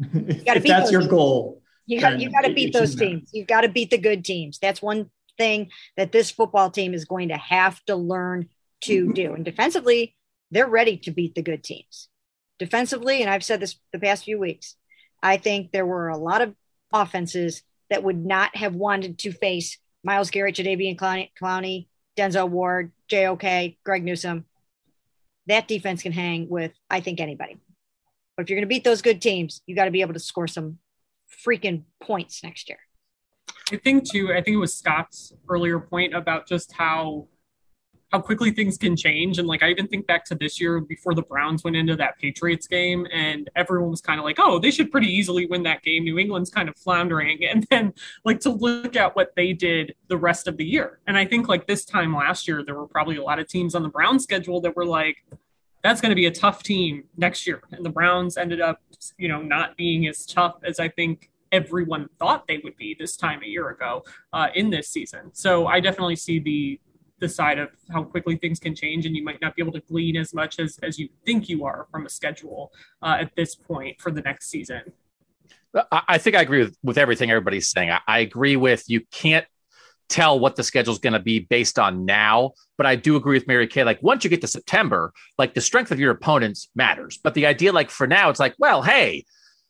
if 0.00 0.64
that's 0.64 0.92
your 0.92 1.06
goal, 1.06 1.62
you 1.86 2.00
got 2.00 2.20
you 2.20 2.30
got 2.30 2.42
to 2.42 2.52
beat 2.52 2.72
those 2.72 2.94
teams. 2.94 3.30
You've 3.32 3.48
got 3.48 3.62
to 3.62 3.68
beat 3.68 3.90
the 3.90 3.98
good 3.98 4.24
teams. 4.24 4.58
That's 4.58 4.80
one 4.80 5.10
thing 5.38 5.70
that 5.96 6.12
this 6.12 6.30
football 6.30 6.70
team 6.70 6.94
is 6.94 7.04
going 7.04 7.28
to 7.28 7.36
have 7.36 7.82
to 7.86 7.96
learn 7.96 8.48
to 8.82 9.12
do. 9.12 9.34
And 9.34 9.44
defensively, 9.44 10.14
they're 10.50 10.68
ready 10.68 10.96
to 10.98 11.10
beat 11.10 11.34
the 11.34 11.42
good 11.42 11.64
teams. 11.64 12.08
Defensively, 12.58 13.20
and 13.20 13.30
I've 13.30 13.44
said 13.44 13.60
this 13.60 13.76
the 13.92 13.98
past 13.98 14.24
few 14.24 14.38
weeks, 14.38 14.76
I 15.22 15.36
think 15.36 15.72
there 15.72 15.86
were 15.86 16.08
a 16.08 16.18
lot 16.18 16.42
of 16.42 16.54
offenses 16.92 17.62
that 17.90 18.02
would 18.02 18.24
not 18.24 18.56
have 18.56 18.74
wanted 18.74 19.18
to 19.18 19.32
face 19.32 19.78
Myles 20.04 20.30
Garrett, 20.30 20.56
Jadeveon 20.56 20.96
Clowney, 20.96 21.30
Clowney 21.40 21.86
Denzel 22.16 22.48
Ward, 22.48 22.92
JOK, 23.08 23.76
Greg 23.84 24.04
Newsome. 24.04 24.44
that 25.46 25.68
defense 25.68 26.02
can 26.02 26.12
hang 26.12 26.48
with, 26.48 26.72
I 26.88 27.00
think, 27.00 27.20
anybody. 27.20 27.58
But 28.36 28.44
if 28.44 28.50
you're 28.50 28.56
going 28.56 28.68
to 28.68 28.74
beat 28.74 28.84
those 28.84 29.02
good 29.02 29.20
teams, 29.20 29.60
you 29.66 29.76
got 29.76 29.84
to 29.84 29.90
be 29.90 30.00
able 30.00 30.14
to 30.14 30.20
score 30.20 30.46
some 30.46 30.78
freaking 31.46 31.82
points 32.02 32.42
next 32.42 32.68
year. 32.68 32.78
I 33.72 33.76
think 33.76 34.10
too. 34.10 34.30
I 34.32 34.42
think 34.42 34.54
it 34.54 34.58
was 34.58 34.76
Scott's 34.76 35.32
earlier 35.48 35.78
point 35.78 36.14
about 36.14 36.46
just 36.46 36.72
how 36.72 37.28
how 38.14 38.20
quickly 38.20 38.52
things 38.52 38.78
can 38.78 38.94
change. 38.94 39.40
And 39.40 39.48
like 39.48 39.64
I 39.64 39.70
even 39.70 39.88
think 39.88 40.06
back 40.06 40.24
to 40.26 40.36
this 40.36 40.60
year 40.60 40.78
before 40.78 41.14
the 41.14 41.22
Browns 41.22 41.64
went 41.64 41.74
into 41.74 41.96
that 41.96 42.16
Patriots 42.16 42.68
game, 42.68 43.08
and 43.12 43.50
everyone 43.56 43.90
was 43.90 44.00
kind 44.00 44.20
of 44.20 44.24
like, 44.24 44.36
"Oh, 44.38 44.60
they 44.60 44.70
should 44.70 44.92
pretty 44.92 45.08
easily 45.08 45.46
win 45.46 45.64
that 45.64 45.82
game." 45.82 46.04
New 46.04 46.20
England's 46.20 46.48
kind 46.48 46.68
of 46.68 46.76
floundering, 46.76 47.44
and 47.50 47.66
then 47.70 47.92
like 48.24 48.38
to 48.40 48.50
look 48.50 48.94
at 48.94 49.16
what 49.16 49.34
they 49.34 49.52
did 49.52 49.96
the 50.06 50.16
rest 50.16 50.46
of 50.46 50.56
the 50.56 50.64
year. 50.64 51.00
And 51.08 51.18
I 51.18 51.24
think 51.24 51.48
like 51.48 51.66
this 51.66 51.84
time 51.84 52.14
last 52.14 52.46
year, 52.46 52.62
there 52.64 52.76
were 52.76 52.86
probably 52.86 53.16
a 53.16 53.22
lot 53.24 53.40
of 53.40 53.48
teams 53.48 53.74
on 53.74 53.82
the 53.82 53.88
Browns 53.88 54.22
schedule 54.22 54.60
that 54.60 54.76
were 54.76 54.86
like, 54.86 55.16
"That's 55.82 56.00
going 56.00 56.10
to 56.10 56.16
be 56.22 56.26
a 56.26 56.30
tough 56.44 56.62
team 56.62 57.02
next 57.16 57.48
year," 57.48 57.62
and 57.72 57.84
the 57.84 57.90
Browns 57.90 58.36
ended 58.36 58.60
up, 58.60 58.80
you 59.18 59.26
know, 59.26 59.42
not 59.42 59.76
being 59.76 60.06
as 60.06 60.24
tough 60.24 60.54
as 60.62 60.78
I 60.78 60.88
think 60.88 61.32
everyone 61.50 62.08
thought 62.20 62.46
they 62.46 62.58
would 62.58 62.76
be 62.76 62.94
this 62.96 63.16
time 63.16 63.42
a 63.42 63.46
year 63.46 63.70
ago 63.70 64.04
uh, 64.32 64.50
in 64.54 64.70
this 64.70 64.88
season. 64.88 65.30
So 65.32 65.66
I 65.66 65.80
definitely 65.80 66.16
see 66.16 66.38
the 66.38 66.80
the 67.18 67.28
side 67.28 67.58
of 67.58 67.70
how 67.90 68.02
quickly 68.02 68.36
things 68.36 68.58
can 68.58 68.74
change, 68.74 69.06
and 69.06 69.16
you 69.16 69.24
might 69.24 69.40
not 69.40 69.54
be 69.56 69.62
able 69.62 69.72
to 69.72 69.80
glean 69.80 70.16
as 70.16 70.34
much 70.34 70.58
as 70.58 70.78
as 70.82 70.98
you 70.98 71.08
think 71.24 71.48
you 71.48 71.64
are 71.64 71.86
from 71.90 72.06
a 72.06 72.08
schedule 72.08 72.72
uh, 73.02 73.16
at 73.20 73.34
this 73.36 73.54
point 73.54 74.00
for 74.00 74.10
the 74.10 74.20
next 74.20 74.48
season. 74.48 74.82
I 75.90 76.18
think 76.18 76.36
I 76.36 76.42
agree 76.42 76.60
with, 76.60 76.76
with 76.84 76.98
everything 76.98 77.30
everybody's 77.30 77.68
saying. 77.68 77.90
I, 77.90 78.00
I 78.06 78.18
agree 78.20 78.56
with 78.56 78.84
you 78.88 79.00
can't 79.10 79.44
tell 80.08 80.38
what 80.38 80.54
the 80.54 80.62
schedule 80.62 80.92
is 80.92 80.98
going 80.98 81.14
to 81.14 81.18
be 81.18 81.40
based 81.40 81.78
on 81.78 82.04
now. 82.04 82.52
But 82.76 82.86
I 82.86 82.96
do 82.96 83.16
agree 83.16 83.36
with 83.36 83.46
Mary 83.46 83.66
Kay. 83.66 83.84
Like 83.84 84.02
once 84.02 84.24
you 84.24 84.30
get 84.30 84.40
to 84.42 84.46
September, 84.46 85.12
like 85.38 85.54
the 85.54 85.60
strength 85.60 85.90
of 85.90 85.98
your 85.98 86.10
opponents 86.10 86.68
matters. 86.74 87.18
But 87.22 87.34
the 87.34 87.46
idea, 87.46 87.72
like 87.72 87.90
for 87.90 88.06
now, 88.06 88.30
it's 88.30 88.40
like, 88.40 88.54
well, 88.58 88.82
hey, 88.82 89.24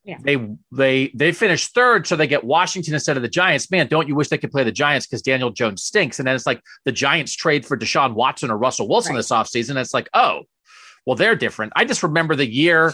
yeah. 0.04 0.18
They 0.20 0.36
they 0.70 1.10
they 1.14 1.32
finished 1.32 1.74
third, 1.74 2.06
so 2.06 2.14
they 2.14 2.26
get 2.26 2.44
Washington 2.44 2.92
instead 2.92 3.16
of 3.16 3.22
the 3.22 3.28
Giants. 3.28 3.70
Man, 3.70 3.86
don't 3.86 4.06
you 4.06 4.14
wish 4.14 4.28
they 4.28 4.36
could 4.36 4.50
play 4.50 4.62
the 4.62 4.70
Giants 4.70 5.06
because 5.06 5.22
Daniel 5.22 5.50
Jones 5.50 5.82
stinks? 5.82 6.18
And 6.18 6.28
then 6.28 6.36
it's 6.36 6.46
like 6.46 6.60
the 6.84 6.92
Giants 6.92 7.34
trade 7.34 7.64
for 7.64 7.76
Deshaun 7.76 8.12
Watson 8.12 8.50
or 8.50 8.58
Russell 8.58 8.86
Wilson 8.86 9.14
right. 9.14 9.18
this 9.18 9.30
offseason. 9.30 9.76
It's 9.76 9.94
like, 9.94 10.10
oh, 10.12 10.42
well, 11.06 11.16
they're 11.16 11.36
different. 11.36 11.72
I 11.74 11.86
just 11.86 12.02
remember 12.02 12.36
the 12.36 12.46
year 12.46 12.92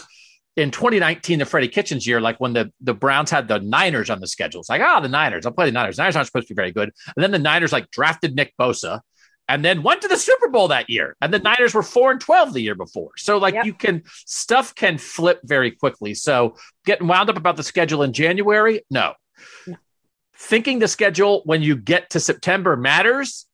in 0.55 0.71
2019, 0.71 1.39
the 1.39 1.45
Freddie 1.45 1.67
Kitchens 1.67 2.07
year, 2.07 2.21
like 2.21 2.39
when 2.39 2.53
the, 2.53 2.71
the 2.81 2.93
Browns 2.93 3.29
had 3.29 3.47
the 3.47 3.59
Niners 3.59 4.09
on 4.09 4.19
the 4.19 4.27
schedule. 4.27 4.61
It's 4.61 4.69
like, 4.69 4.81
ah, 4.81 4.97
oh, 4.97 5.01
the 5.01 5.07
Niners, 5.07 5.45
I'll 5.45 5.53
play 5.53 5.65
the 5.65 5.71
Niners. 5.71 5.95
The 5.97 6.03
Niners 6.03 6.15
aren't 6.15 6.27
supposed 6.27 6.47
to 6.47 6.53
be 6.53 6.57
very 6.57 6.71
good. 6.71 6.91
And 7.15 7.23
then 7.23 7.31
the 7.31 7.39
Niners 7.39 7.71
like 7.71 7.89
drafted 7.91 8.35
Nick 8.35 8.53
Bosa 8.59 9.01
and 9.47 9.65
then 9.65 9.83
went 9.83 10.01
to 10.01 10.07
the 10.07 10.17
Super 10.17 10.47
Bowl 10.49 10.69
that 10.69 10.89
year. 10.89 11.15
And 11.21 11.33
the 11.33 11.39
Niners 11.39 11.73
were 11.73 11.83
4 11.83 12.11
and 12.11 12.21
12 12.21 12.53
the 12.53 12.61
year 12.61 12.75
before. 12.75 13.11
So 13.17 13.37
like 13.37 13.53
yep. 13.53 13.65
you 13.65 13.73
can 13.73 14.03
stuff 14.25 14.73
can 14.75 14.97
flip 14.97 15.41
very 15.43 15.71
quickly. 15.71 16.13
So 16.13 16.55
getting 16.85 17.07
wound 17.07 17.29
up 17.29 17.37
about 17.37 17.57
the 17.57 17.63
schedule 17.63 18.03
in 18.03 18.13
January, 18.13 18.81
no. 18.89 19.13
no. 19.67 19.75
Thinking 20.35 20.79
the 20.79 20.87
schedule 20.87 21.41
when 21.45 21.61
you 21.61 21.75
get 21.75 22.11
to 22.11 22.19
September 22.19 22.77
matters, 22.77 23.45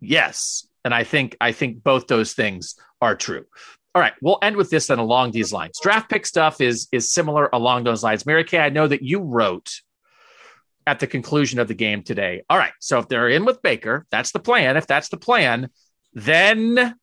yes. 0.00 0.66
And 0.84 0.94
I 0.94 1.04
think 1.04 1.36
I 1.40 1.52
think 1.52 1.82
both 1.82 2.06
those 2.06 2.32
things 2.32 2.74
are 3.00 3.14
true. 3.14 3.44
All 3.94 4.00
right, 4.00 4.14
we'll 4.22 4.38
end 4.40 4.56
with 4.56 4.70
this 4.70 4.86
then 4.86 4.98
along 4.98 5.32
these 5.32 5.52
lines. 5.52 5.78
Draft 5.82 6.08
pick 6.08 6.24
stuff 6.24 6.60
is 6.60 6.88
is 6.92 7.12
similar 7.12 7.50
along 7.52 7.84
those 7.84 8.02
lines. 8.02 8.24
Mary 8.24 8.42
Kay, 8.42 8.58
I 8.58 8.70
know 8.70 8.88
that 8.88 9.02
you 9.02 9.20
wrote 9.20 9.82
at 10.86 11.00
the 11.00 11.06
conclusion 11.06 11.58
of 11.58 11.68
the 11.68 11.74
game 11.74 12.02
today. 12.02 12.42
All 12.50 12.58
right. 12.58 12.72
So 12.80 12.98
if 12.98 13.08
they're 13.08 13.28
in 13.28 13.44
with 13.44 13.62
Baker, 13.62 14.06
that's 14.10 14.32
the 14.32 14.40
plan. 14.40 14.76
If 14.76 14.86
that's 14.86 15.08
the 15.08 15.16
plan, 15.16 15.70
then 16.12 16.96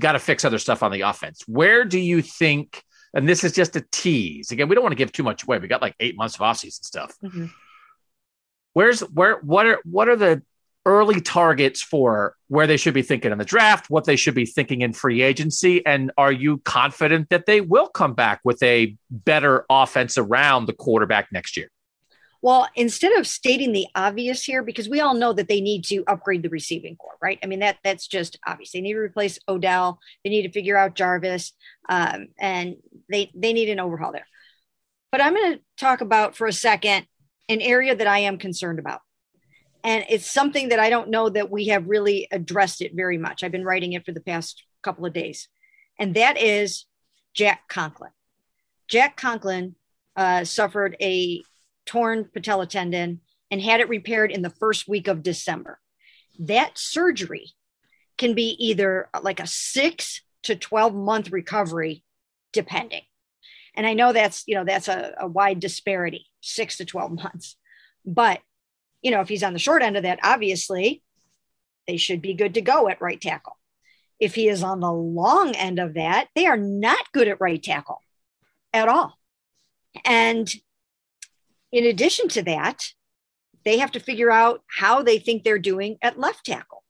got 0.00 0.12
to 0.12 0.18
fix 0.18 0.44
other 0.44 0.58
stuff 0.58 0.82
on 0.82 0.92
the 0.92 1.02
offense. 1.02 1.42
Where 1.46 1.84
do 1.84 1.98
you 1.98 2.22
think? 2.22 2.82
And 3.14 3.28
this 3.28 3.44
is 3.44 3.52
just 3.52 3.76
a 3.76 3.84
tease. 3.92 4.50
Again, 4.50 4.68
we 4.68 4.74
don't 4.74 4.82
want 4.82 4.92
to 4.92 4.96
give 4.96 5.12
too 5.12 5.22
much 5.22 5.44
away. 5.44 5.58
We 5.58 5.68
got 5.68 5.82
like 5.82 5.94
eight 6.00 6.16
months 6.16 6.34
of 6.34 6.40
offseason 6.40 6.84
stuff. 6.84 7.14
Mm-hmm. 7.22 7.46
Where's 8.72 9.00
where? 9.00 9.38
What 9.38 9.66
are 9.66 9.78
what 9.84 10.08
are 10.08 10.16
the 10.16 10.42
early 10.86 11.20
targets 11.20 11.80
for 11.80 12.36
where 12.48 12.66
they 12.66 12.76
should 12.76 12.92
be 12.92 13.02
thinking 13.02 13.32
in 13.32 13.38
the 13.38 13.44
draft? 13.44 13.88
What 13.88 14.04
they 14.04 14.16
should 14.16 14.34
be 14.34 14.44
thinking 14.46 14.82
in 14.82 14.92
free 14.92 15.22
agency? 15.22 15.84
And 15.86 16.10
are 16.18 16.32
you 16.32 16.58
confident 16.58 17.30
that 17.30 17.46
they 17.46 17.60
will 17.60 17.88
come 17.88 18.14
back 18.14 18.40
with 18.44 18.62
a 18.62 18.96
better 19.10 19.64
offense 19.70 20.18
around 20.18 20.66
the 20.66 20.72
quarterback 20.72 21.32
next 21.32 21.56
year? 21.56 21.68
Well, 22.44 22.68
instead 22.74 23.16
of 23.18 23.26
stating 23.26 23.72
the 23.72 23.86
obvious 23.94 24.44
here, 24.44 24.62
because 24.62 24.86
we 24.86 25.00
all 25.00 25.14
know 25.14 25.32
that 25.32 25.48
they 25.48 25.62
need 25.62 25.82
to 25.84 26.04
upgrade 26.06 26.42
the 26.42 26.50
receiving 26.50 26.94
corps, 26.94 27.16
right? 27.22 27.38
I 27.42 27.46
mean 27.46 27.60
that 27.60 27.78
that's 27.82 28.06
just 28.06 28.38
obvious. 28.46 28.70
They 28.70 28.82
need 28.82 28.92
to 28.92 28.98
replace 28.98 29.38
Odell. 29.48 29.98
They 30.22 30.28
need 30.28 30.42
to 30.42 30.52
figure 30.52 30.76
out 30.76 30.94
Jarvis, 30.94 31.52
um, 31.88 32.26
and 32.38 32.76
they 33.10 33.32
they 33.34 33.54
need 33.54 33.70
an 33.70 33.80
overhaul 33.80 34.12
there. 34.12 34.26
But 35.10 35.22
I'm 35.22 35.34
going 35.34 35.54
to 35.54 35.60
talk 35.78 36.02
about 36.02 36.36
for 36.36 36.46
a 36.46 36.52
second 36.52 37.06
an 37.48 37.62
area 37.62 37.96
that 37.96 38.06
I 38.06 38.18
am 38.18 38.36
concerned 38.36 38.78
about, 38.78 39.00
and 39.82 40.04
it's 40.10 40.30
something 40.30 40.68
that 40.68 40.78
I 40.78 40.90
don't 40.90 41.08
know 41.08 41.30
that 41.30 41.50
we 41.50 41.68
have 41.68 41.88
really 41.88 42.28
addressed 42.30 42.82
it 42.82 42.92
very 42.94 43.16
much. 43.16 43.42
I've 43.42 43.52
been 43.52 43.64
writing 43.64 43.94
it 43.94 44.04
for 44.04 44.12
the 44.12 44.20
past 44.20 44.62
couple 44.82 45.06
of 45.06 45.14
days, 45.14 45.48
and 45.98 46.14
that 46.14 46.36
is 46.36 46.84
Jack 47.32 47.68
Conklin. 47.68 48.10
Jack 48.86 49.16
Conklin 49.16 49.76
uh, 50.14 50.44
suffered 50.44 50.94
a 51.00 51.42
torn 51.86 52.24
patella 52.32 52.66
tendon 52.66 53.20
and 53.50 53.60
had 53.60 53.80
it 53.80 53.88
repaired 53.88 54.32
in 54.32 54.42
the 54.42 54.50
first 54.50 54.88
week 54.88 55.08
of 55.08 55.22
December. 55.22 55.78
That 56.38 56.72
surgery 56.78 57.52
can 58.18 58.34
be 58.34 58.56
either 58.58 59.08
like 59.22 59.40
a 59.40 59.46
six 59.46 60.22
to 60.44 60.56
12 60.56 60.94
month 60.94 61.30
recovery, 61.30 62.04
depending. 62.52 63.02
And 63.76 63.86
I 63.86 63.94
know 63.94 64.12
that's, 64.12 64.44
you 64.46 64.54
know, 64.54 64.64
that's 64.64 64.88
a, 64.88 65.14
a 65.20 65.26
wide 65.26 65.60
disparity, 65.60 66.26
six 66.40 66.76
to 66.76 66.84
12 66.84 67.12
months. 67.12 67.56
But, 68.04 68.40
you 69.02 69.10
know, 69.10 69.20
if 69.20 69.28
he's 69.28 69.42
on 69.42 69.52
the 69.52 69.58
short 69.58 69.82
end 69.82 69.96
of 69.96 70.04
that, 70.04 70.20
obviously 70.22 71.02
they 71.86 71.96
should 71.96 72.22
be 72.22 72.34
good 72.34 72.54
to 72.54 72.60
go 72.60 72.88
at 72.88 73.00
right 73.00 73.20
tackle. 73.20 73.58
If 74.20 74.34
he 74.34 74.48
is 74.48 74.62
on 74.62 74.80
the 74.80 74.92
long 74.92 75.54
end 75.56 75.78
of 75.78 75.94
that, 75.94 76.28
they 76.34 76.46
are 76.46 76.56
not 76.56 77.12
good 77.12 77.28
at 77.28 77.40
right 77.40 77.62
tackle 77.62 78.00
at 78.72 78.88
all. 78.88 79.18
And 80.04 80.52
in 81.74 81.84
addition 81.86 82.28
to 82.28 82.42
that, 82.44 82.84
they 83.64 83.78
have 83.78 83.90
to 83.92 84.00
figure 84.00 84.30
out 84.30 84.62
how 84.68 85.02
they 85.02 85.18
think 85.18 85.42
they're 85.42 85.58
doing 85.58 85.98
at 86.00 86.20
left 86.20 86.46
tackle. 86.46 86.84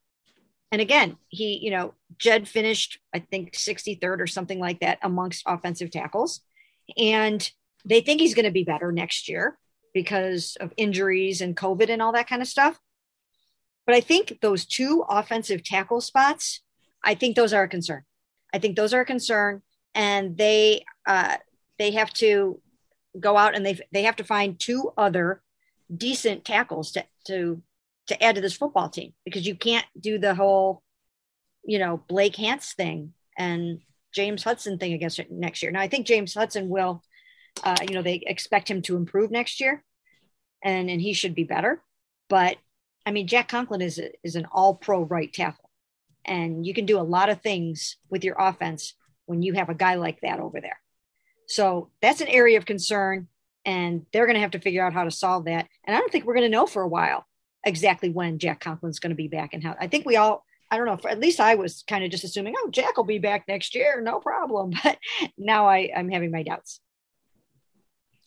And 0.70 0.82
again, 0.82 1.16
he, 1.28 1.58
you 1.62 1.70
know, 1.70 1.94
Jed 2.18 2.46
finished, 2.46 2.98
I 3.14 3.20
think, 3.20 3.54
63rd 3.54 4.20
or 4.20 4.26
something 4.26 4.58
like 4.58 4.80
that 4.80 4.98
amongst 5.02 5.44
offensive 5.46 5.90
tackles. 5.90 6.40
And 6.98 7.50
they 7.86 8.02
think 8.02 8.20
he's 8.20 8.34
going 8.34 8.44
to 8.44 8.50
be 8.50 8.64
better 8.64 8.92
next 8.92 9.26
year 9.26 9.56
because 9.94 10.58
of 10.60 10.74
injuries 10.76 11.40
and 11.40 11.56
COVID 11.56 11.88
and 11.88 12.02
all 12.02 12.12
that 12.12 12.28
kind 12.28 12.42
of 12.42 12.48
stuff. 12.48 12.78
But 13.86 13.94
I 13.94 14.00
think 14.00 14.38
those 14.42 14.66
two 14.66 15.02
offensive 15.08 15.64
tackle 15.64 16.02
spots, 16.02 16.60
I 17.02 17.14
think 17.14 17.36
those 17.36 17.54
are 17.54 17.62
a 17.62 17.68
concern. 17.68 18.02
I 18.52 18.58
think 18.58 18.76
those 18.76 18.92
are 18.92 19.00
a 19.00 19.06
concern, 19.06 19.62
and 19.94 20.36
they 20.36 20.84
uh, 21.06 21.36
they 21.78 21.92
have 21.92 22.12
to 22.14 22.60
go 23.18 23.36
out 23.36 23.54
and 23.54 23.64
they 23.64 23.78
they 23.92 24.02
have 24.02 24.16
to 24.16 24.24
find 24.24 24.58
two 24.58 24.92
other 24.96 25.42
decent 25.94 26.44
tackles 26.44 26.92
to 26.92 27.04
to 27.26 27.62
to 28.06 28.22
add 28.22 28.34
to 28.34 28.40
this 28.40 28.56
football 28.56 28.88
team 28.88 29.12
because 29.24 29.46
you 29.46 29.54
can't 29.54 29.86
do 29.98 30.18
the 30.18 30.34
whole 30.34 30.82
you 31.64 31.78
know 31.78 32.02
Blake 32.08 32.36
Hance 32.36 32.72
thing 32.72 33.12
and 33.38 33.80
James 34.12 34.44
Hudson 34.44 34.78
thing 34.78 34.92
against 34.92 35.20
next 35.30 35.62
year. 35.62 35.72
Now 35.72 35.80
I 35.80 35.88
think 35.88 36.06
James 36.06 36.34
Hudson 36.34 36.68
will 36.68 37.02
uh, 37.62 37.76
you 37.88 37.94
know 37.94 38.02
they 38.02 38.22
expect 38.26 38.70
him 38.70 38.82
to 38.82 38.96
improve 38.96 39.30
next 39.30 39.60
year 39.60 39.82
and 40.62 40.90
and 40.90 41.00
he 41.00 41.12
should 41.12 41.34
be 41.34 41.44
better 41.44 41.82
but 42.28 42.56
I 43.06 43.12
mean 43.12 43.26
Jack 43.26 43.48
Conklin 43.48 43.80
is 43.80 43.98
a, 43.98 44.10
is 44.24 44.36
an 44.36 44.46
all 44.52 44.74
pro 44.74 45.02
right 45.02 45.32
tackle 45.32 45.70
and 46.24 46.66
you 46.66 46.74
can 46.74 46.86
do 46.86 46.98
a 46.98 47.02
lot 47.02 47.28
of 47.28 47.42
things 47.42 47.96
with 48.10 48.24
your 48.24 48.36
offense 48.38 48.94
when 49.26 49.42
you 49.42 49.54
have 49.54 49.68
a 49.68 49.74
guy 49.74 49.94
like 49.94 50.20
that 50.22 50.40
over 50.40 50.60
there. 50.60 50.78
So 51.46 51.90
that's 52.00 52.20
an 52.20 52.28
area 52.28 52.58
of 52.58 52.66
concern, 52.66 53.28
and 53.64 54.06
they're 54.12 54.26
going 54.26 54.34
to 54.34 54.40
have 54.40 54.52
to 54.52 54.60
figure 54.60 54.84
out 54.84 54.92
how 54.92 55.04
to 55.04 55.10
solve 55.10 55.44
that. 55.46 55.68
And 55.84 55.96
I 55.96 56.00
don't 56.00 56.10
think 56.10 56.24
we're 56.24 56.34
going 56.34 56.50
to 56.50 56.56
know 56.56 56.66
for 56.66 56.82
a 56.82 56.88
while 56.88 57.26
exactly 57.64 58.10
when 58.10 58.38
Jack 58.38 58.62
Conklin's 58.62 58.98
going 58.98 59.10
to 59.10 59.16
be 59.16 59.28
back 59.28 59.54
and 59.54 59.62
how. 59.62 59.76
I 59.78 59.86
think 59.86 60.06
we 60.06 60.16
all, 60.16 60.44
I 60.70 60.76
don't 60.76 60.86
know, 60.86 60.96
for, 60.96 61.10
at 61.10 61.20
least 61.20 61.40
I 61.40 61.54
was 61.54 61.84
kind 61.86 62.04
of 62.04 62.10
just 62.10 62.24
assuming, 62.24 62.54
oh, 62.56 62.70
Jack 62.70 62.96
will 62.96 63.04
be 63.04 63.18
back 63.18 63.44
next 63.48 63.74
year, 63.74 64.00
no 64.00 64.20
problem. 64.20 64.72
But 64.82 64.98
now 65.38 65.66
I, 65.66 65.90
I'm 65.94 66.10
having 66.10 66.30
my 66.30 66.42
doubts. 66.42 66.80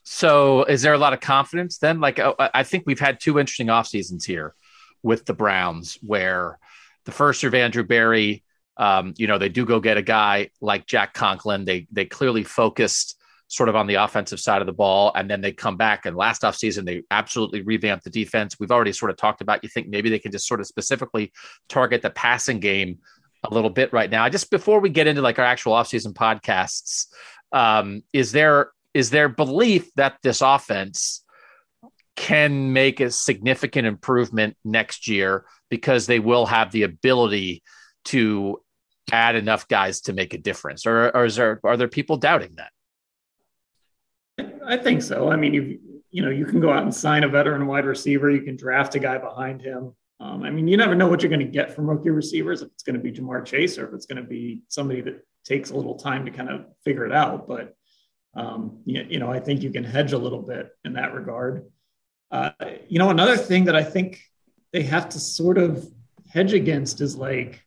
So, 0.03 0.63
is 0.63 0.81
there 0.81 0.93
a 0.93 0.97
lot 0.97 1.11
of 1.11 1.19
confidence 1.19 1.79
then? 1.79 1.99
Like, 1.99 2.17
oh, 2.19 2.35
I 2.39 2.63
think 2.63 2.85
we've 2.85 2.99
had 2.99 3.19
two 3.19 3.39
interesting 3.39 3.69
off 3.69 3.87
seasons 3.87 4.23
here 4.23 4.55
with 5.03 5.25
the 5.25 5.33
Browns, 5.33 5.97
where 6.01 6.57
the 7.03 7.11
first 7.11 7.43
year 7.43 7.49
of 7.49 7.53
Andrew 7.53 7.83
Berry 7.83 8.43
um, 8.77 9.13
you 9.17 9.27
know, 9.27 9.37
they 9.37 9.49
do 9.49 9.65
go 9.65 9.79
get 9.79 9.97
a 9.97 10.01
guy 10.01 10.49
like 10.61 10.85
Jack 10.85 11.13
Conklin. 11.13 11.65
They 11.65 11.87
they 11.91 12.05
clearly 12.05 12.43
focused 12.43 13.15
sort 13.49 13.69
of 13.69 13.75
on 13.75 13.87
the 13.87 13.95
offensive 13.95 14.39
side 14.39 14.61
of 14.61 14.67
the 14.67 14.73
ball, 14.73 15.11
and 15.15 15.29
then 15.29 15.41
they 15.41 15.51
come 15.51 15.77
back. 15.77 16.05
And 16.05 16.15
last 16.15 16.43
offseason, 16.43 16.85
they 16.85 17.03
absolutely 17.09 17.61
revamped 17.61 18.03
the 18.03 18.09
defense. 18.09 18.57
We've 18.59 18.71
already 18.71 18.91
sort 18.91 19.09
of 19.09 19.17
talked 19.17 19.41
about. 19.41 19.63
You 19.63 19.69
think 19.69 19.87
maybe 19.87 20.09
they 20.09 20.19
can 20.19 20.31
just 20.31 20.47
sort 20.47 20.59
of 20.59 20.67
specifically 20.67 21.31
target 21.69 22.01
the 22.01 22.09
passing 22.09 22.59
game 22.59 22.99
a 23.43 23.53
little 23.53 23.69
bit 23.69 23.93
right 23.93 24.09
now. 24.09 24.27
Just 24.29 24.51
before 24.51 24.79
we 24.79 24.89
get 24.89 25.07
into 25.07 25.21
like 25.21 25.39
our 25.39 25.45
actual 25.45 25.73
offseason 25.73 26.13
podcasts, 26.13 27.07
um, 27.51 28.03
is 28.13 28.31
there 28.31 28.71
is 28.93 29.09
there 29.09 29.29
belief 29.29 29.91
that 29.95 30.17
this 30.23 30.41
offense 30.41 31.23
can 32.15 32.73
make 32.73 32.99
a 32.99 33.11
significant 33.11 33.87
improvement 33.87 34.57
next 34.65 35.07
year 35.07 35.45
because 35.69 36.07
they 36.07 36.19
will 36.19 36.47
have 36.47 36.71
the 36.71 36.83
ability 36.83 37.61
to 38.05 38.59
add 39.11 39.35
enough 39.35 39.67
guys 39.67 40.01
to 40.01 40.13
make 40.13 40.33
a 40.33 40.37
difference, 40.37 40.85
or, 40.85 41.15
or 41.15 41.25
is 41.25 41.35
there 41.35 41.59
are 41.63 41.77
there 41.77 41.87
people 41.87 42.17
doubting 42.17 42.55
that? 42.57 42.71
I 44.65 44.77
think 44.77 45.01
so. 45.01 45.31
I 45.31 45.35
mean, 45.35 45.53
you 45.53 45.79
you 46.11 46.23
know, 46.23 46.29
you 46.29 46.45
can 46.45 46.59
go 46.59 46.71
out 46.71 46.83
and 46.83 46.93
sign 46.93 47.23
a 47.23 47.27
veteran 47.27 47.67
wide 47.67 47.85
receiver. 47.85 48.31
You 48.31 48.41
can 48.41 48.55
draft 48.55 48.95
a 48.95 48.99
guy 48.99 49.17
behind 49.17 49.61
him. 49.61 49.93
Um, 50.19 50.43
I 50.43 50.49
mean, 50.49 50.67
you 50.67 50.77
never 50.77 50.95
know 50.95 51.07
what 51.07 51.21
you're 51.21 51.29
going 51.29 51.45
to 51.45 51.45
get 51.45 51.75
from 51.75 51.89
rookie 51.89 52.09
receivers. 52.09 52.61
If 52.61 52.69
it's 52.69 52.83
going 52.83 52.95
to 52.95 53.01
be 53.01 53.11
Ja'Marr 53.11 53.45
Chase 53.45 53.77
or 53.77 53.87
if 53.87 53.93
it's 53.93 54.05
going 54.05 54.21
to 54.21 54.27
be 54.27 54.63
somebody 54.67 55.01
that 55.01 55.23
takes 55.45 55.69
a 55.69 55.75
little 55.75 55.95
time 55.95 56.25
to 56.25 56.31
kind 56.31 56.49
of 56.49 56.65
figure 56.83 57.05
it 57.05 57.11
out. 57.11 57.47
But 57.47 57.75
um, 58.33 58.79
you, 58.85 59.05
you, 59.09 59.19
know, 59.19 59.31
I 59.31 59.39
think 59.39 59.61
you 59.61 59.69
can 59.69 59.83
hedge 59.83 60.13
a 60.13 60.17
little 60.17 60.41
bit 60.41 60.69
in 60.85 60.93
that 60.93 61.13
regard. 61.13 61.65
Uh, 62.31 62.51
you 62.87 62.99
know, 62.99 63.09
another 63.09 63.37
thing 63.37 63.65
that 63.65 63.75
I 63.75 63.83
think 63.83 64.21
they 64.73 64.83
have 64.83 65.09
to 65.09 65.19
sort 65.19 65.57
of 65.57 65.87
hedge 66.29 66.53
against 66.53 66.99
is 66.99 67.15
like 67.15 67.63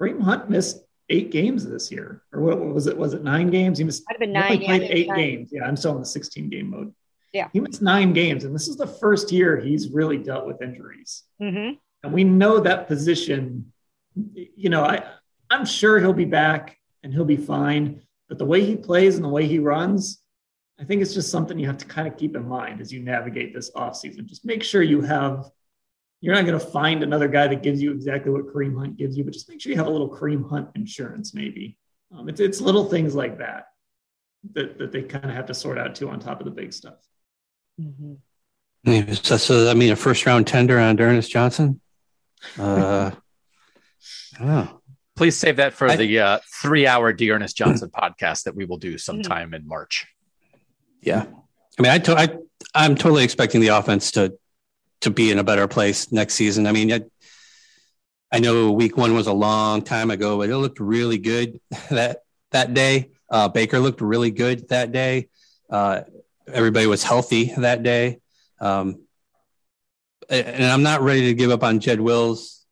Kareem 0.00 0.20
Hunt 0.20 0.48
missed 0.48 0.84
eight 1.08 1.30
games 1.30 1.66
this 1.66 1.90
year, 1.90 2.22
or 2.32 2.40
what, 2.40 2.58
was 2.58 2.86
it? 2.86 2.96
Was 2.96 3.14
it 3.14 3.22
nine 3.22 3.50
games? 3.50 3.78
He 3.78 3.84
missed. 3.84 4.04
Might 4.08 4.14
have 4.14 4.20
been 4.20 4.32
nine. 4.32 4.58
Played 4.58 4.82
eight 4.82 5.08
nine. 5.08 5.16
games. 5.16 5.50
Yeah, 5.52 5.64
I'm 5.64 5.76
still 5.76 5.94
in 5.94 6.00
the 6.00 6.06
16 6.06 6.48
game 6.48 6.70
mode. 6.70 6.94
Yeah, 7.32 7.48
he 7.52 7.60
missed 7.60 7.82
nine 7.82 8.12
games, 8.12 8.44
and 8.44 8.54
this 8.54 8.68
is 8.68 8.76
the 8.76 8.86
first 8.86 9.30
year 9.30 9.58
he's 9.58 9.90
really 9.90 10.18
dealt 10.18 10.46
with 10.46 10.62
injuries. 10.62 11.24
Mm-hmm. 11.40 11.74
And 12.02 12.12
we 12.12 12.24
know 12.24 12.60
that 12.60 12.88
position. 12.88 13.72
You 14.14 14.70
know, 14.70 14.84
I 14.84 15.04
I'm 15.50 15.66
sure 15.66 15.98
he'll 15.98 16.12
be 16.12 16.24
back 16.24 16.78
and 17.02 17.12
he'll 17.12 17.24
be 17.24 17.36
fine. 17.36 18.02
But 18.28 18.38
the 18.38 18.44
way 18.44 18.64
he 18.64 18.76
plays 18.76 19.16
and 19.16 19.24
the 19.24 19.28
way 19.28 19.46
he 19.46 19.58
runs, 19.58 20.22
I 20.78 20.84
think 20.84 21.02
it's 21.02 21.14
just 21.14 21.30
something 21.30 21.58
you 21.58 21.66
have 21.66 21.78
to 21.78 21.86
kind 21.86 22.06
of 22.06 22.16
keep 22.16 22.36
in 22.36 22.46
mind 22.46 22.80
as 22.80 22.92
you 22.92 23.00
navigate 23.00 23.52
this 23.52 23.70
offseason. 23.72 24.26
Just 24.26 24.44
make 24.44 24.62
sure 24.62 24.82
you 24.82 25.00
have 25.00 25.50
you're 26.20 26.34
not 26.34 26.44
going 26.44 26.58
to 26.58 26.64
find 26.64 27.02
another 27.02 27.28
guy 27.28 27.48
that 27.48 27.62
gives 27.62 27.80
you 27.80 27.92
exactly 27.92 28.30
what 28.30 28.46
Kareem 28.46 28.78
Hunt 28.78 28.96
gives 28.96 29.16
you, 29.16 29.24
but 29.24 29.32
just 29.32 29.48
make 29.48 29.60
sure 29.60 29.70
you 29.70 29.78
have 29.78 29.86
a 29.86 29.90
little 29.90 30.10
Kareem 30.10 30.48
Hunt 30.48 30.68
insurance, 30.74 31.34
maybe. 31.34 31.78
Um, 32.16 32.28
it's, 32.28 32.40
it's 32.40 32.60
little 32.60 32.84
things 32.84 33.14
like 33.14 33.38
that, 33.38 33.66
that 34.52 34.78
that 34.78 34.92
they 34.92 35.02
kind 35.02 35.26
of 35.26 35.30
have 35.30 35.46
to 35.46 35.54
sort 35.54 35.78
out 35.78 35.94
too 35.94 36.10
on 36.10 36.20
top 36.20 36.40
of 36.40 36.44
the 36.44 36.50
big 36.50 36.72
stuff. 36.72 36.98
Mm-hmm. 37.80 39.12
So, 39.14 39.36
so, 39.36 39.70
I 39.70 39.74
mean, 39.74 39.92
a 39.92 39.96
first 39.96 40.26
round 40.26 40.46
tender 40.46 40.78
on 40.78 40.96
D'Ernest 40.96 41.30
Johnson? 41.30 41.80
Uh, 42.58 43.12
oh. 44.40 44.80
Please 45.16 45.36
save 45.36 45.56
that 45.56 45.74
for 45.74 45.88
I, 45.88 45.96
the 45.96 46.18
uh, 46.18 46.38
three 46.62 46.86
hour 46.86 47.12
D'Ernest 47.12 47.56
Johnson 47.56 47.90
podcast 47.90 48.44
that 48.44 48.54
we 48.54 48.64
will 48.64 48.78
do 48.78 48.98
sometime 48.98 49.52
in 49.54 49.66
March. 49.66 50.06
Yeah. 51.02 51.26
I 51.78 51.82
mean, 51.82 51.92
I, 51.92 51.98
to, 51.98 52.16
I, 52.16 52.28
I'm 52.74 52.94
totally 52.94 53.24
expecting 53.24 53.60
the 53.60 53.68
offense 53.68 54.12
to 54.12 54.34
to 55.00 55.10
be 55.10 55.30
in 55.30 55.38
a 55.38 55.44
better 55.44 55.66
place 55.66 56.12
next 56.12 56.34
season. 56.34 56.66
I 56.66 56.72
mean, 56.72 56.92
I, 56.92 57.00
I 58.32 58.38
know 58.38 58.70
week 58.72 58.96
one 58.96 59.14
was 59.14 59.26
a 59.26 59.32
long 59.32 59.82
time 59.82 60.10
ago, 60.10 60.38
but 60.38 60.50
it 60.50 60.56
looked 60.56 60.80
really 60.80 61.18
good 61.18 61.60
that 61.90 62.18
that 62.50 62.74
day. 62.74 63.10
Uh, 63.28 63.48
Baker 63.48 63.78
looked 63.78 64.00
really 64.00 64.30
good 64.30 64.68
that 64.68 64.92
day. 64.92 65.28
Uh, 65.70 66.02
everybody 66.52 66.86
was 66.86 67.02
healthy 67.02 67.52
that 67.56 67.82
day. 67.82 68.18
Um, 68.60 69.04
and 70.28 70.64
I'm 70.64 70.82
not 70.82 71.00
ready 71.00 71.26
to 71.26 71.34
give 71.34 71.50
up 71.50 71.62
on 71.62 71.80
Jed 71.80 72.00
Wills 72.00 72.64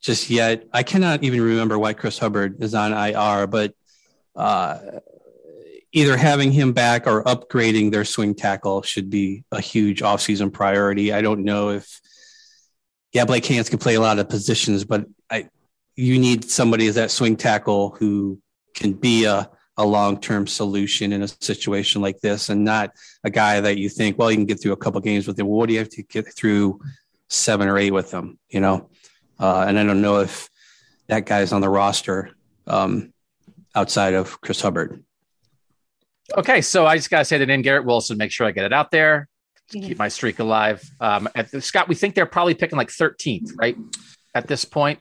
just 0.00 0.30
yet. 0.30 0.64
I 0.72 0.82
cannot 0.82 1.24
even 1.24 1.40
remember 1.40 1.78
why 1.78 1.92
Chris 1.92 2.18
Hubbard 2.18 2.62
is 2.62 2.74
on 2.74 2.92
IR, 2.92 3.46
but 3.46 3.74
uh, 4.36 4.78
either 5.94 6.16
having 6.16 6.50
him 6.50 6.72
back 6.72 7.06
or 7.06 7.22
upgrading 7.22 7.92
their 7.92 8.04
swing 8.04 8.34
tackle 8.34 8.82
should 8.82 9.08
be 9.08 9.44
a 9.52 9.60
huge 9.60 10.02
offseason 10.02 10.52
priority. 10.52 11.12
I 11.12 11.22
don't 11.22 11.44
know 11.44 11.70
if, 11.70 12.00
yeah, 13.12 13.24
Blake 13.24 13.46
Hance 13.46 13.68
can 13.68 13.78
play 13.78 13.94
a 13.94 14.00
lot 14.00 14.18
of 14.18 14.28
positions, 14.28 14.84
but 14.84 15.06
I, 15.30 15.48
you 15.94 16.18
need 16.18 16.50
somebody 16.50 16.88
as 16.88 16.96
that 16.96 17.12
swing 17.12 17.36
tackle 17.36 17.90
who 17.90 18.40
can 18.74 18.94
be 18.94 19.24
a, 19.24 19.48
a 19.76 19.86
long-term 19.86 20.48
solution 20.48 21.12
in 21.12 21.22
a 21.22 21.28
situation 21.28 22.02
like 22.02 22.18
this 22.20 22.48
and 22.48 22.64
not 22.64 22.90
a 23.22 23.30
guy 23.30 23.60
that 23.60 23.78
you 23.78 23.88
think, 23.88 24.18
well, 24.18 24.32
you 24.32 24.36
can 24.36 24.46
get 24.46 24.60
through 24.60 24.72
a 24.72 24.76
couple 24.76 25.00
games 25.00 25.28
with 25.28 25.38
him. 25.38 25.46
Well, 25.46 25.58
what 25.58 25.68
do 25.68 25.74
you 25.74 25.78
have 25.78 25.90
to 25.90 26.02
get 26.02 26.34
through 26.34 26.80
seven 27.28 27.68
or 27.68 27.78
eight 27.78 27.92
with 27.92 28.10
them, 28.10 28.36
you 28.48 28.58
know? 28.58 28.90
Uh, 29.38 29.64
and 29.68 29.78
I 29.78 29.84
don't 29.84 30.02
know 30.02 30.18
if 30.18 30.50
that 31.06 31.24
guy's 31.24 31.52
on 31.52 31.60
the 31.60 31.68
roster 31.68 32.30
um, 32.66 33.12
outside 33.76 34.14
of 34.14 34.40
Chris 34.40 34.60
Hubbard. 34.60 35.03
Okay, 36.36 36.62
so 36.62 36.86
I 36.86 36.96
just 36.96 37.10
gotta 37.10 37.24
say 37.24 37.38
the 37.38 37.46
name 37.46 37.62
Garrett 37.62 37.84
Wilson. 37.84 38.16
Make 38.16 38.32
sure 38.32 38.46
I 38.46 38.50
get 38.50 38.64
it 38.64 38.72
out 38.72 38.90
there. 38.90 39.28
to 39.70 39.80
Keep 39.80 39.98
my 39.98 40.08
streak 40.08 40.38
alive. 40.38 40.82
Um, 41.00 41.28
the, 41.50 41.60
Scott, 41.60 41.88
we 41.88 41.94
think 41.94 42.14
they're 42.14 42.26
probably 42.26 42.54
picking 42.54 42.78
like 42.78 42.88
13th, 42.88 43.50
right? 43.56 43.76
At 44.34 44.46
this 44.46 44.64
point. 44.64 45.00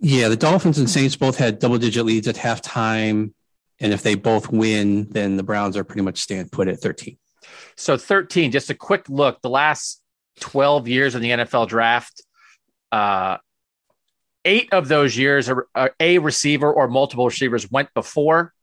Yeah, 0.00 0.28
the 0.28 0.36
Dolphins 0.36 0.78
and 0.78 0.88
Saints 0.88 1.16
both 1.16 1.38
had 1.38 1.58
double-digit 1.58 2.04
leads 2.04 2.28
at 2.28 2.36
halftime, 2.36 3.32
and 3.80 3.92
if 3.92 4.02
they 4.02 4.14
both 4.14 4.48
win, 4.50 5.08
then 5.10 5.36
the 5.36 5.42
Browns 5.42 5.76
are 5.76 5.82
pretty 5.82 6.02
much 6.02 6.20
stand 6.20 6.52
put 6.52 6.68
at 6.68 6.78
13. 6.78 7.18
So 7.76 7.96
13. 7.96 8.52
Just 8.52 8.70
a 8.70 8.74
quick 8.74 9.08
look. 9.08 9.42
The 9.42 9.50
last 9.50 10.00
12 10.40 10.86
years 10.86 11.14
in 11.16 11.22
the 11.22 11.30
NFL 11.30 11.66
draft, 11.66 12.22
uh, 12.92 13.38
eight 14.44 14.72
of 14.72 14.86
those 14.86 15.16
years, 15.16 15.50
a 16.00 16.18
receiver 16.20 16.72
or 16.72 16.86
multiple 16.86 17.26
receivers 17.26 17.70
went 17.70 17.92
before 17.92 18.54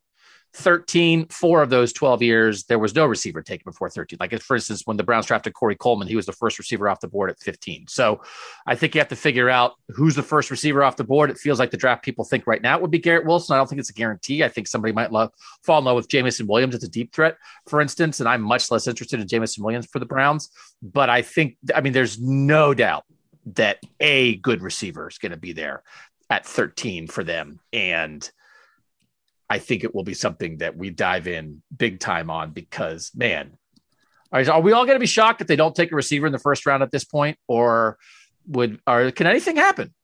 13, 0.56 1.26
four 1.28 1.62
of 1.62 1.68
those 1.68 1.92
12 1.92 2.22
years, 2.22 2.64
there 2.64 2.78
was 2.78 2.94
no 2.94 3.04
receiver 3.04 3.42
taken 3.42 3.64
before 3.64 3.90
13. 3.90 4.16
Like, 4.18 4.40
for 4.40 4.56
instance, 4.56 4.86
when 4.86 4.96
the 4.96 5.02
Browns 5.02 5.26
drafted 5.26 5.52
Corey 5.52 5.76
Coleman, 5.76 6.08
he 6.08 6.16
was 6.16 6.24
the 6.24 6.32
first 6.32 6.58
receiver 6.58 6.88
off 6.88 7.00
the 7.00 7.08
board 7.08 7.28
at 7.28 7.38
15. 7.40 7.86
So 7.88 8.22
I 8.66 8.74
think 8.74 8.94
you 8.94 9.00
have 9.00 9.08
to 9.08 9.16
figure 9.16 9.50
out 9.50 9.74
who's 9.90 10.14
the 10.14 10.22
first 10.22 10.50
receiver 10.50 10.82
off 10.82 10.96
the 10.96 11.04
board. 11.04 11.28
It 11.28 11.36
feels 11.36 11.58
like 11.58 11.70
the 11.70 11.76
draft 11.76 12.02
people 12.02 12.24
think 12.24 12.46
right 12.46 12.62
now 12.62 12.74
it 12.76 12.80
would 12.80 12.90
be 12.90 12.98
Garrett 12.98 13.26
Wilson. 13.26 13.54
I 13.54 13.58
don't 13.58 13.68
think 13.68 13.80
it's 13.80 13.90
a 13.90 13.94
guarantee. 13.94 14.42
I 14.42 14.48
think 14.48 14.66
somebody 14.66 14.94
might 14.94 15.12
love, 15.12 15.30
fall 15.62 15.78
in 15.78 15.84
love 15.84 15.96
with 15.96 16.08
Jameson 16.08 16.46
Williams 16.46 16.74
as 16.74 16.82
a 16.82 16.88
deep 16.88 17.12
threat, 17.12 17.36
for 17.66 17.82
instance. 17.82 18.20
And 18.20 18.28
I'm 18.28 18.40
much 18.40 18.70
less 18.70 18.86
interested 18.86 19.20
in 19.20 19.28
Jameson 19.28 19.62
Williams 19.62 19.86
for 19.86 19.98
the 19.98 20.06
Browns. 20.06 20.48
But 20.82 21.10
I 21.10 21.20
think, 21.20 21.58
I 21.74 21.82
mean, 21.82 21.92
there's 21.92 22.18
no 22.18 22.72
doubt 22.72 23.04
that 23.54 23.78
a 24.00 24.36
good 24.36 24.62
receiver 24.62 25.06
is 25.06 25.18
going 25.18 25.32
to 25.32 25.38
be 25.38 25.52
there 25.52 25.82
at 26.30 26.46
13 26.46 27.08
for 27.08 27.22
them. 27.22 27.60
And 27.74 28.28
I 29.48 29.58
think 29.58 29.84
it 29.84 29.94
will 29.94 30.04
be 30.04 30.14
something 30.14 30.58
that 30.58 30.76
we 30.76 30.90
dive 30.90 31.28
in 31.28 31.62
big 31.74 32.00
time 32.00 32.30
on 32.30 32.50
because, 32.50 33.12
man, 33.14 33.56
are, 34.32 34.60
we 34.60 34.72
all 34.72 34.84
going 34.84 34.96
to 34.96 35.00
be 35.00 35.06
shocked 35.06 35.40
if 35.40 35.46
they 35.46 35.56
don't 35.56 35.74
take 35.74 35.92
a 35.92 35.96
receiver 35.96 36.26
in 36.26 36.32
the 36.32 36.38
first 36.38 36.66
round 36.66 36.82
at 36.82 36.90
this 36.90 37.04
point, 37.04 37.38
or 37.46 37.96
would 38.48 38.80
or 38.86 39.10
can 39.12 39.26
anything 39.26 39.56
happen? 39.56 39.94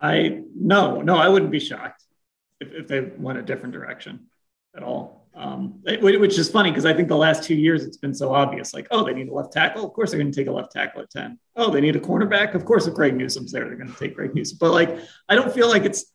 I 0.00 0.42
no, 0.54 1.00
no, 1.00 1.16
I 1.16 1.28
wouldn't 1.28 1.50
be 1.50 1.60
shocked 1.60 2.02
if, 2.60 2.72
if 2.72 2.88
they 2.88 3.00
went 3.00 3.38
a 3.38 3.42
different 3.42 3.72
direction 3.72 4.26
at 4.76 4.82
all. 4.82 5.28
Um, 5.34 5.82
which 5.84 6.38
is 6.38 6.48
funny 6.48 6.70
because 6.70 6.86
I 6.86 6.94
think 6.94 7.08
the 7.08 7.16
last 7.16 7.44
two 7.44 7.54
years 7.54 7.84
it's 7.84 7.98
been 7.98 8.14
so 8.14 8.34
obvious. 8.34 8.72
Like, 8.72 8.86
oh, 8.90 9.04
they 9.04 9.12
need 9.12 9.28
a 9.28 9.34
left 9.34 9.52
tackle. 9.52 9.84
Of 9.84 9.92
course, 9.92 10.10
they're 10.10 10.18
going 10.18 10.32
to 10.32 10.36
take 10.36 10.48
a 10.48 10.52
left 10.52 10.72
tackle 10.72 11.02
at 11.02 11.10
ten. 11.10 11.38
Oh, 11.54 11.70
they 11.70 11.82
need 11.82 11.94
a 11.94 12.00
cornerback. 12.00 12.54
Of 12.54 12.64
course, 12.64 12.86
if 12.86 12.94
Greg 12.94 13.14
Newsome's 13.14 13.52
there, 13.52 13.66
they're 13.66 13.76
going 13.76 13.92
to 13.92 13.98
take 13.98 14.14
Greg 14.14 14.34
Newsome. 14.34 14.56
But 14.58 14.72
like, 14.72 14.98
I 15.28 15.34
don't 15.34 15.52
feel 15.52 15.68
like 15.68 15.84
it's 15.84 16.06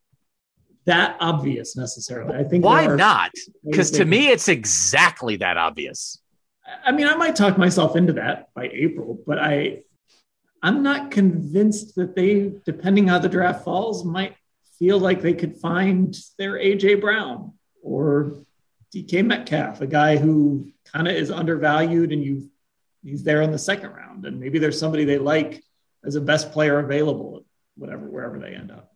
that 0.86 1.18
obvious 1.20 1.76
necessarily. 1.76 2.36
I 2.36 2.44
think 2.44 2.66
why 2.66 2.88
not? 2.88 3.32
Because 3.64 3.92
to 3.92 4.06
me, 4.06 4.30
it's 4.30 4.48
exactly 4.48 5.38
that 5.38 5.58
obvious. 5.58 6.20
I 6.86 6.92
mean, 6.92 7.08
I 7.08 7.16
might 7.16 7.36
talk 7.36 7.58
myself 7.58 7.96
into 7.96 8.14
that 8.14 8.54
by 8.54 8.70
April, 8.74 9.20
but 9.26 9.38
I 9.38 9.84
I'm 10.64 10.84
not 10.84 11.12
convinced 11.12 11.96
that 11.96 12.16
they, 12.16 12.54
depending 12.66 13.08
how 13.08 13.20
the 13.20 13.30
draft 13.30 13.64
falls, 13.64 14.06
might 14.06 14.36
feel 14.78 15.00
like 15.00 15.22
they 15.22 15.34
could 15.34 15.58
find 15.58 16.16
their 16.38 16.54
AJ 16.54 17.02
Brown 17.02 17.54
or 17.82 18.44
DK 18.94 19.26
Metcalf, 19.26 19.82
a 19.82 19.88
guy 19.88 20.18
who 20.18 20.72
kind 20.86 21.08
of 21.08 21.16
is 21.16 21.32
undervalued 21.32 22.12
and 22.12 22.24
you 22.24 22.50
he's 23.04 23.24
there 23.24 23.42
in 23.42 23.52
the 23.52 23.58
second 23.58 23.92
round. 23.92 24.26
And 24.26 24.40
maybe 24.40 24.60
there's 24.60 24.80
somebody 24.80 25.06
they 25.06 25.18
like 25.18 25.64
as 26.06 26.16
a 26.16 26.22
best 26.22 26.52
player 26.52 26.80
available, 26.80 27.44
whatever, 27.76 28.06
wherever 28.06 28.38
they 28.38 28.54
end 28.54 28.72
up. 28.72 28.91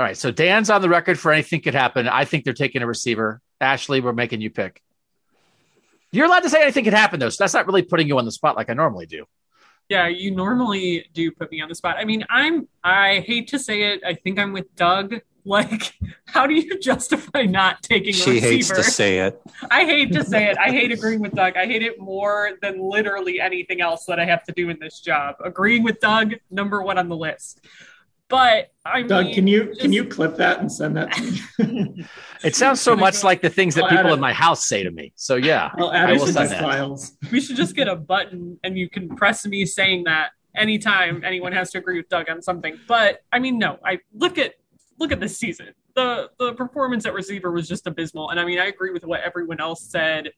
All 0.00 0.06
right. 0.06 0.16
So 0.16 0.30
Dan's 0.30 0.70
on 0.70 0.80
the 0.80 0.88
record 0.88 1.18
for 1.18 1.30
anything 1.30 1.60
could 1.60 1.74
happen. 1.74 2.08
I 2.08 2.24
think 2.24 2.44
they're 2.44 2.54
taking 2.54 2.80
a 2.80 2.86
receiver. 2.86 3.42
Ashley, 3.60 4.00
we're 4.00 4.14
making 4.14 4.40
you 4.40 4.48
pick. 4.48 4.80
You're 6.10 6.24
allowed 6.24 6.40
to 6.40 6.48
say 6.48 6.62
anything 6.62 6.84
could 6.84 6.94
happen, 6.94 7.20
though. 7.20 7.28
So 7.28 7.44
that's 7.44 7.52
not 7.52 7.66
really 7.66 7.82
putting 7.82 8.08
you 8.08 8.16
on 8.16 8.24
the 8.24 8.32
spot 8.32 8.56
like 8.56 8.70
I 8.70 8.72
normally 8.72 9.04
do. 9.04 9.26
Yeah, 9.90 10.08
you 10.08 10.30
normally 10.30 11.04
do 11.12 11.30
put 11.32 11.50
me 11.50 11.60
on 11.60 11.68
the 11.68 11.74
spot. 11.74 11.96
I 11.98 12.06
mean, 12.06 12.24
I'm, 12.30 12.66
I 12.82 13.22
hate 13.26 13.48
to 13.48 13.58
say 13.58 13.92
it. 13.92 14.00
I 14.02 14.14
think 14.14 14.38
I'm 14.38 14.54
with 14.54 14.74
Doug. 14.74 15.16
Like, 15.44 15.92
how 16.24 16.46
do 16.46 16.54
you 16.54 16.78
justify 16.78 17.42
not 17.42 17.82
taking 17.82 18.14
she 18.14 18.30
receiver? 18.30 18.46
hates 18.46 18.68
to 18.70 18.82
say 18.82 19.18
it. 19.18 19.38
I 19.70 19.84
hate 19.84 20.12
to 20.12 20.24
say 20.24 20.50
it. 20.50 20.56
I 20.56 20.70
hate 20.70 20.92
agreeing 20.92 21.20
with 21.20 21.34
Doug. 21.34 21.58
I 21.58 21.66
hate 21.66 21.82
it 21.82 22.00
more 22.00 22.52
than 22.62 22.80
literally 22.80 23.38
anything 23.38 23.82
else 23.82 24.06
that 24.06 24.18
I 24.18 24.24
have 24.24 24.44
to 24.44 24.52
do 24.52 24.70
in 24.70 24.78
this 24.80 25.00
job. 25.00 25.36
Agreeing 25.44 25.82
with 25.82 26.00
Doug, 26.00 26.36
number 26.50 26.80
one 26.80 26.96
on 26.96 27.10
the 27.10 27.16
list. 27.16 27.60
But 28.30 28.70
I 28.84 29.02
Doug, 29.02 29.26
mean, 29.26 29.34
can 29.34 29.46
you 29.46 29.64
just- 29.66 29.80
can 29.80 29.92
you 29.92 30.04
clip 30.06 30.36
that 30.36 30.60
and 30.60 30.72
send 30.72 30.96
that 30.96 31.12
to 31.12 31.66
me? 31.66 32.06
It 32.42 32.56
sounds 32.56 32.80
so 32.80 32.96
much 32.96 33.22
like 33.22 33.42
the 33.42 33.50
things 33.50 33.74
that 33.74 33.82
oh, 33.82 33.86
I'll 33.88 33.96
people 33.98 34.14
in 34.14 34.20
my 34.20 34.32
house 34.32 34.66
say 34.66 34.82
to 34.82 34.90
me. 34.90 35.12
So 35.16 35.34
yeah, 35.34 35.70
I'll 35.76 35.92
add 35.92 36.08
I 36.08 36.12
it 36.14 36.18
will 36.20 36.26
to 36.28 36.32
send 36.32 36.50
that. 36.50 36.62
files. 36.62 37.12
we 37.30 37.38
should 37.42 37.56
just 37.56 37.76
get 37.76 37.86
a 37.88 37.96
button 37.96 38.58
and 38.64 38.78
you 38.78 38.88
can 38.88 39.14
press 39.14 39.44
me 39.44 39.66
saying 39.66 40.04
that 40.04 40.30
anytime 40.56 41.22
anyone 41.22 41.52
has 41.52 41.70
to 41.72 41.78
agree 41.78 41.98
with 41.98 42.08
Doug 42.08 42.30
on 42.30 42.40
something. 42.40 42.78
But 42.88 43.20
I 43.30 43.40
mean, 43.40 43.58
no, 43.58 43.78
I 43.84 43.98
look 44.14 44.38
at 44.38 44.54
look 44.98 45.12
at 45.12 45.20
this 45.20 45.36
season. 45.36 45.74
The 45.96 46.30
the 46.38 46.54
performance 46.54 47.04
at 47.04 47.12
receiver 47.12 47.50
was 47.50 47.68
just 47.68 47.86
abysmal. 47.86 48.30
And 48.30 48.40
I 48.40 48.44
mean, 48.46 48.58
I 48.58 48.66
agree 48.66 48.90
with 48.92 49.04
what 49.04 49.20
everyone 49.20 49.60
else 49.60 49.82
said, 49.82 50.30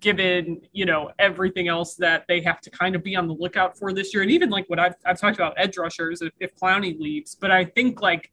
given, 0.00 0.60
you 0.72 0.86
know, 0.86 1.10
everything 1.18 1.68
else 1.68 1.94
that 1.96 2.24
they 2.28 2.40
have 2.40 2.60
to 2.62 2.70
kind 2.70 2.94
of 2.94 3.02
be 3.02 3.16
on 3.16 3.26
the 3.26 3.34
lookout 3.34 3.78
for 3.78 3.92
this 3.92 4.12
year. 4.14 4.22
And 4.22 4.30
even 4.30 4.50
like 4.50 4.68
what 4.68 4.78
I've 4.78 4.94
I've 5.04 5.20
talked 5.20 5.36
about 5.36 5.54
edge 5.56 5.76
rushers 5.76 6.22
if, 6.22 6.32
if 6.40 6.54
Clowney 6.56 6.98
leaves. 6.98 7.34
But 7.34 7.50
I 7.50 7.64
think 7.64 8.00
like 8.00 8.30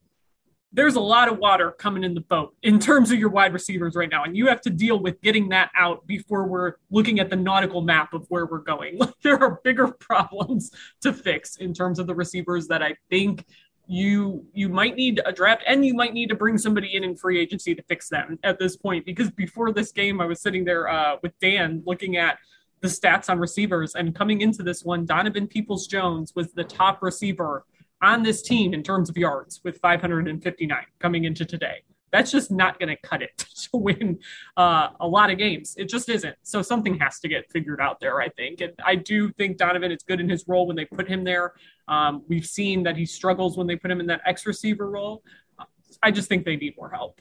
there's 0.75 0.95
a 0.95 0.99
lot 0.99 1.31
of 1.31 1.38
water 1.38 1.71
coming 1.71 2.03
in 2.03 2.13
the 2.13 2.21
boat 2.21 2.53
in 2.61 2.79
terms 2.79 3.09
of 3.09 3.17
your 3.17 3.29
wide 3.29 3.53
receivers 3.53 3.95
right 3.95 4.09
now. 4.09 4.25
And 4.25 4.36
you 4.36 4.47
have 4.47 4.59
to 4.61 4.69
deal 4.69 4.99
with 4.99 5.21
getting 5.21 5.47
that 5.49 5.71
out 5.75 6.05
before 6.05 6.47
we're 6.47 6.73
looking 6.91 7.21
at 7.21 7.29
the 7.29 7.38
nautical 7.38 7.81
map 7.81 8.13
of 8.13 8.25
where 8.29 8.45
we're 8.45 8.59
going. 8.59 8.97
Like, 9.05 9.13
there 9.23 9.41
are 9.41 9.59
bigger 9.63 9.88
problems 9.99 10.71
to 11.01 11.13
fix 11.13 11.57
in 11.57 11.73
terms 11.73 11.99
of 11.99 12.07
the 12.07 12.15
receivers 12.15 12.67
that 12.67 12.83
I 12.83 12.95
think 13.09 13.45
you 13.88 14.45
you 14.53 14.67
might 14.67 14.95
need 14.95 15.21
a 15.25 15.31
draft 15.31 15.63
and 15.67 15.86
you 15.86 15.93
might 15.93 16.13
need 16.13 16.27
to 16.29 16.36
bring 16.36 16.57
somebody 16.57 16.95
in 16.95 17.03
in 17.03 17.15
free 17.15 17.39
agency 17.39 17.75
to 17.75 17.83
fix 17.83 18.09
them 18.09 18.39
at 18.43 18.57
this 18.57 18.75
point 18.75 19.05
because 19.05 19.29
before 19.31 19.71
this 19.71 19.91
game 19.91 20.19
i 20.19 20.25
was 20.25 20.41
sitting 20.41 20.65
there 20.65 20.88
uh, 20.88 21.17
with 21.21 21.38
dan 21.39 21.83
looking 21.86 22.17
at 22.17 22.39
the 22.81 22.88
stats 22.88 23.29
on 23.29 23.38
receivers 23.38 23.93
and 23.93 24.15
coming 24.15 24.41
into 24.41 24.63
this 24.63 24.83
one 24.83 25.05
donovan 25.05 25.47
peoples 25.47 25.86
jones 25.86 26.33
was 26.36 26.51
the 26.53 26.63
top 26.63 27.03
receiver 27.03 27.63
on 28.01 28.23
this 28.23 28.41
team 28.41 28.73
in 28.73 28.83
terms 28.83 29.09
of 29.09 29.17
yards 29.17 29.61
with 29.63 29.79
559 29.79 30.77
coming 30.99 31.25
into 31.25 31.45
today. 31.45 31.83
That's 32.12 32.32
just 32.32 32.49
not 32.51 32.80
going 32.80 32.89
to 32.89 32.95
cut 32.95 33.22
it 33.22 33.38
to 33.72 33.78
win 33.78 34.20
uh, 34.56 34.89
a 34.99 35.08
lot 35.08 35.30
of 35.32 35.38
games. 35.38 35.76
It 35.78 35.89
just 35.89 36.08
isn't. 36.10 36.36
So 36.43 36.62
something 36.62 36.97
has 36.99 37.20
to 37.20 37.28
get 37.28 37.51
figured 37.51 37.82
out 37.82 37.99
there, 37.99 38.22
I 38.22 38.30
think. 38.30 38.62
And 38.62 38.74
I 38.86 38.95
do 38.95 39.32
think 39.34 39.58
Donovan 39.58 39.91
is 39.91 40.03
good 40.08 40.20
in 40.22 40.30
his 40.30 40.45
role 40.47 40.68
when 40.68 40.76
they 40.76 40.86
put 40.86 41.08
him 41.08 41.24
there. 41.24 41.53
Um, 41.88 42.24
we've 42.28 42.45
seen 42.45 42.84
that 42.84 42.95
he 42.95 43.06
struggles 43.06 43.58
when 43.58 43.68
they 43.68 43.76
put 43.76 43.91
him 43.91 43.99
in 43.99 44.08
that 44.08 44.22
X 44.26 44.45
receiver 44.45 44.89
role. 44.89 45.24
I 46.01 46.12
just 46.12 46.30
think 46.30 46.45
they 46.45 46.56
need 46.56 46.76
more 46.78 46.89
help. 46.89 47.20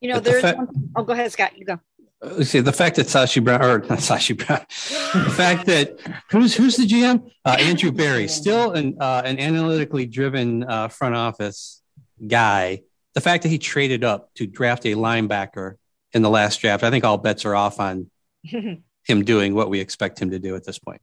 You 0.00 0.08
know, 0.08 0.14
But 0.16 0.24
the 0.24 0.30
there's 0.30 0.42
fact- 0.42 0.58
one, 0.58 0.90
oh, 0.96 1.02
go 1.02 1.12
ahead, 1.12 1.30
Scott. 1.32 1.56
You 1.56 1.64
go. 1.64 1.80
Let's 2.22 2.50
see 2.50 2.60
the 2.60 2.72
fact 2.72 2.96
that 2.96 3.06
Sashi 3.06 3.44
Brown 3.44 3.62
or 3.62 3.78
not 3.80 3.98
Sashi 3.98 4.34
Brown, 4.36 4.60
the 5.26 5.30
fact 5.30 5.66
that 5.66 5.98
who's 6.30 6.54
who's 6.54 6.76
the 6.76 6.86
GM? 6.86 7.30
Uh, 7.44 7.56
Andrew 7.60 7.92
Berry, 7.92 8.28
still 8.28 8.72
an 8.72 8.96
uh, 8.98 9.20
an 9.26 9.38
analytically 9.38 10.06
driven 10.06 10.64
uh, 10.64 10.88
front 10.88 11.14
office 11.14 11.82
guy. 12.26 12.80
The 13.14 13.20
fact 13.20 13.42
that 13.44 13.48
he 13.48 13.58
traded 13.58 14.04
up 14.04 14.32
to 14.34 14.46
draft 14.46 14.84
a 14.86 14.94
linebacker 14.94 15.74
in 16.12 16.22
the 16.22 16.30
last 16.30 16.60
draft, 16.60 16.82
I 16.82 16.90
think 16.90 17.04
all 17.04 17.18
bets 17.18 17.44
are 17.44 17.54
off 17.54 17.80
on 17.80 18.10
him 18.42 19.24
doing 19.24 19.54
what 19.54 19.70
we 19.70 19.80
expect 19.80 20.20
him 20.20 20.30
to 20.30 20.38
do 20.38 20.56
at 20.56 20.64
this 20.64 20.78
point. 20.78 21.00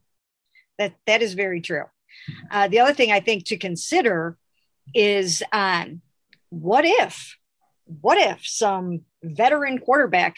that 0.78 0.94
that 1.06 1.22
is 1.22 1.34
very 1.34 1.60
true. 1.60 1.84
Uh, 2.50 2.68
the 2.68 2.80
other 2.80 2.92
thing 2.92 3.10
I 3.12 3.20
think 3.20 3.46
to 3.46 3.56
consider 3.56 4.36
is 4.94 5.42
um, 5.52 6.02
what 6.50 6.84
if, 6.84 7.36
what 7.86 8.18
if 8.18 8.46
some 8.46 9.02
veteran 9.22 9.78
quarterback 9.78 10.36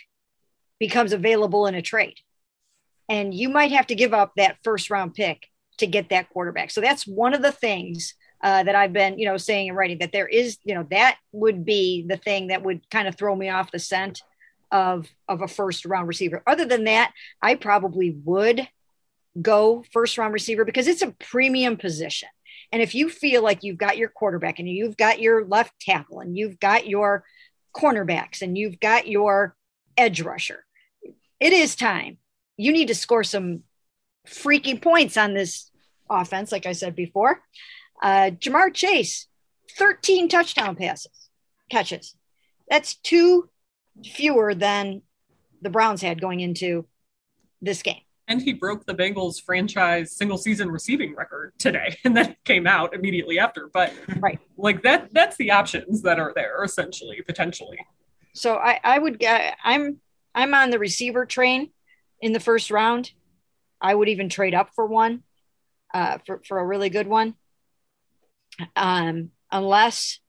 becomes 0.78 1.12
available 1.12 1.66
in 1.66 1.74
a 1.74 1.82
trade, 1.82 2.18
and 3.08 3.34
you 3.34 3.48
might 3.48 3.72
have 3.72 3.86
to 3.88 3.94
give 3.94 4.14
up 4.14 4.32
that 4.36 4.58
first 4.62 4.90
round 4.90 5.14
pick 5.14 5.48
to 5.78 5.86
get 5.86 6.10
that 6.10 6.30
quarterback. 6.30 6.70
So 6.70 6.80
that's 6.80 7.06
one 7.06 7.34
of 7.34 7.42
the 7.42 7.52
things 7.52 8.14
uh, 8.42 8.62
that 8.62 8.74
I've 8.74 8.92
been, 8.92 9.18
you 9.18 9.26
know, 9.26 9.36
saying 9.36 9.68
and 9.68 9.78
writing 9.78 9.98
that 9.98 10.12
there 10.12 10.28
is, 10.28 10.58
you 10.64 10.74
know, 10.74 10.86
that 10.90 11.18
would 11.32 11.64
be 11.64 12.04
the 12.06 12.16
thing 12.16 12.48
that 12.48 12.62
would 12.62 12.88
kind 12.90 13.08
of 13.08 13.16
throw 13.16 13.34
me 13.34 13.48
off 13.48 13.70
the 13.70 13.78
scent 13.78 14.22
of 14.70 15.08
of 15.28 15.40
a 15.40 15.48
first 15.48 15.84
round 15.84 16.08
receiver. 16.08 16.42
Other 16.46 16.64
than 16.64 16.84
that, 16.84 17.12
I 17.40 17.54
probably 17.54 18.16
would 18.24 18.68
go 19.40 19.84
first 19.92 20.18
round 20.18 20.32
receiver 20.32 20.64
because 20.64 20.86
it's 20.86 21.02
a 21.02 21.12
premium 21.12 21.76
position. 21.76 22.28
And 22.72 22.82
if 22.82 22.94
you 22.94 23.08
feel 23.08 23.42
like 23.42 23.62
you've 23.62 23.78
got 23.78 23.96
your 23.96 24.08
quarterback 24.08 24.58
and 24.58 24.68
you've 24.68 24.96
got 24.96 25.20
your 25.20 25.44
left 25.44 25.72
tackle 25.80 26.20
and 26.20 26.36
you've 26.36 26.58
got 26.58 26.88
your 26.88 27.24
cornerbacks 27.74 28.42
and 28.42 28.56
you've 28.58 28.80
got 28.80 29.06
your 29.06 29.56
edge 29.96 30.20
rusher, 30.20 30.64
it 31.40 31.52
is 31.52 31.76
time. 31.76 32.18
You 32.56 32.72
need 32.72 32.88
to 32.88 32.94
score 32.94 33.24
some 33.24 33.62
freaky 34.26 34.76
points 34.78 35.16
on 35.16 35.34
this 35.34 35.70
offense, 36.08 36.52
like 36.52 36.66
I 36.66 36.72
said 36.72 36.96
before. 36.96 37.40
Uh, 38.02 38.30
Ja'Marr 38.38 38.72
Chase, 38.72 39.26
13 39.76 40.28
touchdown 40.28 40.76
passes, 40.76 41.30
catches. 41.70 42.14
That's 42.68 42.94
two 42.96 43.48
fewer 44.04 44.54
than 44.54 45.02
the 45.62 45.70
Browns 45.70 46.02
had 46.02 46.20
going 46.20 46.40
into 46.40 46.86
this 47.62 47.82
game. 47.82 48.00
And 48.26 48.40
he 48.40 48.54
broke 48.54 48.86
the 48.86 48.94
Bengals 48.94 49.42
franchise 49.42 50.16
single 50.16 50.38
season 50.38 50.70
receiving 50.70 51.14
record 51.14 51.52
today, 51.58 51.96
and 52.04 52.16
that 52.16 52.42
came 52.44 52.66
out 52.66 52.94
immediately 52.94 53.38
after. 53.38 53.68
But 53.72 53.92
Right. 54.18 54.38
like 54.56 54.82
that, 54.82 55.10
that's 55.12 55.36
the 55.36 55.50
options 55.50 56.02
that 56.02 56.18
are 56.18 56.32
there 56.34 56.64
essentially, 56.64 57.20
potentially. 57.22 57.78
So 58.34 58.56
I, 58.56 58.80
I 58.82 58.98
would 58.98 59.22
I'm, 59.64 59.98
I'm 60.34 60.54
on 60.54 60.70
the 60.70 60.78
receiver 60.78 61.24
train 61.26 61.70
in 62.20 62.32
the 62.32 62.40
first 62.40 62.70
round. 62.70 63.12
I 63.80 63.94
would 63.94 64.08
even 64.08 64.28
trade 64.28 64.54
up 64.54 64.70
for 64.74 64.86
one, 64.86 65.22
uh, 65.92 66.18
for, 66.26 66.40
for 66.46 66.58
a 66.58 66.64
really 66.64 66.88
good 66.88 67.06
one. 67.06 67.34
Um, 68.76 69.30
unless, 69.50 70.20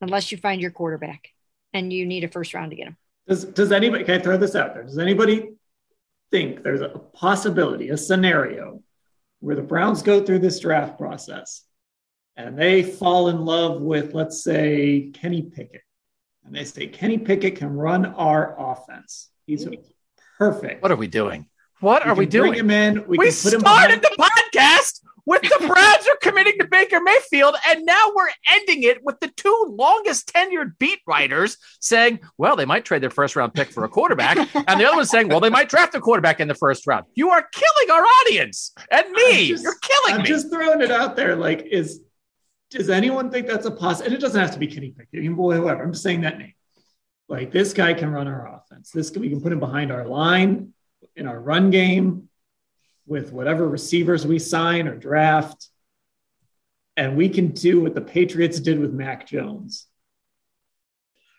unless 0.00 0.32
you 0.32 0.38
find 0.38 0.60
your 0.60 0.70
quarterback 0.70 1.28
and 1.72 1.92
you 1.92 2.06
need 2.06 2.24
a 2.24 2.28
first 2.28 2.54
round 2.54 2.70
to 2.70 2.76
get 2.76 2.88
him. 2.88 2.96
Does 3.28 3.44
does 3.44 3.70
anybody 3.70 4.04
can 4.04 4.20
I 4.20 4.22
throw 4.22 4.36
this 4.36 4.54
out 4.56 4.74
there? 4.74 4.82
Does 4.82 4.98
anybody 4.98 5.50
think 6.30 6.62
there's 6.62 6.80
a 6.80 6.88
possibility, 6.88 7.90
a 7.90 7.96
scenario 7.96 8.82
where 9.40 9.56
the 9.56 9.62
Browns 9.62 10.02
go 10.02 10.24
through 10.24 10.40
this 10.40 10.58
draft 10.60 10.98
process 10.98 11.62
and 12.36 12.58
they 12.58 12.82
fall 12.82 13.28
in 13.28 13.44
love 13.44 13.80
with, 13.80 14.14
let's 14.14 14.42
say, 14.42 15.10
Kenny 15.14 15.42
Pickett, 15.42 15.82
and 16.44 16.54
they 16.54 16.64
say 16.64 16.86
Kenny 16.86 17.18
Pickett 17.18 17.56
can 17.56 17.72
run 17.72 18.06
our 18.06 18.54
offense. 18.72 19.28
He's 19.46 19.66
perfect. 20.38 20.82
What 20.82 20.90
are 20.92 20.96
we 20.96 21.06
doing? 21.06 21.46
What 21.80 22.06
are 22.06 22.14
we 22.14 22.26
can 22.26 22.40
Bring 22.40 22.52
doing? 22.52 22.58
him 22.60 22.70
in. 22.70 23.06
We, 23.06 23.18
We, 23.18 23.26
can 23.30 23.36
put 23.42 23.52
him 23.54 23.60
started 23.60 24.00
behind- 24.02 24.16
the 24.18 24.24
podcast 24.58 25.00
with 25.30 25.42
the 25.42 25.64
Browns 25.68 26.08
are 26.08 26.16
committing 26.20 26.58
to 26.58 26.66
Baker 26.66 27.00
Mayfield, 27.00 27.54
and 27.68 27.86
now 27.86 28.10
we're 28.14 28.30
ending 28.52 28.82
it 28.82 29.02
with 29.04 29.20
the 29.20 29.28
two 29.28 29.74
longest 29.78 30.32
tenured 30.32 30.76
beat 30.80 30.98
writers 31.06 31.56
saying, 31.80 32.18
well, 32.36 32.56
they 32.56 32.64
might 32.64 32.84
trade 32.84 33.00
their 33.00 33.10
first 33.10 33.36
round 33.36 33.54
pick 33.54 33.68
for 33.70 33.84
a 33.84 33.88
quarterback. 33.88 34.36
and 34.54 34.80
the 34.80 34.84
other 34.84 34.96
one 34.96 35.06
saying, 35.06 35.28
well, 35.28 35.38
they 35.38 35.48
might 35.48 35.68
draft 35.68 35.94
a 35.94 36.00
quarterback 36.00 36.40
in 36.40 36.48
the 36.48 36.54
first 36.54 36.84
round. 36.86 37.06
You 37.14 37.30
are 37.30 37.46
killing 37.52 37.90
our 37.92 38.02
audience 38.04 38.74
and 38.90 39.10
me. 39.12 39.48
Just- 39.48 39.62
You're 39.62 39.78
killing 39.80 40.14
I'm 40.16 40.22
me. 40.22 40.28
just 40.28 40.50
throwing 40.50 40.80
it 40.80 40.90
out 40.90 41.14
there. 41.14 41.36
Like, 41.36 41.62
is 41.70 42.00
does 42.70 42.88
anyone 42.90 43.30
think 43.30 43.46
that's 43.46 43.66
a 43.66 43.70
possible? 43.70 44.06
And 44.06 44.14
it 44.14 44.20
doesn't 44.20 44.40
have 44.40 44.52
to 44.52 44.58
be 44.58 44.66
Kenny 44.66 44.90
Pickett, 44.90 45.08
you 45.12 45.22
can 45.22 45.34
boy 45.36 45.56
whoever. 45.56 45.82
I'm 45.82 45.92
just 45.92 46.02
saying 46.04 46.22
that 46.22 46.38
name. 46.38 46.54
Like 47.28 47.52
this 47.52 47.72
guy 47.72 47.94
can 47.94 48.10
run 48.10 48.26
our 48.26 48.48
offense. 48.56 48.90
This 48.90 49.12
we 49.12 49.28
can 49.28 49.40
put 49.40 49.52
him 49.52 49.60
behind 49.60 49.92
our 49.92 50.04
line 50.06 50.72
in 51.14 51.26
our 51.28 51.38
run 51.40 51.70
game 51.70 52.28
with 53.10 53.32
whatever 53.32 53.68
receivers 53.68 54.26
we 54.26 54.38
sign 54.38 54.88
or 54.88 54.96
draft, 54.96 55.68
and 56.96 57.16
we 57.16 57.28
can 57.28 57.48
do 57.48 57.82
what 57.82 57.94
the 57.94 58.00
Patriots 58.00 58.60
did 58.60 58.78
with 58.78 58.92
Mac 58.92 59.26
Jones. 59.26 59.86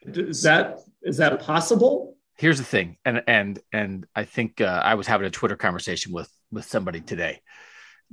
Is 0.06 0.44
that 0.44 0.80
is 1.02 1.18
that 1.18 1.40
possible? 1.42 2.12
here's 2.42 2.58
the 2.58 2.64
thing 2.64 2.98
and 3.06 3.22
and 3.28 3.60
and 3.72 4.08
i 4.16 4.24
think 4.24 4.60
uh, 4.62 4.82
i 4.84 4.96
was 4.96 5.06
having 5.06 5.28
a 5.28 5.30
twitter 5.30 5.56
conversation 5.56 6.12
with 6.12 6.30
with 6.52 6.66
somebody 6.66 7.00
today. 7.00 7.40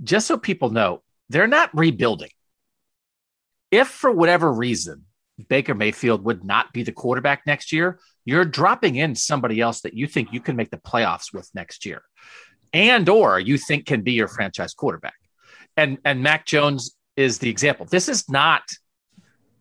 Just 0.05 0.29
so 0.29 0.39
people 0.39 0.71
know 0.71 1.03
they're 1.29 1.49
not 1.49 1.77
rebuilding. 1.77 2.31
If 3.73 3.89
for 3.89 4.13
whatever 4.13 4.53
reason 4.53 5.07
baker 5.49 5.75
mayfield 5.75 6.25
would 6.25 6.45
not 6.45 6.73
be 6.73 6.83
the 6.83 6.93
quarterback 6.93 7.43
next 7.47 7.73
year 7.73 8.01
you're 8.25 8.45
dropping 8.45 8.97
in 8.97 9.15
somebody 9.15 9.61
else 9.61 9.83
that 9.83 9.95
you 9.95 10.07
think 10.07 10.33
you 10.33 10.41
can 10.41 10.57
make 10.57 10.71
the 10.71 10.77
playoffs 10.77 11.33
with 11.33 11.49
next 11.55 11.87
year 11.87 12.03
and 12.73 13.09
or 13.09 13.39
you 13.39 13.59
think 13.59 13.87
can 13.87 14.03
be 14.03 14.13
your 14.13 14.29
franchise 14.29 14.75
quarterback 14.75 15.15
and 15.77 15.99
and 16.05 16.23
mac 16.23 16.47
jones 16.47 16.97
is 17.17 17.39
the 17.39 17.49
example 17.49 17.87
this 17.87 18.09
is 18.09 18.29
not 18.29 18.63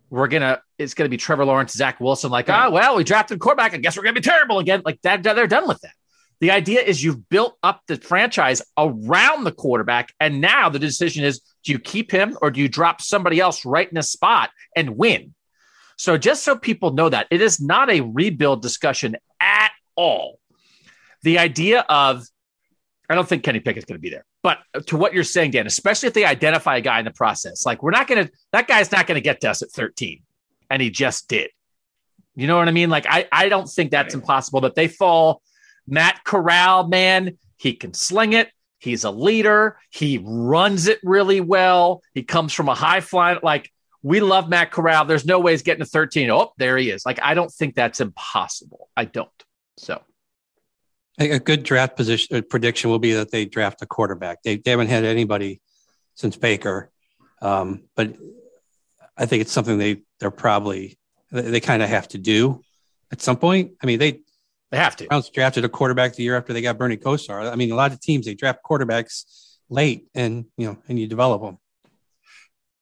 we're 0.10 0.28
gonna 0.28 0.62
it's 0.78 0.94
gonna 0.94 1.10
be 1.10 1.18
Trevor 1.18 1.46
Lawrence, 1.46 1.74
Zach 1.74 2.00
Wilson, 2.00 2.32
like, 2.32 2.50
ah, 2.50 2.70
well, 2.70 2.96
we 2.96 3.04
drafted 3.04 3.38
a 3.38 3.40
quarterback. 3.40 3.74
I 3.74 3.78
guess 3.78 3.98
we're 3.98 4.04
gonna 4.04 4.14
be 4.14 4.22
terrible 4.22 4.60
again. 4.60 4.82
Like 4.86 5.02
that, 5.02 5.24
they're 5.24 5.48
done 5.48 5.68
with 5.68 5.82
that. 5.82 5.94
The 6.40 6.52
idea 6.52 6.82
is 6.82 7.04
you've 7.04 7.28
built 7.30 7.58
up 7.64 7.82
the 7.88 7.98
franchise 7.98 8.62
around 8.78 9.44
the 9.44 9.52
quarterback, 9.52 10.14
and 10.20 10.40
now 10.40 10.70
the 10.70 10.80
decision 10.80 11.24
is: 11.24 11.42
do 11.64 11.72
you 11.72 11.80
keep 11.80 12.12
him 12.12 12.38
or 12.42 12.52
do 12.52 12.62
you 12.62 12.70
drop 12.70 13.02
somebody 13.02 13.40
else 13.40 13.66
right 13.66 13.90
in 13.90 13.98
a 13.98 14.04
spot 14.04 14.52
and 14.76 14.98
win? 14.98 15.34
So 15.98 16.18
just 16.18 16.44
so 16.44 16.56
people 16.56 16.94
know 16.94 17.10
that 17.10 17.28
it 17.32 17.42
is 17.42 17.60
not 17.60 17.90
a 17.90 18.02
rebuild 18.02 18.62
discussion 18.62 19.16
at 19.42 19.72
all. 19.96 20.40
The 21.24 21.40
idea 21.40 21.82
of 21.90 22.24
I 23.10 23.16
don't 23.16 23.28
think 23.28 23.44
Kenny 23.44 23.60
Pickett's 23.60 23.86
going 23.86 23.98
to 23.98 24.02
be 24.02 24.10
there. 24.10 24.26
But 24.44 24.60
to 24.88 24.98
what 24.98 25.14
you're 25.14 25.24
saying, 25.24 25.52
Dan, 25.52 25.68
especially 25.68 26.08
if 26.08 26.14
they 26.14 26.26
identify 26.26 26.78
a 26.78 26.82
guy 26.82 27.00
in 27.00 27.06
the 27.06 27.12
process, 27.12 27.66
like 27.66 27.82
we're 27.82 27.92
not 27.92 28.08
going 28.08 28.26
to, 28.26 28.32
that 28.52 28.68
guy's 28.68 28.92
not 28.92 29.08
going 29.08 29.16
to 29.16 29.22
get 29.22 29.42
to 29.42 29.50
us 29.50 29.62
at 29.62 29.72
13. 29.72 30.22
And 30.70 30.82
he 30.82 30.90
just 30.90 31.28
did. 31.28 31.50
You 32.36 32.48
know 32.48 32.58
what 32.58 32.68
I 32.68 32.72
mean? 32.72 32.90
Like, 32.90 33.06
I, 33.10 33.28
I 33.32 33.50
don't 33.50 33.68
think 33.68 33.92
that's 33.92 34.14
impossible 34.14 34.62
that 34.62 34.76
they 34.76 34.88
fall. 34.88 35.42
Matt 35.88 36.24
Corral, 36.24 36.88
man, 36.88 37.38
he 37.56 37.74
can 37.74 37.94
sling 37.94 38.34
it. 38.34 38.50
He's 38.80 39.06
a 39.06 39.12
leader. 39.12 39.78
He 39.90 40.20
runs 40.24 40.88
it 40.88 41.00
really 41.04 41.42
well. 41.42 42.04
He 42.14 42.24
comes 42.24 42.54
from 42.54 42.70
a 42.70 42.76
high 42.76 43.02
flying, 43.02 43.40
like, 43.42 43.72
we 44.04 44.20
love 44.20 44.48
Matt 44.48 44.72
Corral. 44.72 45.06
There's 45.06 45.26
no 45.26 45.40
way 45.40 45.52
he's 45.54 45.64
getting 45.64 45.84
to 45.84 45.90
13. 45.90 46.30
Oh, 46.30 46.52
there 46.58 46.78
he 46.78 46.92
is. 46.92 47.06
Like, 47.06 47.20
I 47.22 47.34
don't 47.34 47.52
think 47.52 47.76
that's 47.76 48.00
impossible. 48.00 48.90
I 48.96 49.06
don't. 49.06 49.30
So 49.78 50.02
a 51.18 51.40
good 51.40 51.64
draft 51.64 51.96
position 51.96 52.38
uh, 52.38 52.42
prediction 52.42 52.90
will 52.90 53.00
be 53.00 53.14
that 53.14 53.32
they 53.32 53.46
draft 53.46 53.82
a 53.82 53.86
quarterback. 53.86 54.44
They, 54.44 54.58
they 54.58 54.72
haven't 54.72 54.88
had 54.88 55.04
anybody 55.04 55.62
since 56.16 56.38
Baker, 56.38 56.92
um, 57.42 57.84
but 57.96 58.16
I 59.18 59.26
think 59.26 59.42
it's 59.42 59.52
something 59.52 59.78
they 59.78 60.04
they're 60.20 60.32
probably 60.32 60.98
they, 61.32 61.42
they 61.42 61.60
kind 61.60 61.82
of 61.82 61.90
have 61.90 62.08
to 62.10 62.18
do 62.18 62.62
at 63.12 63.22
some 63.22 63.38
point. 63.38 63.72
I 63.82 63.86
mean, 63.86 64.00
they 64.00 64.22
they 64.72 64.78
have 64.78 64.96
to. 64.98 65.08
Browns 65.08 65.30
drafted 65.30 65.66
a 65.66 65.70
quarterback 65.70 66.16
the 66.16 66.24
year 66.24 66.38
after 66.38 66.54
they 66.54 66.62
got 66.62 66.78
Bernie 66.78 66.98
Kosar. 66.98 67.52
I 67.52 67.56
mean, 67.56 67.72
a 67.72 67.76
lot 67.76 67.92
of 67.92 68.02
teams 68.02 68.26
they 68.26 68.36
draft 68.36 68.60
quarterbacks 68.64 69.58
late, 69.70 70.08
and 70.14 70.46
you 70.58 70.68
know, 70.68 70.78
and 70.88 71.00
you 71.00 71.08
develop 71.08 71.42
them. 71.42 71.58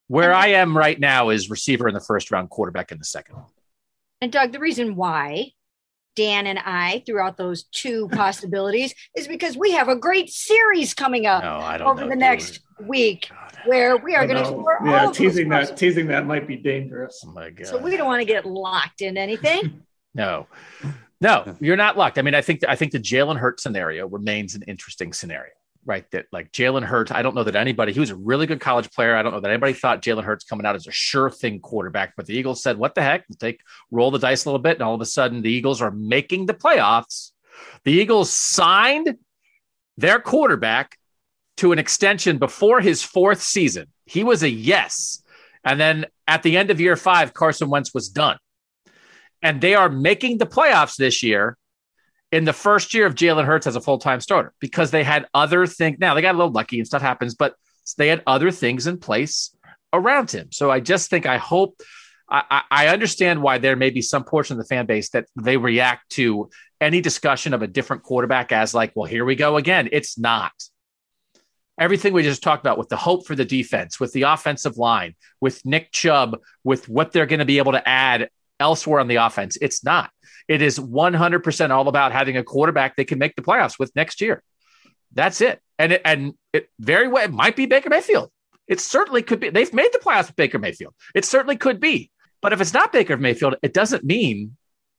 Where 0.08 0.34
I 0.34 0.48
am 0.48 0.76
right 0.76 0.98
now 0.98 1.30
is 1.30 1.50
receiver 1.50 1.88
in 1.88 1.94
the 1.94 2.00
first 2.00 2.30
round, 2.30 2.50
quarterback 2.50 2.92
in 2.92 2.98
the 2.98 3.04
second. 3.04 3.36
And 4.20 4.30
Doug, 4.30 4.52
the 4.52 4.60
reason 4.60 4.94
why 4.94 5.52
Dan 6.16 6.46
and 6.46 6.58
I 6.58 7.02
throughout 7.06 7.36
those 7.36 7.64
two 7.64 8.08
possibilities 8.12 8.94
is 9.16 9.28
because 9.28 9.56
we 9.56 9.72
have 9.72 9.88
a 9.88 9.96
great 9.96 10.30
series 10.30 10.94
coming 10.94 11.26
up 11.26 11.42
no, 11.44 11.86
over 11.86 12.02
know, 12.02 12.08
the 12.08 12.16
next 12.16 12.60
week 12.80 13.30
where 13.66 13.96
we 13.96 14.14
are 14.14 14.26
going 14.26 14.36
to 14.36 14.42
explore 14.42 14.78
yeah, 14.84 15.10
teasing 15.12 15.48
that 15.50 15.76
teasing 15.76 16.06
that 16.06 16.26
might 16.26 16.46
be 16.46 16.56
dangerous. 16.56 17.22
Oh 17.26 17.32
my 17.32 17.50
god! 17.50 17.66
So 17.66 17.78
we 17.78 17.96
don't 17.96 18.06
want 18.06 18.20
to 18.20 18.26
get 18.26 18.44
locked 18.44 19.02
in 19.02 19.16
anything. 19.16 19.82
no, 20.14 20.46
no, 21.20 21.56
you're 21.60 21.76
not 21.76 21.96
locked. 21.96 22.18
I 22.18 22.22
mean, 22.22 22.34
I 22.34 22.42
think 22.42 22.62
I 22.66 22.76
think 22.76 22.92
the 22.92 23.00
Jalen 23.00 23.38
Hurt 23.38 23.60
scenario 23.60 24.06
remains 24.06 24.54
an 24.54 24.62
interesting 24.62 25.12
scenario 25.12 25.52
right? 25.86 26.04
That 26.10 26.26
like 26.32 26.52
Jalen 26.52 26.84
Hurts, 26.84 27.12
I 27.12 27.22
don't 27.22 27.34
know 27.34 27.44
that 27.44 27.56
anybody, 27.56 27.92
he 27.92 28.00
was 28.00 28.10
a 28.10 28.16
really 28.16 28.46
good 28.46 28.60
college 28.60 28.90
player. 28.90 29.16
I 29.16 29.22
don't 29.22 29.32
know 29.32 29.40
that 29.40 29.50
anybody 29.50 29.72
thought 29.72 30.02
Jalen 30.02 30.24
Hurts 30.24 30.44
coming 30.44 30.66
out 30.66 30.74
as 30.74 30.86
a 30.86 30.92
sure 30.92 31.30
thing 31.30 31.60
quarterback, 31.60 32.14
but 32.16 32.26
the 32.26 32.34
Eagles 32.34 32.62
said, 32.62 32.76
what 32.76 32.94
the 32.94 33.02
heck? 33.02 33.24
take 33.38 33.60
roll 33.90 34.10
the 34.10 34.18
dice 34.18 34.44
a 34.44 34.48
little 34.48 34.58
bit. 34.58 34.74
And 34.74 34.82
all 34.82 34.94
of 34.94 35.00
a 35.00 35.06
sudden 35.06 35.42
the 35.42 35.50
Eagles 35.50 35.80
are 35.80 35.92
making 35.92 36.46
the 36.46 36.54
playoffs. 36.54 37.30
The 37.84 37.92
Eagles 37.92 38.30
signed 38.30 39.16
their 39.96 40.20
quarterback 40.20 40.98
to 41.58 41.72
an 41.72 41.78
extension 41.78 42.38
before 42.38 42.80
his 42.80 43.02
fourth 43.02 43.40
season. 43.40 43.86
He 44.04 44.24
was 44.24 44.42
a 44.42 44.50
yes. 44.50 45.22
And 45.64 45.80
then 45.80 46.06
at 46.26 46.42
the 46.42 46.56
end 46.56 46.70
of 46.70 46.80
year 46.80 46.96
five, 46.96 47.32
Carson 47.32 47.70
Wentz 47.70 47.94
was 47.94 48.08
done. 48.08 48.38
And 49.40 49.60
they 49.60 49.74
are 49.74 49.88
making 49.88 50.38
the 50.38 50.46
playoffs 50.46 50.96
this 50.96 51.22
year 51.22 51.56
in 52.36 52.44
the 52.44 52.52
first 52.52 52.92
year 52.92 53.06
of 53.06 53.14
Jalen 53.14 53.46
Hurts 53.46 53.66
as 53.66 53.76
a 53.76 53.80
full 53.80 53.98
time 53.98 54.20
starter 54.20 54.52
because 54.60 54.90
they 54.90 55.02
had 55.02 55.26
other 55.32 55.66
things. 55.66 55.96
Now 55.98 56.12
they 56.12 56.20
got 56.20 56.34
a 56.34 56.38
little 56.38 56.52
lucky 56.52 56.78
and 56.78 56.86
stuff 56.86 57.00
happens, 57.00 57.34
but 57.34 57.54
they 57.96 58.08
had 58.08 58.22
other 58.26 58.50
things 58.50 58.86
in 58.86 58.98
place 58.98 59.56
around 59.90 60.30
him. 60.30 60.48
So 60.52 60.70
I 60.70 60.80
just 60.80 61.08
think 61.08 61.24
I 61.24 61.38
hope 61.38 61.80
I, 62.28 62.62
I 62.70 62.88
understand 62.88 63.40
why 63.40 63.56
there 63.56 63.74
may 63.74 63.88
be 63.88 64.02
some 64.02 64.24
portion 64.24 64.54
of 64.54 64.58
the 64.58 64.68
fan 64.68 64.84
base 64.84 65.08
that 65.10 65.26
they 65.40 65.56
react 65.56 66.10
to 66.10 66.50
any 66.78 67.00
discussion 67.00 67.54
of 67.54 67.62
a 67.62 67.66
different 67.66 68.02
quarterback 68.02 68.52
as 68.52 68.74
like, 68.74 68.92
well, 68.94 69.06
here 69.06 69.24
we 69.24 69.34
go 69.34 69.56
again. 69.56 69.88
It's 69.92 70.18
not. 70.18 70.52
Everything 71.78 72.12
we 72.12 72.22
just 72.22 72.42
talked 72.42 72.62
about 72.62 72.76
with 72.76 72.90
the 72.90 72.96
hope 72.96 73.26
for 73.26 73.34
the 73.34 73.44
defense, 73.46 73.98
with 73.98 74.12
the 74.12 74.22
offensive 74.22 74.76
line, 74.76 75.14
with 75.40 75.64
Nick 75.64 75.90
Chubb, 75.92 76.36
with 76.64 76.86
what 76.88 77.12
they're 77.12 77.26
going 77.26 77.38
to 77.38 77.46
be 77.46 77.58
able 77.58 77.72
to 77.72 77.88
add 77.88 78.28
elsewhere 78.60 79.00
on 79.00 79.08
the 79.08 79.16
offense, 79.16 79.56
it's 79.60 79.84
not. 79.84 80.10
It 80.48 80.62
is 80.62 80.78
100% 80.78 81.70
all 81.70 81.88
about 81.88 82.12
having 82.12 82.36
a 82.36 82.44
quarterback 82.44 82.96
that 82.96 83.06
can 83.06 83.18
make 83.18 83.34
the 83.34 83.42
playoffs 83.42 83.78
with 83.78 83.94
next 83.96 84.20
year. 84.20 84.42
That's 85.12 85.40
it. 85.40 85.60
And 85.78 85.92
it, 85.92 86.02
and 86.04 86.34
it 86.52 86.68
very 86.78 87.08
well 87.08 87.24
it 87.24 87.32
might 87.32 87.56
be 87.56 87.66
Baker 87.66 87.90
Mayfield. 87.90 88.30
It 88.68 88.80
certainly 88.80 89.22
could 89.22 89.40
be. 89.40 89.50
They've 89.50 89.72
made 89.72 89.92
the 89.92 89.98
playoffs 89.98 90.28
with 90.28 90.36
Baker 90.36 90.58
Mayfield. 90.58 90.94
It 91.14 91.24
certainly 91.24 91.56
could 91.56 91.80
be. 91.80 92.10
But 92.42 92.52
if 92.52 92.60
it's 92.60 92.74
not 92.74 92.92
Baker 92.92 93.16
Mayfield, 93.16 93.56
it 93.62 93.72
doesn't 93.72 94.04
mean 94.04 94.56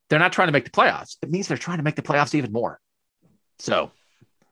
they're 0.10 0.20
not 0.20 0.34
trying 0.34 0.48
to 0.48 0.52
make 0.52 0.66
the 0.66 0.72
playoffs. 0.72 1.18
It 1.22 1.30
means 1.30 1.48
they're 1.48 1.58
trying 1.58 1.78
to 1.78 1.84
make 1.84 1.96
the 1.96 2.02
playoffs 2.02 2.36
even 2.36 2.52
more. 2.52 2.80
So 3.60 3.92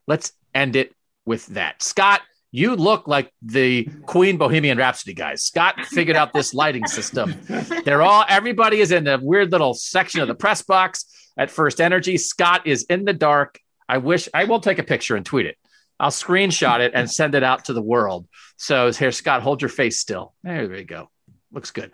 let's 0.07 0.33
end 0.53 0.75
it 0.75 0.93
with 1.25 1.45
that. 1.47 1.81
Scott, 1.81 2.21
you 2.55 2.75
look 2.75 3.05
like 3.05 3.31
the 3.41 3.83
Queen 4.05 4.37
Bohemian 4.37 4.77
Rhapsody 4.77 5.13
guys. 5.13 5.43
Scott 5.43 5.83
figured 5.85 6.15
out 6.15 6.31
this 6.31 6.53
lighting 6.53 6.87
system. 6.87 7.35
They're 7.83 8.01
all, 8.01 8.23
everybody 8.29 8.79
is 8.79 8.91
in 8.91 9.07
a 9.07 9.19
weird 9.21 9.51
little 9.51 9.73
section 9.73 10.21
of 10.21 10.29
the 10.29 10.35
press 10.35 10.61
box 10.61 11.05
at 11.37 11.51
First 11.51 11.81
Energy. 11.81 12.17
Scott 12.17 12.65
is 12.65 12.83
in 12.83 13.03
the 13.03 13.11
dark. 13.13 13.59
I 13.89 13.97
wish 13.97 14.29
I 14.33 14.45
will 14.45 14.61
take 14.61 14.79
a 14.79 14.83
picture 14.83 15.17
and 15.17 15.25
tweet 15.25 15.47
it. 15.47 15.57
I'll 15.99 16.11
screenshot 16.11 16.79
it 16.79 16.93
and 16.95 17.11
send 17.11 17.35
it 17.35 17.43
out 17.43 17.65
to 17.65 17.73
the 17.73 17.81
world. 17.81 18.27
So 18.55 18.91
here, 18.91 19.11
Scott, 19.11 19.41
hold 19.41 19.61
your 19.61 19.69
face 19.69 19.99
still. 19.99 20.33
There 20.43 20.67
we 20.69 20.83
go. 20.83 21.09
Looks 21.51 21.71
good. 21.71 21.91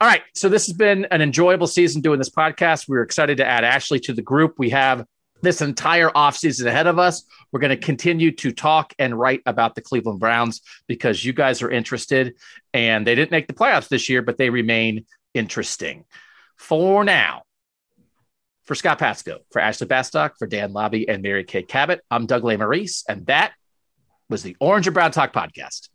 All 0.00 0.08
right. 0.08 0.22
So 0.34 0.48
this 0.48 0.66
has 0.68 0.76
been 0.76 1.06
an 1.10 1.20
enjoyable 1.20 1.66
season 1.66 2.00
doing 2.00 2.18
this 2.18 2.30
podcast. 2.30 2.88
We're 2.88 3.02
excited 3.02 3.38
to 3.38 3.46
add 3.46 3.64
Ashley 3.64 4.00
to 4.00 4.14
the 4.14 4.22
group. 4.22 4.54
We 4.58 4.70
have 4.70 5.04
this 5.42 5.60
entire 5.60 6.08
offseason 6.10 6.66
ahead 6.66 6.86
of 6.86 6.98
us. 6.98 7.24
We're 7.52 7.60
going 7.60 7.78
to 7.78 7.84
continue 7.84 8.32
to 8.36 8.52
talk 8.52 8.94
and 8.98 9.18
write 9.18 9.42
about 9.46 9.74
the 9.74 9.80
Cleveland 9.80 10.20
Browns 10.20 10.60
because 10.86 11.24
you 11.24 11.32
guys 11.32 11.62
are 11.62 11.70
interested. 11.70 12.34
And 12.74 13.06
they 13.06 13.14
didn't 13.14 13.30
make 13.30 13.46
the 13.46 13.54
playoffs 13.54 13.88
this 13.88 14.08
year, 14.08 14.22
but 14.22 14.38
they 14.38 14.50
remain 14.50 15.06
interesting. 15.34 16.04
For 16.56 17.04
now, 17.04 17.42
for 18.64 18.74
Scott 18.74 18.98
Pasco, 18.98 19.38
for 19.50 19.60
Ashley 19.60 19.86
Bastock, 19.86 20.32
for 20.38 20.46
Dan 20.46 20.72
Labbe, 20.72 21.06
and 21.08 21.22
Mary 21.22 21.44
Kay 21.44 21.62
Cabot, 21.62 22.00
I'm 22.10 22.26
Doug 22.26 22.42
Lesmerises, 22.42 23.04
and 23.08 23.24
that 23.26 23.52
was 24.28 24.42
the 24.42 24.56
Orange 24.60 24.86
and 24.86 24.94
Brown 24.94 25.10
Talk 25.10 25.32
podcast. 25.32 25.88